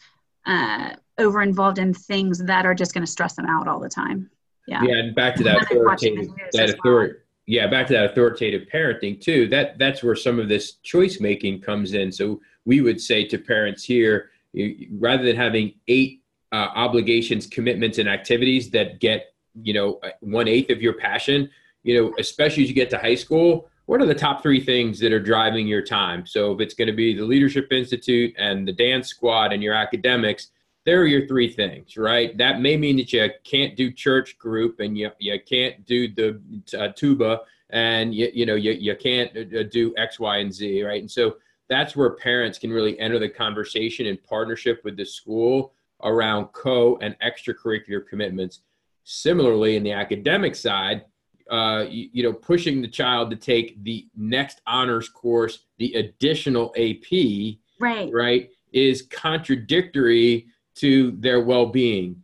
uh, 0.46 0.90
over 1.18 1.42
involved 1.42 1.78
in 1.78 1.94
things 1.94 2.38
that 2.44 2.66
are 2.66 2.74
just 2.74 2.92
going 2.92 3.04
to 3.04 3.10
stress 3.10 3.34
them 3.34 3.46
out 3.46 3.68
all 3.68 3.80
the 3.80 3.88
time. 3.88 4.30
Yeah. 4.66 4.82
Yeah, 4.82 4.96
and 4.96 5.14
back 5.14 5.36
to 5.36 5.44
that 5.44 5.62
authoritative, 5.62 6.28
that 6.52 6.70
authority. 6.70 7.14
Well. 7.14 7.22
Yeah, 7.46 7.66
back 7.66 7.88
to 7.88 7.94
that 7.94 8.10
authoritative 8.12 8.68
parenting 8.72 9.20
too. 9.20 9.48
That 9.48 9.78
that's 9.78 10.02
where 10.02 10.14
some 10.14 10.38
of 10.38 10.48
this 10.48 10.74
choice 10.82 11.20
making 11.20 11.60
comes 11.60 11.94
in. 11.94 12.12
So 12.12 12.40
we 12.64 12.80
would 12.80 13.00
say 13.00 13.24
to 13.24 13.38
parents 13.38 13.82
here, 13.82 14.30
you, 14.52 14.88
rather 14.98 15.22
than 15.22 15.36
having 15.36 15.74
eight 15.88 16.22
uh, 16.52 16.68
obligations, 16.74 17.46
commitments, 17.46 17.98
and 17.98 18.08
activities 18.08 18.70
that 18.70 19.00
get 19.00 19.34
you 19.54 19.74
know 19.74 20.00
one 20.20 20.48
eighth 20.48 20.70
of 20.70 20.82
your 20.82 20.94
passion, 20.94 21.50
you 21.82 22.00
know, 22.00 22.14
especially 22.18 22.62
as 22.62 22.68
you 22.68 22.74
get 22.74 22.90
to 22.90 22.98
high 22.98 23.14
school, 23.14 23.68
what 23.86 24.00
are 24.00 24.06
the 24.06 24.14
top 24.14 24.42
three 24.42 24.60
things 24.60 24.98
that 25.00 25.12
are 25.12 25.20
driving 25.20 25.66
your 25.66 25.82
time? 25.82 26.26
So 26.26 26.52
if 26.52 26.60
it's 26.60 26.74
going 26.74 26.88
to 26.88 26.94
be 26.94 27.14
the 27.14 27.24
Leadership 27.24 27.72
Institute 27.72 28.34
and 28.38 28.66
the 28.66 28.72
dance 28.72 29.08
squad 29.08 29.52
and 29.52 29.62
your 29.62 29.74
academics, 29.74 30.48
there 30.84 31.00
are 31.00 31.06
your 31.06 31.26
three 31.26 31.48
things, 31.48 31.96
right? 31.96 32.36
That 32.38 32.60
may 32.60 32.76
mean 32.76 32.96
that 32.96 33.12
you 33.12 33.30
can't 33.44 33.76
do 33.76 33.92
church 33.92 34.38
group 34.38 34.80
and 34.80 34.96
you, 34.96 35.10
you 35.18 35.38
can't 35.48 35.84
do 35.86 36.08
the 36.08 36.40
uh, 36.78 36.88
tuba 36.88 37.40
and 37.70 38.14
you, 38.14 38.30
you 38.32 38.46
know 38.46 38.54
you, 38.54 38.72
you 38.72 38.94
can't 38.96 39.30
uh, 39.36 39.62
do 39.64 39.94
X, 39.96 40.20
Y, 40.20 40.38
and 40.38 40.52
Z, 40.52 40.82
right? 40.82 41.00
And 41.00 41.10
so 41.10 41.36
that's 41.68 41.96
where 41.96 42.10
parents 42.10 42.58
can 42.58 42.70
really 42.70 42.98
enter 42.98 43.18
the 43.18 43.28
conversation 43.28 44.06
in 44.06 44.18
partnership 44.18 44.82
with 44.84 44.96
the 44.96 45.04
school 45.04 45.72
around 46.02 46.46
co 46.46 46.98
and 47.00 47.16
extracurricular 47.20 48.06
commitments. 48.06 48.60
Similarly, 49.04 49.76
in 49.76 49.82
the 49.82 49.92
academic 49.92 50.54
side, 50.54 51.04
uh, 51.50 51.84
you, 51.88 52.08
you, 52.12 52.22
know, 52.22 52.32
pushing 52.32 52.80
the 52.80 52.88
child 52.88 53.30
to 53.30 53.36
take 53.36 53.82
the 53.84 54.06
next 54.16 54.60
honors 54.66 55.08
course, 55.08 55.66
the 55.78 55.92
additional 55.94 56.72
AP, 56.76 57.58
right, 57.80 58.10
right, 58.12 58.50
is 58.72 59.02
contradictory 59.02 60.46
to 60.76 61.12
their 61.18 61.42
well-being. 61.42 62.22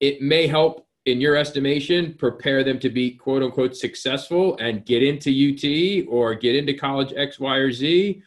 It 0.00 0.20
may 0.20 0.46
help, 0.46 0.86
in 1.06 1.20
your 1.20 1.36
estimation, 1.36 2.14
prepare 2.14 2.64
them 2.64 2.78
to 2.80 2.90
be 2.90 3.12
quote 3.12 3.42
unquote 3.42 3.76
successful 3.76 4.56
and 4.58 4.84
get 4.84 5.02
into 5.02 5.30
UT 5.30 6.06
or 6.10 6.34
get 6.34 6.56
into 6.56 6.74
college 6.74 7.12
X, 7.16 7.38
Y, 7.38 7.56
or 7.56 7.72
Z 7.72 8.22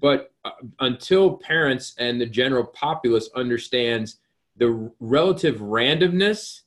but 0.00 0.32
uh, 0.44 0.50
until 0.80 1.36
parents 1.38 1.94
and 1.98 2.20
the 2.20 2.26
general 2.26 2.64
populace 2.64 3.28
understands 3.34 4.16
the 4.56 4.90
relative 5.00 5.56
randomness 5.56 6.62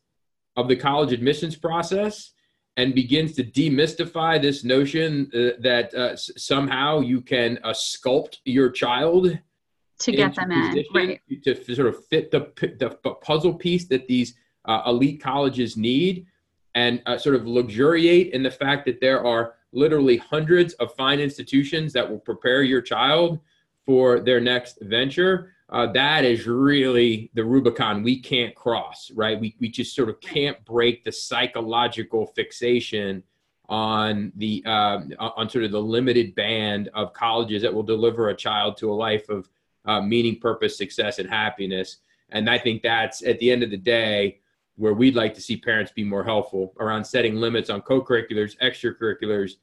of 0.56 0.68
the 0.68 0.76
college 0.76 1.12
admissions 1.14 1.56
process 1.56 2.32
and 2.78 2.94
begins 2.94 3.34
to 3.34 3.44
demystify 3.44 4.42
this 4.42 4.64
notion 4.64 5.30
uh, 5.34 5.60
that 5.60 5.94
uh, 5.96 6.10
s- 6.14 6.32
somehow 6.38 7.00
you 7.00 7.22
can 7.22 7.60
uh, 7.64 7.70
sculpt 7.70 8.38
your 8.46 8.70
child 8.70 9.38
to 10.00 10.12
get 10.12 10.36
them 10.36 10.52
in, 10.52 10.86
right? 10.94 11.22
To 11.44 11.76
sort 11.76 11.88
of 11.88 12.06
fit 12.06 12.30
the, 12.32 12.52
the 12.80 12.90
puzzle 13.22 13.54
piece 13.54 13.86
that 13.88 14.08
these 14.08 14.36
uh, 14.66 14.84
elite 14.86 15.22
colleges 15.22 15.76
need, 15.76 16.28
and 16.76 17.02
uh, 17.08 17.18
sort 17.18 17.36
of 17.36 17.48
luxuriate 17.48 18.34
in 18.34 18.44
the 18.44 18.52
fact 18.52 18.86
that 18.86 19.02
there 19.02 19.26
are 19.26 19.56
literally 19.74 20.18
hundreds 20.18 20.74
of 20.76 20.94
fine 20.96 21.20
institutions 21.20 21.94
that 21.94 22.10
will 22.10 22.20
prepare 22.20 22.64
your 22.64 22.82
child 22.82 23.40
for 23.86 24.20
their 24.20 24.40
next 24.40 24.80
venture, 24.82 25.54
uh, 25.70 25.92
that 25.92 26.24
is 26.24 26.48
really 26.48 27.30
the 27.34 27.44
Rubicon 27.44 28.04
we 28.04 28.20
can't 28.20 28.56
cross, 28.56 29.12
right? 29.16 29.40
We, 29.40 29.56
we 29.60 29.70
just 29.70 29.96
sort 29.96 30.10
of 30.10 30.20
can't 30.22 30.64
break 30.66 31.04
the 31.04 31.12
psychological 31.12 32.28
fixation 32.28 33.24
on 33.70 34.32
the 34.38 34.64
uh, 34.66 35.02
on 35.20 35.50
sort 35.50 35.66
of 35.66 35.72
the 35.72 35.82
limited 35.82 36.34
band 36.36 36.90
of 36.94 37.12
colleges 37.12 37.62
that 37.62 37.74
will 37.74 37.84
deliver 37.84 38.30
a 38.30 38.36
child 38.36 38.78
to 38.78 38.90
a 38.90 38.94
life 38.94 39.28
of 39.28 39.50
uh, 39.86 40.02
meaning, 40.02 40.40
purpose, 40.40 40.78
success, 40.78 41.20
and 41.20 41.30
happiness. 41.30 41.98
And 42.30 42.50
I 42.50 42.58
think 42.58 42.82
that's 42.82 43.24
at 43.24 43.40
the 43.40 43.52
end 43.52 43.64
of 43.64 43.72
the 43.72 43.78
day 43.78 44.40
where 44.78 44.94
we'd 44.94 45.16
like 45.16 45.34
to 45.34 45.42
see 45.42 45.58
parents 45.58 45.92
be 45.92 46.04
more 46.04 46.24
helpful 46.24 46.74
around 46.80 47.04
setting 47.04 47.36
limits 47.36 47.70
on 47.70 47.82
co-curriculars, 47.82 48.56
extracurriculars, 48.62 49.54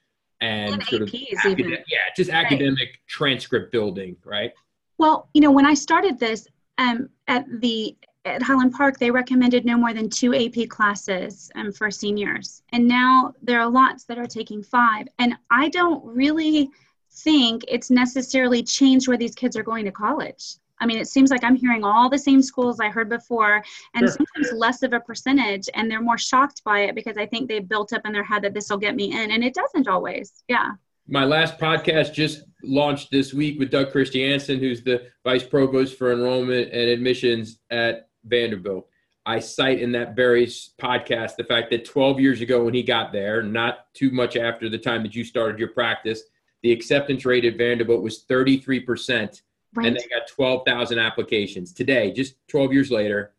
and, 0.41 0.75
and 0.75 0.83
sort 0.85 1.03
APs 1.03 1.53
of 1.53 1.59
yeah, 1.59 1.99
just 2.17 2.31
right. 2.31 2.45
academic 2.45 3.01
transcript 3.07 3.73
building, 3.73 4.17
right? 4.25 4.53
Well, 4.99 5.29
you 5.33 5.41
know, 5.41 5.51
when 5.51 5.67
I 5.67 5.75
started 5.75 6.19
this 6.19 6.47
um, 6.79 7.09
at 7.29 7.47
the 7.61 7.97
at 8.27 8.43
Highland 8.43 8.73
Park, 8.73 8.99
they 8.99 9.11
recommended 9.11 9.65
no 9.65 9.77
more 9.77 9.93
than 9.93 10.09
two 10.09 10.35
AP 10.35 10.69
classes 10.69 11.51
um, 11.55 11.73
for 11.73 11.91
seniors, 11.91 12.63
and 12.73 12.87
now 12.87 13.33
there 13.43 13.61
are 13.61 13.71
lots 13.71 14.05
that 14.05 14.19
are 14.19 14.27
taking 14.27 14.63
five. 14.63 15.07
And 15.19 15.37
I 15.51 15.69
don't 15.69 16.05
really 16.05 16.71
think 17.13 17.65
it's 17.69 17.91
necessarily 17.91 18.63
changed 18.63 19.07
where 19.07 19.17
these 19.17 19.35
kids 19.35 19.57
are 19.57 19.63
going 19.63 19.85
to 19.85 19.93
college. 19.93 20.57
I 20.85 20.87
mean, 20.87 20.99
it 20.99 21.09
seems 21.09 21.31
like 21.31 21.43
I'm 21.43 21.57
hearing 21.57 21.83
all 21.83 22.11
the 22.11 22.19
same 22.19 22.43
schools 22.43 22.79
I 22.79 22.91
heard 22.91 23.09
before, 23.09 23.65
and 23.95 24.07
Sure. 24.07 24.09
sometimes 24.09 24.53
less 24.53 24.83
of 24.83 24.93
a 24.93 25.01
percentage, 25.01 25.67
and 25.73 25.91
they're 25.91 26.03
more 26.03 26.19
shocked 26.19 26.63
by 26.63 26.81
it 26.81 26.95
because 26.95 27.17
I 27.17 27.25
think 27.25 27.49
they've 27.49 27.67
built 27.67 27.95
up 27.95 28.03
in 28.05 28.13
their 28.13 28.23
head 28.23 28.43
that 28.43 28.53
this 28.53 28.69
will 28.69 28.77
get 28.77 28.95
me 28.95 29.13
in, 29.13 29.31
and 29.31 29.43
it 29.43 29.55
doesn't 29.55 29.89
always. 29.89 30.45
Yeah. 30.47 30.73
My 31.09 31.25
last 31.25 31.59
podcast 31.59 32.13
just 32.13 32.43
launched 32.63 33.11
this 33.11 33.33
week 33.33 33.59
with 33.59 33.71
Doug 33.71 33.93
Christiansen, 33.93 34.59
who's 34.59 34.83
the 34.83 35.07
vice 35.25 35.43
provost 35.43 35.97
for 35.97 36.13
enrollment 36.13 36.71
and 36.71 36.91
admissions 36.91 37.61
at 37.71 38.11
Vanderbilt. 38.25 38.87
I 39.25 39.39
cite 39.39 39.81
in 39.81 39.93
that 39.93 40.15
very 40.15 40.45
podcast 40.45 41.37
the 41.37 41.45
fact 41.45 41.71
that 41.71 41.87
12 41.87 42.21
years 42.21 42.43
ago 42.43 42.63
when 42.63 42.75
he 42.75 42.83
got 42.83 43.11
there, 43.11 43.43
not 43.43 43.87
too 43.95 44.11
much 44.11 44.37
after 44.37 44.69
the 44.69 44.77
time 44.77 45.03
that 45.03 45.15
you 45.15 45.25
started 45.25 45.59
your 45.59 45.69
practice, 45.69 46.25
the 46.63 46.73
acceptance 46.73 47.25
rate 47.25 47.47
at 47.47 47.57
Vanderbilt 47.57 48.03
was 48.03 48.27
33%, 48.27 49.41
Right. 49.75 49.87
and 49.89 49.97
they 49.97 50.07
got 50.09 50.29
12,000 50.29 50.99
applications. 50.99 51.73
Today, 51.73 52.13
just 52.13 52.35
12 52.49 52.73
years 52.73 52.91
later, 52.91 53.33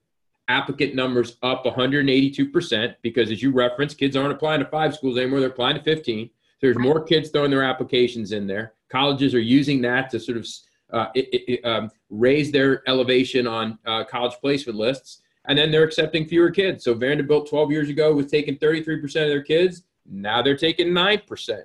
applicant 0.47 0.93
numbers 0.95 1.38
up 1.41 1.65
182% 1.65 2.95
because, 3.01 3.31
as 3.31 3.41
you 3.41 3.51
referenced, 3.51 3.97
kids 3.97 4.15
aren't 4.15 4.31
applying 4.33 4.59
to 4.59 4.65
five 4.67 4.93
schools 4.95 5.17
anymore, 5.17 5.39
they're 5.39 5.49
applying 5.49 5.75
to 5.77 5.83
15. 5.83 6.29
There's 6.61 6.75
Right. 6.75 6.83
more 6.83 7.03
kids 7.03 7.29
throwing 7.29 7.51
their 7.51 7.63
applications 7.63 8.31
in 8.31 8.47
there. 8.47 8.73
Colleges 8.89 9.33
are 9.33 9.39
using 9.39 9.81
that 9.81 10.09
to 10.11 10.19
sort 10.19 10.38
of 10.38 10.47
uh, 10.91 11.07
it, 11.15 11.27
it, 11.49 11.65
um, 11.65 11.89
raise 12.09 12.51
their 12.51 12.88
elevation 12.88 13.47
on 13.47 13.77
uh, 13.86 14.03
college 14.03 14.33
placement 14.39 14.77
lists, 14.77 15.21
and 15.47 15.57
then 15.57 15.71
they're 15.71 15.83
accepting 15.83 16.25
fewer 16.27 16.51
kids. 16.51 16.83
So 16.83 16.93
Vanderbilt 16.93 17.49
12 17.49 17.71
years 17.71 17.89
ago 17.89 18.13
was 18.13 18.27
taking 18.27 18.55
33% 18.57 19.03
of 19.03 19.11
their 19.29 19.41
kids. 19.41 19.81
Now 20.05 20.41
they're 20.43 20.55
taking 20.55 20.89
9%. 20.89 21.63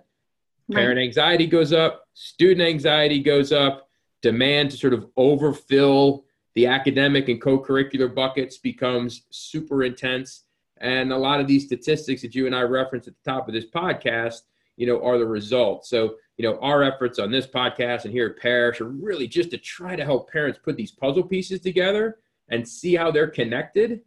Parent 0.72 0.98
anxiety 0.98 1.46
goes 1.46 1.72
up, 1.72 2.08
student 2.14 2.62
anxiety 2.66 3.20
goes 3.20 3.52
up, 3.52 3.89
demand 4.22 4.70
to 4.70 4.76
sort 4.76 4.92
of 4.92 5.06
overfill 5.16 6.24
the 6.54 6.66
academic 6.66 7.28
and 7.28 7.40
co-curricular 7.40 8.14
buckets 8.14 8.58
becomes 8.58 9.22
super 9.30 9.84
intense. 9.84 10.44
And 10.80 11.12
a 11.12 11.16
lot 11.16 11.40
of 11.40 11.46
these 11.46 11.66
statistics 11.66 12.22
that 12.22 12.34
you 12.34 12.46
and 12.46 12.54
I 12.54 12.62
referenced 12.62 13.08
at 13.08 13.14
the 13.22 13.30
top 13.30 13.48
of 13.48 13.54
this 13.54 13.66
podcast, 13.66 14.40
you 14.76 14.86
know, 14.86 15.02
are 15.04 15.18
the 15.18 15.26
result. 15.26 15.86
So, 15.86 16.16
you 16.36 16.44
know, 16.44 16.58
our 16.60 16.82
efforts 16.82 17.18
on 17.18 17.30
this 17.30 17.46
podcast 17.46 18.04
and 18.04 18.12
here 18.12 18.26
at 18.26 18.42
Parish 18.42 18.80
are 18.80 18.88
really 18.88 19.28
just 19.28 19.50
to 19.50 19.58
try 19.58 19.94
to 19.94 20.04
help 20.04 20.30
parents 20.30 20.58
put 20.62 20.76
these 20.76 20.90
puzzle 20.90 21.22
pieces 21.22 21.60
together 21.60 22.18
and 22.48 22.66
see 22.66 22.96
how 22.96 23.10
they're 23.10 23.28
connected 23.28 24.00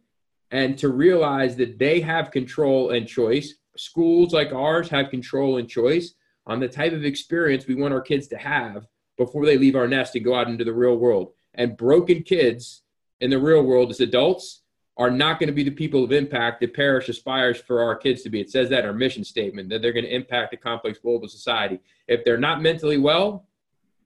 and 0.50 0.76
to 0.78 0.88
realize 0.88 1.56
that 1.56 1.78
they 1.78 2.00
have 2.00 2.30
control 2.30 2.90
and 2.90 3.06
choice. 3.08 3.54
Schools 3.76 4.32
like 4.32 4.52
ours 4.52 4.88
have 4.88 5.10
control 5.10 5.58
and 5.58 5.68
choice 5.68 6.14
on 6.46 6.60
the 6.60 6.68
type 6.68 6.92
of 6.92 7.04
experience 7.04 7.66
we 7.66 7.74
want 7.74 7.94
our 7.94 8.00
kids 8.00 8.26
to 8.28 8.36
have 8.36 8.86
before 9.16 9.46
they 9.46 9.58
leave 9.58 9.76
our 9.76 9.88
nest 9.88 10.14
and 10.14 10.24
go 10.24 10.34
out 10.34 10.48
into 10.48 10.64
the 10.64 10.72
real 10.72 10.96
world. 10.96 11.32
And 11.54 11.76
broken 11.76 12.22
kids 12.22 12.82
in 13.20 13.30
the 13.30 13.38
real 13.38 13.62
world 13.62 13.90
as 13.90 14.00
adults 14.00 14.62
are 14.96 15.10
not 15.10 15.38
going 15.38 15.48
to 15.48 15.54
be 15.54 15.64
the 15.64 15.70
people 15.70 16.04
of 16.04 16.12
impact 16.12 16.60
that 16.60 16.74
Parish 16.74 17.08
aspires 17.08 17.60
for 17.60 17.82
our 17.82 17.96
kids 17.96 18.22
to 18.22 18.30
be. 18.30 18.40
It 18.40 18.50
says 18.50 18.68
that 18.70 18.80
in 18.80 18.86
our 18.86 18.92
mission 18.92 19.24
statement 19.24 19.68
that 19.70 19.82
they're 19.82 19.92
going 19.92 20.04
to 20.04 20.14
impact 20.14 20.54
a 20.54 20.56
complex 20.56 20.98
global 20.98 21.28
society. 21.28 21.80
If 22.06 22.24
they're 22.24 22.38
not 22.38 22.62
mentally 22.62 22.98
well, 22.98 23.46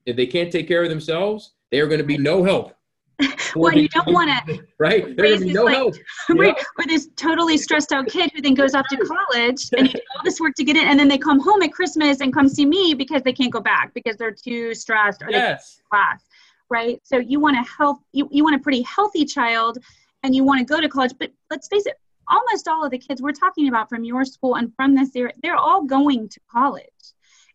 if 0.06 0.16
they 0.16 0.26
can't 0.26 0.50
take 0.50 0.66
care 0.66 0.82
of 0.82 0.88
themselves, 0.88 1.52
they 1.70 1.80
are 1.80 1.86
going 1.86 2.00
to 2.00 2.06
be 2.06 2.16
no 2.16 2.42
help. 2.42 2.74
Well, 3.56 3.72
you 3.72 3.88
don't 3.88 4.12
want 4.12 4.30
to 4.46 4.60
right? 4.78 5.16
They're 5.16 5.26
going 5.26 5.38
to 5.38 5.44
be 5.44 5.44
raise 5.46 5.54
no 5.54 5.64
like- 5.64 5.76
help. 5.76 5.94
right, 6.30 6.54
or 6.78 6.86
this 6.86 7.08
totally 7.16 7.56
stressed 7.56 7.92
out 7.92 8.06
kid 8.08 8.30
who 8.34 8.40
then 8.42 8.54
goes 8.54 8.74
off 8.74 8.86
to 8.90 8.96
college 8.98 9.68
and 9.76 9.86
you 9.88 9.94
do 9.94 10.00
all 10.16 10.22
this 10.24 10.38
work 10.40 10.54
to 10.56 10.64
get 10.64 10.76
in, 10.76 10.86
and 10.86 10.98
then 11.00 11.08
they 11.08 11.18
come 11.18 11.40
home 11.40 11.62
at 11.62 11.72
Christmas 11.72 12.20
and 12.20 12.32
come 12.32 12.48
see 12.48 12.66
me 12.66 12.94
because 12.94 13.22
they 13.22 13.32
can't 13.32 13.52
go 13.52 13.60
back 13.60 13.92
because 13.94 14.16
they're 14.16 14.30
too 14.32 14.74
stressed 14.74 15.22
or 15.22 15.26
they 15.32 15.38
Yes. 15.38 15.80
class, 15.90 16.22
right? 16.70 17.00
So 17.04 17.18
you 17.18 17.40
want 17.40 17.56
a 17.56 17.62
health, 17.68 17.98
you, 18.12 18.28
you 18.30 18.44
want 18.44 18.56
a 18.56 18.60
pretty 18.60 18.82
healthy 18.82 19.24
child, 19.24 19.78
and 20.22 20.34
you 20.34 20.44
want 20.44 20.58
to 20.60 20.64
go 20.64 20.80
to 20.80 20.88
college. 20.88 21.12
But 21.18 21.32
let's 21.50 21.66
face 21.68 21.86
it, 21.86 21.96
almost 22.28 22.68
all 22.68 22.84
of 22.84 22.90
the 22.90 22.98
kids 22.98 23.20
we're 23.22 23.32
talking 23.32 23.68
about 23.68 23.88
from 23.88 24.04
your 24.04 24.24
school 24.24 24.56
and 24.56 24.72
from 24.76 24.94
this 24.94 25.16
area, 25.16 25.32
they're 25.42 25.56
all 25.56 25.82
going 25.84 26.28
to 26.28 26.40
college, 26.52 26.84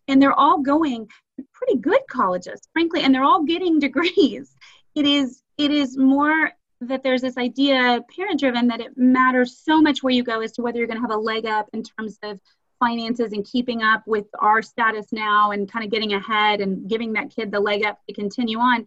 and 0.08 0.20
they're 0.20 0.32
all 0.38 0.60
going 0.60 1.06
to 1.38 1.44
pretty 1.52 1.78
good 1.78 2.00
colleges, 2.10 2.60
frankly, 2.72 3.02
and 3.02 3.14
they're 3.14 3.24
all 3.24 3.44
getting 3.44 3.78
degrees. 3.78 4.54
It 4.94 5.06
is 5.06 5.42
it 5.56 5.70
is 5.70 5.96
more 5.96 6.52
that 6.80 7.02
there's 7.02 7.22
this 7.22 7.36
idea, 7.36 8.00
parent 8.14 8.40
driven, 8.40 8.68
that 8.68 8.80
it 8.80 8.96
matters 8.96 9.56
so 9.56 9.80
much 9.80 10.02
where 10.02 10.12
you 10.12 10.22
go 10.22 10.40
as 10.40 10.52
to 10.52 10.62
whether 10.62 10.78
you're 10.78 10.86
going 10.86 11.00
to 11.00 11.08
have 11.08 11.16
a 11.16 11.20
leg 11.20 11.46
up 11.46 11.68
in 11.72 11.82
terms 11.82 12.18
of 12.22 12.40
finances 12.80 13.32
and 13.32 13.44
keeping 13.44 13.82
up 13.82 14.02
with 14.06 14.26
our 14.40 14.60
status 14.60 15.06
now 15.12 15.52
and 15.52 15.70
kind 15.70 15.84
of 15.84 15.90
getting 15.90 16.12
ahead 16.12 16.60
and 16.60 16.88
giving 16.88 17.12
that 17.14 17.30
kid 17.30 17.50
the 17.50 17.60
leg 17.60 17.84
up 17.84 17.98
to 18.06 18.14
continue 18.14 18.58
on. 18.58 18.86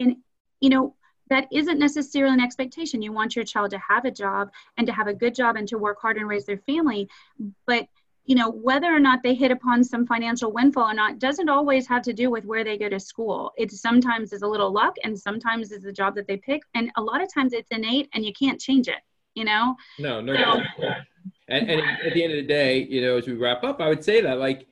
And, 0.00 0.16
you 0.60 0.70
know, 0.70 0.94
that 1.30 1.48
isn't 1.52 1.78
necessarily 1.78 2.34
an 2.34 2.40
expectation. 2.40 3.02
You 3.02 3.12
want 3.12 3.34
your 3.34 3.44
child 3.44 3.70
to 3.70 3.78
have 3.78 4.04
a 4.04 4.10
job 4.10 4.50
and 4.76 4.86
to 4.86 4.92
have 4.92 5.08
a 5.08 5.14
good 5.14 5.34
job 5.34 5.56
and 5.56 5.66
to 5.68 5.78
work 5.78 5.98
hard 6.00 6.16
and 6.16 6.28
raise 6.28 6.46
their 6.46 6.58
family. 6.58 7.08
But, 7.66 7.88
you 8.26 8.34
know, 8.34 8.50
whether 8.50 8.94
or 8.94 9.00
not 9.00 9.22
they 9.22 9.34
hit 9.34 9.50
upon 9.50 9.84
some 9.84 10.06
financial 10.06 10.50
windfall 10.50 10.90
or 10.90 10.94
not 10.94 11.18
doesn't 11.18 11.48
always 11.48 11.86
have 11.86 12.02
to 12.02 12.12
do 12.12 12.30
with 12.30 12.44
where 12.44 12.64
they 12.64 12.78
go 12.78 12.88
to 12.88 12.98
school. 12.98 13.52
It 13.58 13.70
sometimes 13.70 14.32
is 14.32 14.42
a 14.42 14.46
little 14.46 14.72
luck 14.72 14.96
and 15.04 15.18
sometimes 15.18 15.72
is 15.72 15.82
the 15.82 15.92
job 15.92 16.14
that 16.14 16.26
they 16.26 16.38
pick. 16.38 16.62
And 16.74 16.90
a 16.96 17.02
lot 17.02 17.22
of 17.22 17.32
times 17.32 17.52
it's 17.52 17.70
innate 17.70 18.08
and 18.14 18.24
you 18.24 18.32
can't 18.32 18.58
change 18.58 18.88
it, 18.88 19.00
you 19.34 19.44
know? 19.44 19.76
No, 19.98 20.20
no. 20.20 20.34
So- 20.34 20.40
doubt. 20.40 20.96
And, 21.48 21.70
and 21.70 21.80
at 21.80 22.14
the 22.14 22.24
end 22.24 22.32
of 22.32 22.36
the 22.38 22.46
day, 22.46 22.82
you 22.84 23.02
know, 23.02 23.18
as 23.18 23.26
we 23.26 23.34
wrap 23.34 23.64
up, 23.64 23.80
I 23.80 23.88
would 23.88 24.02
say 24.02 24.20
that 24.22 24.38
like, 24.38 24.66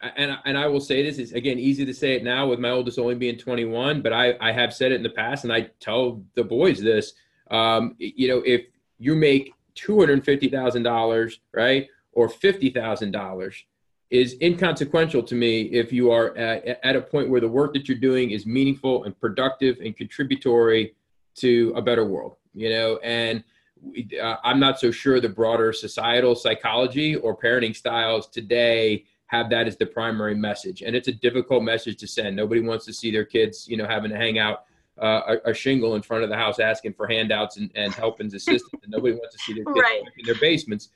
and 0.00 0.38
and 0.44 0.56
I 0.56 0.66
will 0.68 0.80
say 0.80 1.02
this 1.02 1.18
is 1.18 1.32
again 1.32 1.58
easy 1.58 1.84
to 1.84 1.92
say 1.92 2.14
it 2.14 2.22
now 2.22 2.46
with 2.46 2.60
my 2.60 2.70
oldest 2.70 2.98
only 2.98 3.16
being 3.16 3.36
21, 3.36 4.00
but 4.00 4.12
I 4.12 4.34
I 4.40 4.52
have 4.52 4.72
said 4.72 4.92
it 4.92 4.96
in 4.96 5.02
the 5.02 5.10
past, 5.10 5.44
and 5.44 5.52
I 5.52 5.70
tell 5.80 6.22
the 6.34 6.44
boys 6.44 6.80
this. 6.80 7.14
Um, 7.50 7.96
you 7.98 8.28
know, 8.28 8.42
if 8.46 8.66
you 8.98 9.16
make 9.16 9.52
two 9.74 9.98
hundred 9.98 10.24
fifty 10.24 10.48
thousand 10.48 10.84
dollars, 10.84 11.40
right, 11.52 11.88
or 12.12 12.28
fifty 12.28 12.70
thousand 12.70 13.12
dollars, 13.12 13.64
is 14.10 14.36
inconsequential 14.40 15.22
to 15.22 15.34
me 15.34 15.62
if 15.62 15.92
you 15.92 16.10
are 16.10 16.36
at, 16.36 16.80
at 16.84 16.96
a 16.96 17.00
point 17.00 17.28
where 17.28 17.40
the 17.40 17.48
work 17.48 17.74
that 17.74 17.88
you're 17.88 17.98
doing 17.98 18.30
is 18.30 18.46
meaningful 18.46 19.04
and 19.04 19.18
productive 19.20 19.78
and 19.84 19.96
contributory 19.96 20.94
to 21.36 21.72
a 21.76 21.82
better 21.82 22.04
world. 22.04 22.36
You 22.54 22.70
know, 22.70 22.96
and 23.04 23.44
we- 23.82 24.08
uh, 24.20 24.36
I'm 24.42 24.58
not 24.58 24.80
so 24.80 24.90
sure 24.90 25.20
the 25.20 25.28
broader 25.28 25.72
societal 25.72 26.34
psychology 26.34 27.14
or 27.16 27.36
parenting 27.36 27.76
styles 27.76 28.28
today 28.28 29.04
have 29.26 29.50
that 29.50 29.66
as 29.66 29.76
the 29.76 29.84
primary 29.86 30.34
message. 30.34 30.80
And 30.82 30.96
it's 30.96 31.08
a 31.08 31.12
difficult 31.12 31.62
message 31.62 31.98
to 31.98 32.06
send. 32.06 32.34
Nobody 32.34 32.62
wants 32.62 32.86
to 32.86 32.94
see 32.94 33.10
their 33.10 33.26
kids, 33.26 33.68
you 33.68 33.76
know, 33.76 33.86
having 33.86 34.10
to 34.10 34.16
hang 34.16 34.38
out 34.38 34.64
uh, 35.00 35.36
a, 35.44 35.50
a 35.50 35.54
shingle 35.54 35.94
in 35.96 36.02
front 36.02 36.24
of 36.24 36.30
the 36.30 36.34
house 36.36 36.58
asking 36.58 36.94
for 36.94 37.06
handouts 37.06 37.58
and, 37.58 37.70
and 37.76 37.92
help 37.92 38.20
and 38.20 38.32
assistance. 38.32 38.82
and 38.82 38.90
nobody 38.90 39.12
wants 39.14 39.36
to 39.36 39.42
see 39.42 39.52
their 39.52 39.64
kids 39.66 39.78
Right. 39.80 40.02
in 40.18 40.24
their 40.24 40.34
basements. 40.40 40.88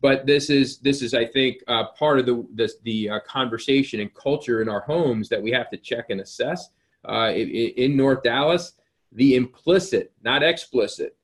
But 0.00 0.26
this 0.26 0.48
is 0.50 0.78
this 0.78 1.02
is 1.02 1.14
I 1.14 1.24
think 1.24 1.62
uh, 1.66 1.84
part 1.98 2.18
of 2.18 2.26
the 2.26 2.70
the 2.84 3.10
uh, 3.10 3.20
conversation 3.20 4.00
and 4.00 4.14
culture 4.14 4.62
in 4.62 4.68
our 4.68 4.80
homes 4.80 5.28
that 5.28 5.42
we 5.42 5.50
have 5.52 5.70
to 5.70 5.76
check 5.76 6.06
and 6.10 6.20
assess. 6.20 6.70
Uh, 7.08 7.32
in, 7.34 7.48
in 7.48 7.96
North 7.96 8.22
Dallas, 8.22 8.72
the 9.12 9.34
implicit, 9.36 10.12
not 10.22 10.42
explicit, 10.42 11.16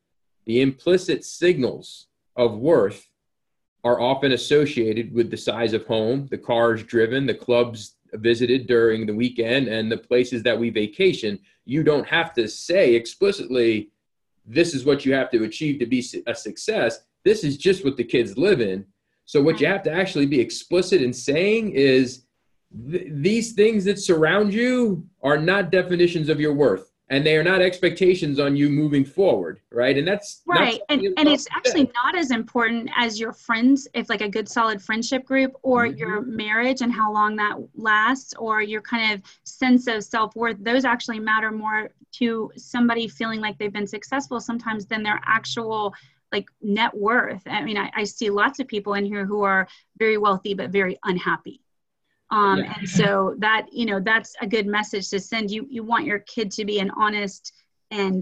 the 0.46 0.60
implicit 0.60 1.24
signals 1.24 2.06
of 2.36 2.58
worth 2.58 3.08
are 3.82 4.00
often 4.00 4.32
associated 4.32 5.12
with 5.12 5.30
the 5.30 5.36
size 5.36 5.74
of 5.74 5.86
home, 5.86 6.26
the 6.30 6.38
cars 6.38 6.82
driven, 6.82 7.26
the 7.26 7.34
clubs 7.34 7.96
visited 8.14 8.66
during 8.66 9.04
the 9.06 9.14
weekend, 9.14 9.68
and 9.68 9.92
the 9.92 9.96
places 9.96 10.42
that 10.42 10.58
we 10.58 10.70
vacation. 10.70 11.38
You 11.66 11.82
don't 11.82 12.06
have 12.06 12.32
to 12.34 12.48
say 12.48 12.94
explicitly, 12.94 13.90
this 14.46 14.74
is 14.74 14.84
what 14.84 15.04
you 15.04 15.12
have 15.14 15.30
to 15.32 15.44
achieve 15.44 15.80
to 15.80 15.86
be 15.86 16.04
a 16.26 16.34
success. 16.34 17.00
This 17.24 17.42
is 17.42 17.56
just 17.56 17.84
what 17.84 17.96
the 17.96 18.04
kids 18.04 18.36
live 18.36 18.60
in. 18.60 18.84
So, 19.24 19.42
what 19.42 19.60
you 19.60 19.66
have 19.66 19.82
to 19.84 19.92
actually 19.92 20.26
be 20.26 20.40
explicit 20.40 21.00
in 21.00 21.12
saying 21.12 21.70
is 21.72 22.26
th- 22.90 23.06
these 23.10 23.52
things 23.52 23.84
that 23.86 23.98
surround 23.98 24.52
you 24.52 25.06
are 25.22 25.38
not 25.38 25.70
definitions 25.70 26.28
of 26.28 26.40
your 26.40 26.52
worth 26.52 26.90
and 27.10 27.24
they 27.24 27.36
are 27.36 27.42
not 27.44 27.60
expectations 27.62 28.38
on 28.40 28.56
you 28.56 28.68
moving 28.70 29.04
forward 29.04 29.60
right 29.70 29.98
and 29.98 30.08
that's 30.08 30.40
right 30.46 30.80
and, 30.88 31.02
and 31.02 31.16
that- 31.16 31.26
it's 31.28 31.46
actually 31.54 31.90
not 31.94 32.16
as 32.16 32.30
important 32.30 32.88
as 32.96 33.20
your 33.20 33.32
friends 33.32 33.86
if 33.94 34.08
like 34.08 34.22
a 34.22 34.28
good 34.28 34.48
solid 34.48 34.80
friendship 34.80 35.22
group 35.26 35.52
or 35.62 35.86
Mhm. 35.86 35.98
your 35.98 36.22
marriage 36.22 36.80
and 36.80 36.90
how 36.92 37.12
long 37.12 37.36
that 37.36 37.56
lasts 37.74 38.32
or 38.38 38.62
your 38.62 38.80
kind 38.80 39.12
of 39.14 39.20
sense 39.44 39.86
of 39.86 40.02
self-worth 40.02 40.56
those 40.60 40.84
actually 40.86 41.20
matter 41.20 41.50
more 41.52 41.90
to 42.12 42.50
somebody 42.56 43.06
feeling 43.06 43.40
like 43.40 43.58
they've 43.58 43.72
been 43.72 43.86
successful 43.86 44.40
sometimes 44.40 44.86
than 44.86 45.02
their 45.02 45.20
actual 45.26 45.92
like 46.34 46.46
net 46.60 46.92
worth. 47.08 47.42
I 47.58 47.60
mean 47.68 47.78
i, 47.84 47.88
I 48.00 48.04
see 48.04 48.28
lots 48.42 48.56
of 48.60 48.66
people 48.74 48.92
in 48.98 49.04
here 49.12 49.24
who 49.30 49.40
are 49.52 49.62
very 50.04 50.18
wealthy 50.26 50.52
but 50.60 50.70
very 50.80 50.96
unhappy. 51.12 51.58
Um, 52.30 52.58
Yeah. 52.58 52.74
and 52.76 52.88
so 52.98 53.08
that 53.46 53.62
you 53.78 53.86
know 53.88 54.00
that's 54.10 54.32
a 54.46 54.46
good 54.54 54.66
message 54.78 55.06
to 55.10 55.18
send. 55.30 55.50
You 55.54 55.60
you 55.76 55.82
want 55.92 56.04
your 56.10 56.20
kid 56.34 56.48
to 56.58 56.62
be 56.70 56.76
an 56.84 56.90
honest 57.04 57.42
and 57.90 58.14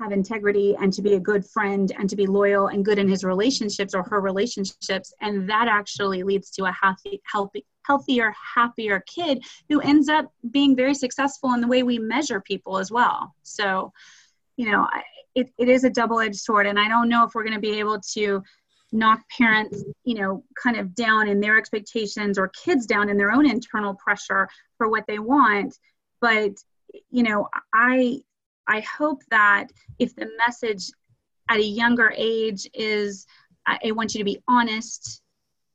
have 0.00 0.12
integrity 0.12 0.68
and 0.80 0.92
to 0.92 1.02
be 1.08 1.14
a 1.14 1.20
good 1.30 1.44
friend 1.54 1.86
and 1.98 2.06
to 2.10 2.16
be 2.22 2.26
loyal 2.26 2.64
and 2.72 2.84
good 2.88 2.98
in 2.98 3.08
his 3.14 3.22
relationships 3.24 3.94
or 3.94 4.02
her 4.10 4.20
relationships. 4.30 5.08
And 5.24 5.48
that 5.52 5.66
actually 5.80 6.20
leads 6.30 6.48
to 6.56 6.64
a 6.70 6.72
healthy 6.82 7.16
healthy 7.32 7.62
healthier 7.88 8.34
happier 8.54 8.98
kid 9.14 9.36
who 9.70 9.78
ends 9.92 10.08
up 10.16 10.26
being 10.58 10.72
very 10.82 10.94
successful 11.04 11.48
in 11.54 11.60
the 11.62 11.68
way 11.74 11.82
we 11.82 11.98
measure 12.14 12.40
people 12.40 12.74
as 12.82 12.90
well. 12.98 13.18
So 13.42 13.92
you 14.60 14.66
know 14.70 14.82
it, 15.36 15.52
it 15.58 15.68
is 15.68 15.84
a 15.84 15.90
double-edged 15.90 16.36
sword 16.36 16.66
and 16.66 16.78
i 16.78 16.88
don't 16.88 17.08
know 17.08 17.24
if 17.24 17.34
we're 17.34 17.44
going 17.44 17.54
to 17.54 17.60
be 17.60 17.78
able 17.78 18.00
to 18.00 18.42
knock 18.92 19.20
parents 19.36 19.84
you 20.04 20.14
know 20.14 20.42
kind 20.60 20.76
of 20.76 20.94
down 20.94 21.28
in 21.28 21.40
their 21.40 21.58
expectations 21.58 22.38
or 22.38 22.48
kids 22.64 22.86
down 22.86 23.08
in 23.08 23.16
their 23.16 23.30
own 23.30 23.48
internal 23.48 23.94
pressure 23.94 24.48
for 24.78 24.88
what 24.88 25.04
they 25.06 25.18
want. 25.18 25.76
But 26.20 26.52
you 27.10 27.22
know 27.22 27.48
i 27.74 28.18
i 28.66 28.80
hope 28.80 29.22
that 29.30 29.66
if 29.98 30.14
the 30.14 30.28
message 30.46 30.90
at 31.50 31.58
a 31.58 31.64
younger 31.64 32.12
age 32.16 32.68
is 32.72 33.26
i, 33.66 33.92
want 33.92 34.14
you 34.14 34.18
to 34.18 34.24
be 34.24 34.38
honest 34.48 35.20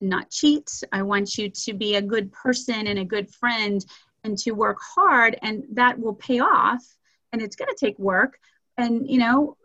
not 0.04 0.32
cheat. 0.32 0.68
I 0.92 1.04
want 1.04 1.38
you 1.38 1.48
to 1.50 1.74
be 1.74 1.96
a 1.96 2.02
good 2.02 2.32
person 2.32 2.88
and 2.88 2.98
a 2.98 3.06
good 3.06 3.30
friend 3.30 3.86
and 4.24 4.36
to 4.40 4.52
work 4.54 4.80
hard 4.82 5.38
and 5.44 5.64
that 5.74 6.00
will 6.00 6.16
pay 6.16 6.40
off 6.40 6.84
and 7.32 7.42
it's 7.42 7.56
going 7.56 7.70
to 7.70 7.86
take 7.86 8.00
work 8.00 8.40
and 8.82 9.10
you 9.10 9.20
know 9.20 9.58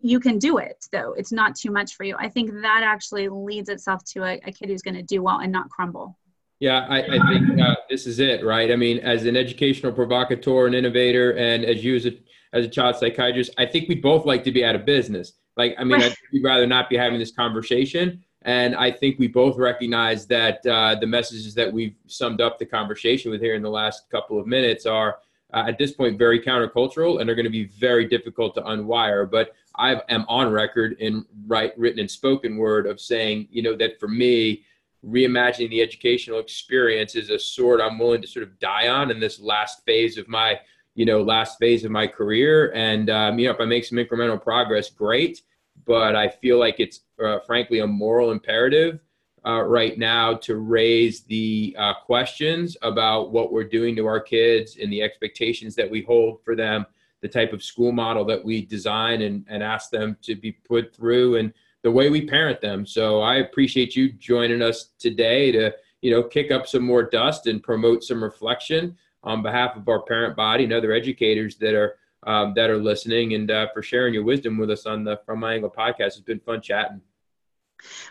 you 0.00 0.20
can 0.20 0.38
do 0.38 0.58
it 0.58 0.86
though. 0.92 1.14
It's 1.14 1.32
not 1.32 1.56
too 1.56 1.70
much 1.70 1.94
for 1.94 2.04
you. 2.04 2.14
I 2.18 2.28
think 2.28 2.52
that 2.60 2.82
actually 2.84 3.28
leads 3.28 3.70
itself 3.70 4.04
to 4.12 4.22
a, 4.22 4.34
a 4.44 4.52
kid 4.52 4.68
who's 4.68 4.82
going 4.82 4.96
to 4.96 5.02
do 5.02 5.22
well 5.22 5.38
and 5.38 5.50
not 5.50 5.70
crumble. 5.70 6.18
Yeah 6.60 6.86
i, 6.88 7.02
I 7.02 7.18
think 7.28 7.60
uh, 7.60 7.74
this 7.90 8.06
is 8.06 8.20
it 8.20 8.44
right? 8.44 8.70
I 8.70 8.76
mean 8.76 8.98
as 8.98 9.26
an 9.26 9.36
educational 9.36 9.92
provocateur 9.92 10.66
and 10.66 10.74
innovator 10.74 11.36
and 11.36 11.64
as 11.64 11.84
you 11.84 11.96
as 11.96 12.06
a, 12.06 12.12
as 12.52 12.64
a 12.64 12.68
child 12.68 12.96
psychiatrist 12.96 13.52
i 13.58 13.66
think 13.66 13.88
we 13.88 13.96
both 13.96 14.24
like 14.24 14.44
to 14.44 14.52
be 14.52 14.64
out 14.64 14.74
of 14.74 14.84
business. 14.84 15.32
Like 15.56 15.74
i 15.78 15.84
mean 15.84 16.00
right. 16.00 16.12
i'd 16.12 16.44
rather 16.44 16.66
not 16.66 16.88
be 16.88 16.96
having 16.96 17.18
this 17.18 17.32
conversation 17.32 18.22
and 18.42 18.74
i 18.76 18.90
think 18.90 19.18
we 19.18 19.26
both 19.26 19.56
recognize 19.56 20.26
that 20.26 20.64
uh, 20.66 20.94
the 20.94 21.06
messages 21.06 21.54
that 21.54 21.72
we've 21.72 21.96
summed 22.06 22.40
up 22.40 22.58
the 22.58 22.66
conversation 22.66 23.30
with 23.30 23.40
here 23.40 23.54
in 23.54 23.62
the 23.62 23.70
last 23.70 24.08
couple 24.10 24.38
of 24.38 24.46
minutes 24.46 24.86
are 24.86 25.18
uh, 25.54 25.64
at 25.68 25.78
this 25.78 25.92
point 25.92 26.18
very 26.18 26.40
countercultural 26.40 27.20
and 27.20 27.30
are 27.30 27.34
going 27.34 27.44
to 27.44 27.50
be 27.50 27.64
very 27.64 28.06
difficult 28.06 28.54
to 28.56 28.62
unwire. 28.62 29.30
But 29.30 29.54
I 29.76 30.00
am 30.08 30.24
on 30.28 30.50
record 30.52 30.96
in 30.98 31.24
right 31.46 31.72
written 31.78 32.00
and 32.00 32.10
spoken 32.10 32.56
word 32.56 32.86
of 32.86 33.00
saying, 33.00 33.48
you 33.50 33.62
know, 33.62 33.76
that 33.76 33.98
for 34.00 34.08
me, 34.08 34.64
reimagining 35.06 35.70
the 35.70 35.80
educational 35.82 36.38
experience 36.40 37.14
is 37.14 37.30
a 37.30 37.38
sword 37.38 37.80
I'm 37.80 37.98
willing 37.98 38.22
to 38.22 38.28
sort 38.28 38.42
of 38.42 38.58
die 38.58 38.88
on 38.88 39.10
in 39.10 39.20
this 39.20 39.38
last 39.38 39.84
phase 39.84 40.18
of 40.18 40.28
my, 40.28 40.58
you 40.94 41.04
know, 41.04 41.22
last 41.22 41.58
phase 41.58 41.84
of 41.84 41.90
my 41.90 42.06
career. 42.06 42.72
And 42.74 43.08
um, 43.10 43.38
you 43.38 43.46
know, 43.46 43.54
if 43.54 43.60
I 43.60 43.64
make 43.64 43.84
some 43.84 43.98
incremental 43.98 44.42
progress, 44.42 44.90
great. 44.90 45.42
But 45.86 46.16
I 46.16 46.28
feel 46.28 46.58
like 46.58 46.80
it's 46.80 47.00
uh, 47.22 47.40
frankly 47.46 47.80
a 47.80 47.86
moral 47.86 48.32
imperative 48.32 49.00
uh, 49.46 49.62
right 49.62 49.98
now 49.98 50.34
to 50.34 50.56
raise 50.56 51.22
the 51.22 51.76
uh, 51.78 51.94
questions 52.06 52.76
about 52.82 53.30
what 53.30 53.52
we're 53.52 53.64
doing 53.64 53.94
to 53.96 54.06
our 54.06 54.20
kids 54.20 54.78
and 54.80 54.92
the 54.92 55.02
expectations 55.02 55.74
that 55.74 55.90
we 55.90 56.02
hold 56.02 56.42
for 56.42 56.56
them, 56.56 56.86
the 57.20 57.28
type 57.28 57.52
of 57.52 57.62
school 57.62 57.92
model 57.92 58.24
that 58.24 58.42
we 58.42 58.64
design 58.64 59.22
and, 59.22 59.44
and 59.48 59.62
ask 59.62 59.90
them 59.90 60.16
to 60.22 60.34
be 60.34 60.52
put 60.52 60.94
through, 60.94 61.36
and 61.36 61.52
the 61.82 61.90
way 61.90 62.08
we 62.08 62.26
parent 62.26 62.60
them. 62.60 62.86
So 62.86 63.20
I 63.20 63.36
appreciate 63.36 63.94
you 63.94 64.12
joining 64.12 64.62
us 64.62 64.90
today 64.98 65.52
to 65.52 65.74
you 66.00 66.10
know 66.10 66.22
kick 66.22 66.50
up 66.50 66.66
some 66.66 66.82
more 66.82 67.02
dust 67.02 67.46
and 67.46 67.62
promote 67.62 68.02
some 68.02 68.22
reflection 68.22 68.96
on 69.22 69.42
behalf 69.42 69.76
of 69.76 69.88
our 69.88 70.02
parent 70.02 70.36
body 70.36 70.64
and 70.64 70.72
other 70.72 70.92
educators 70.92 71.56
that 71.56 71.74
are 71.74 71.96
um, 72.26 72.54
that 72.56 72.70
are 72.70 72.78
listening, 72.78 73.34
and 73.34 73.50
uh, 73.50 73.66
for 73.74 73.82
sharing 73.82 74.14
your 74.14 74.24
wisdom 74.24 74.56
with 74.56 74.70
us 74.70 74.86
on 74.86 75.04
the 75.04 75.20
From 75.26 75.40
My 75.40 75.54
Angle 75.54 75.70
podcast. 75.70 76.06
It's 76.06 76.20
been 76.20 76.40
fun 76.40 76.62
chatting. 76.62 77.02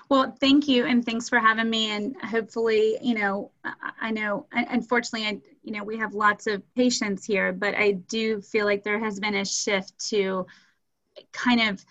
Well, 0.10 0.36
thank 0.40 0.68
you, 0.68 0.86
and 0.86 1.06
thanks 1.06 1.30
for 1.30 1.40
having 1.40 1.70
me. 1.70 1.92
And 1.92 2.16
hopefully, 2.22 2.98
you 3.02 3.16
know, 3.16 3.52
I 4.02 4.12
know, 4.12 4.48
unfortunately, 4.52 5.28
I, 5.28 5.40
you 5.64 5.72
know, 5.72 5.84
we 5.84 5.98
have 5.98 6.14
lots 6.14 6.48
of 6.48 6.62
patients 6.76 7.26
here, 7.26 7.54
but 7.54 7.76
I 7.76 7.94
do 7.94 8.42
feel 8.42 8.66
like 8.66 8.84
there 8.84 9.00
has 9.00 9.20
been 9.20 9.36
a 9.36 9.46
shift 9.46 9.98
to 10.10 10.46
kind 11.32 11.70
of 11.70 11.84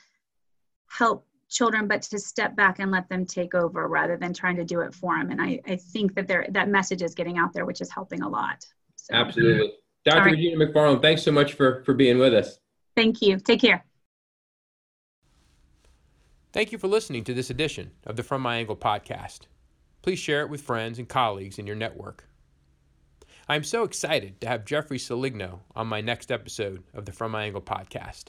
help 0.89 1.27
children, 1.49 1.87
but 1.87 2.03
to 2.03 2.19
step 2.19 2.57
back 2.57 2.79
and 2.79 2.91
let 2.91 3.09
them 3.09 3.27
take 3.27 3.55
over 3.55 3.87
rather 3.89 4.17
than 4.17 4.33
trying 4.33 4.57
to 4.57 4.65
do 4.65 4.81
it 4.81 4.95
for 4.95 5.17
them. 5.17 5.31
And 5.31 5.41
I, 5.41 5.61
I 5.67 5.77
think 5.77 6.15
that 6.15 6.27
there 6.27 6.47
that 6.51 6.69
message 6.69 7.03
is 7.03 7.15
getting 7.15 7.39
out 7.39 7.53
there, 7.53 7.67
which 7.67 7.81
is 7.81 7.91
helping 7.91 8.23
a 8.23 8.29
lot. 8.29 8.65
So, 8.97 9.15
Absolutely. 9.15 9.73
Dr. 10.05 10.21
Right. 10.21 10.33
Regina 10.33 10.65
McFarland, 10.65 11.03
thanks 11.03 11.23
so 11.23 11.31
much 11.31 11.53
for, 11.55 11.83
for 11.85 11.95
being 11.95 12.19
with 12.19 12.35
us. 12.35 12.59
Thank 12.97 13.23
you. 13.23 13.39
Take 13.39 13.61
care. 13.61 13.85
Thank 16.53 16.71
you 16.71 16.77
for 16.77 16.87
listening 16.87 17.25
to 17.25 17.33
this 17.33 17.49
edition 17.49 17.93
of 18.05 18.17
the 18.17 18.23
From 18.23 18.43
My 18.43 18.57
Angle 18.57 18.77
podcast. 18.77 19.47
Please 20.03 20.19
share 20.19 20.43
it 20.43 20.51
with 20.51 20.61
friends 20.61 20.99
and 20.99 21.09
colleagues 21.09 21.59
in 21.59 21.67
your 21.67 21.77
network. 21.77 22.29
I 23.49 23.57
am 23.57 23.65
so 23.65 23.85
excited 23.85 24.39
to 24.43 24.49
have 24.49 24.67
Jeffrey 24.67 24.99
Selingo 24.99 25.61
on 25.75 25.87
my 25.87 26.03
next 26.03 26.31
episode 26.31 26.83
of 26.93 27.07
the 27.07 27.13
From 27.13 27.33
My 27.33 27.45
Angle 27.45 27.63
podcast. 27.63 28.25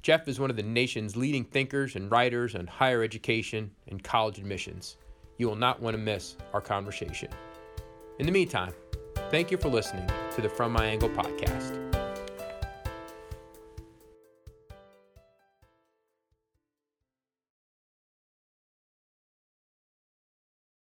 Jeff 0.00 0.28
is 0.28 0.40
one 0.40 0.48
of 0.48 0.56
the 0.56 0.62
nation's 0.62 1.14
leading 1.14 1.44
thinkers 1.44 1.94
and 1.94 2.10
writers 2.10 2.54
on 2.54 2.66
higher 2.66 3.02
education 3.02 3.70
and 3.88 4.02
college 4.02 4.38
admissions. 4.38 4.96
You 5.36 5.46
will 5.46 5.56
not 5.56 5.82
want 5.82 5.92
to 5.92 6.02
miss 6.02 6.36
our 6.54 6.62
conversation. 6.62 7.28
In 8.18 8.24
the 8.24 8.32
meantime, 8.32 8.72
thank 9.30 9.50
you 9.50 9.58
for 9.58 9.68
listening 9.68 10.08
to 10.34 10.40
the 10.40 10.48
From 10.48 10.72
My 10.72 10.86
Angle 10.86 11.10
podcast. 11.10 11.77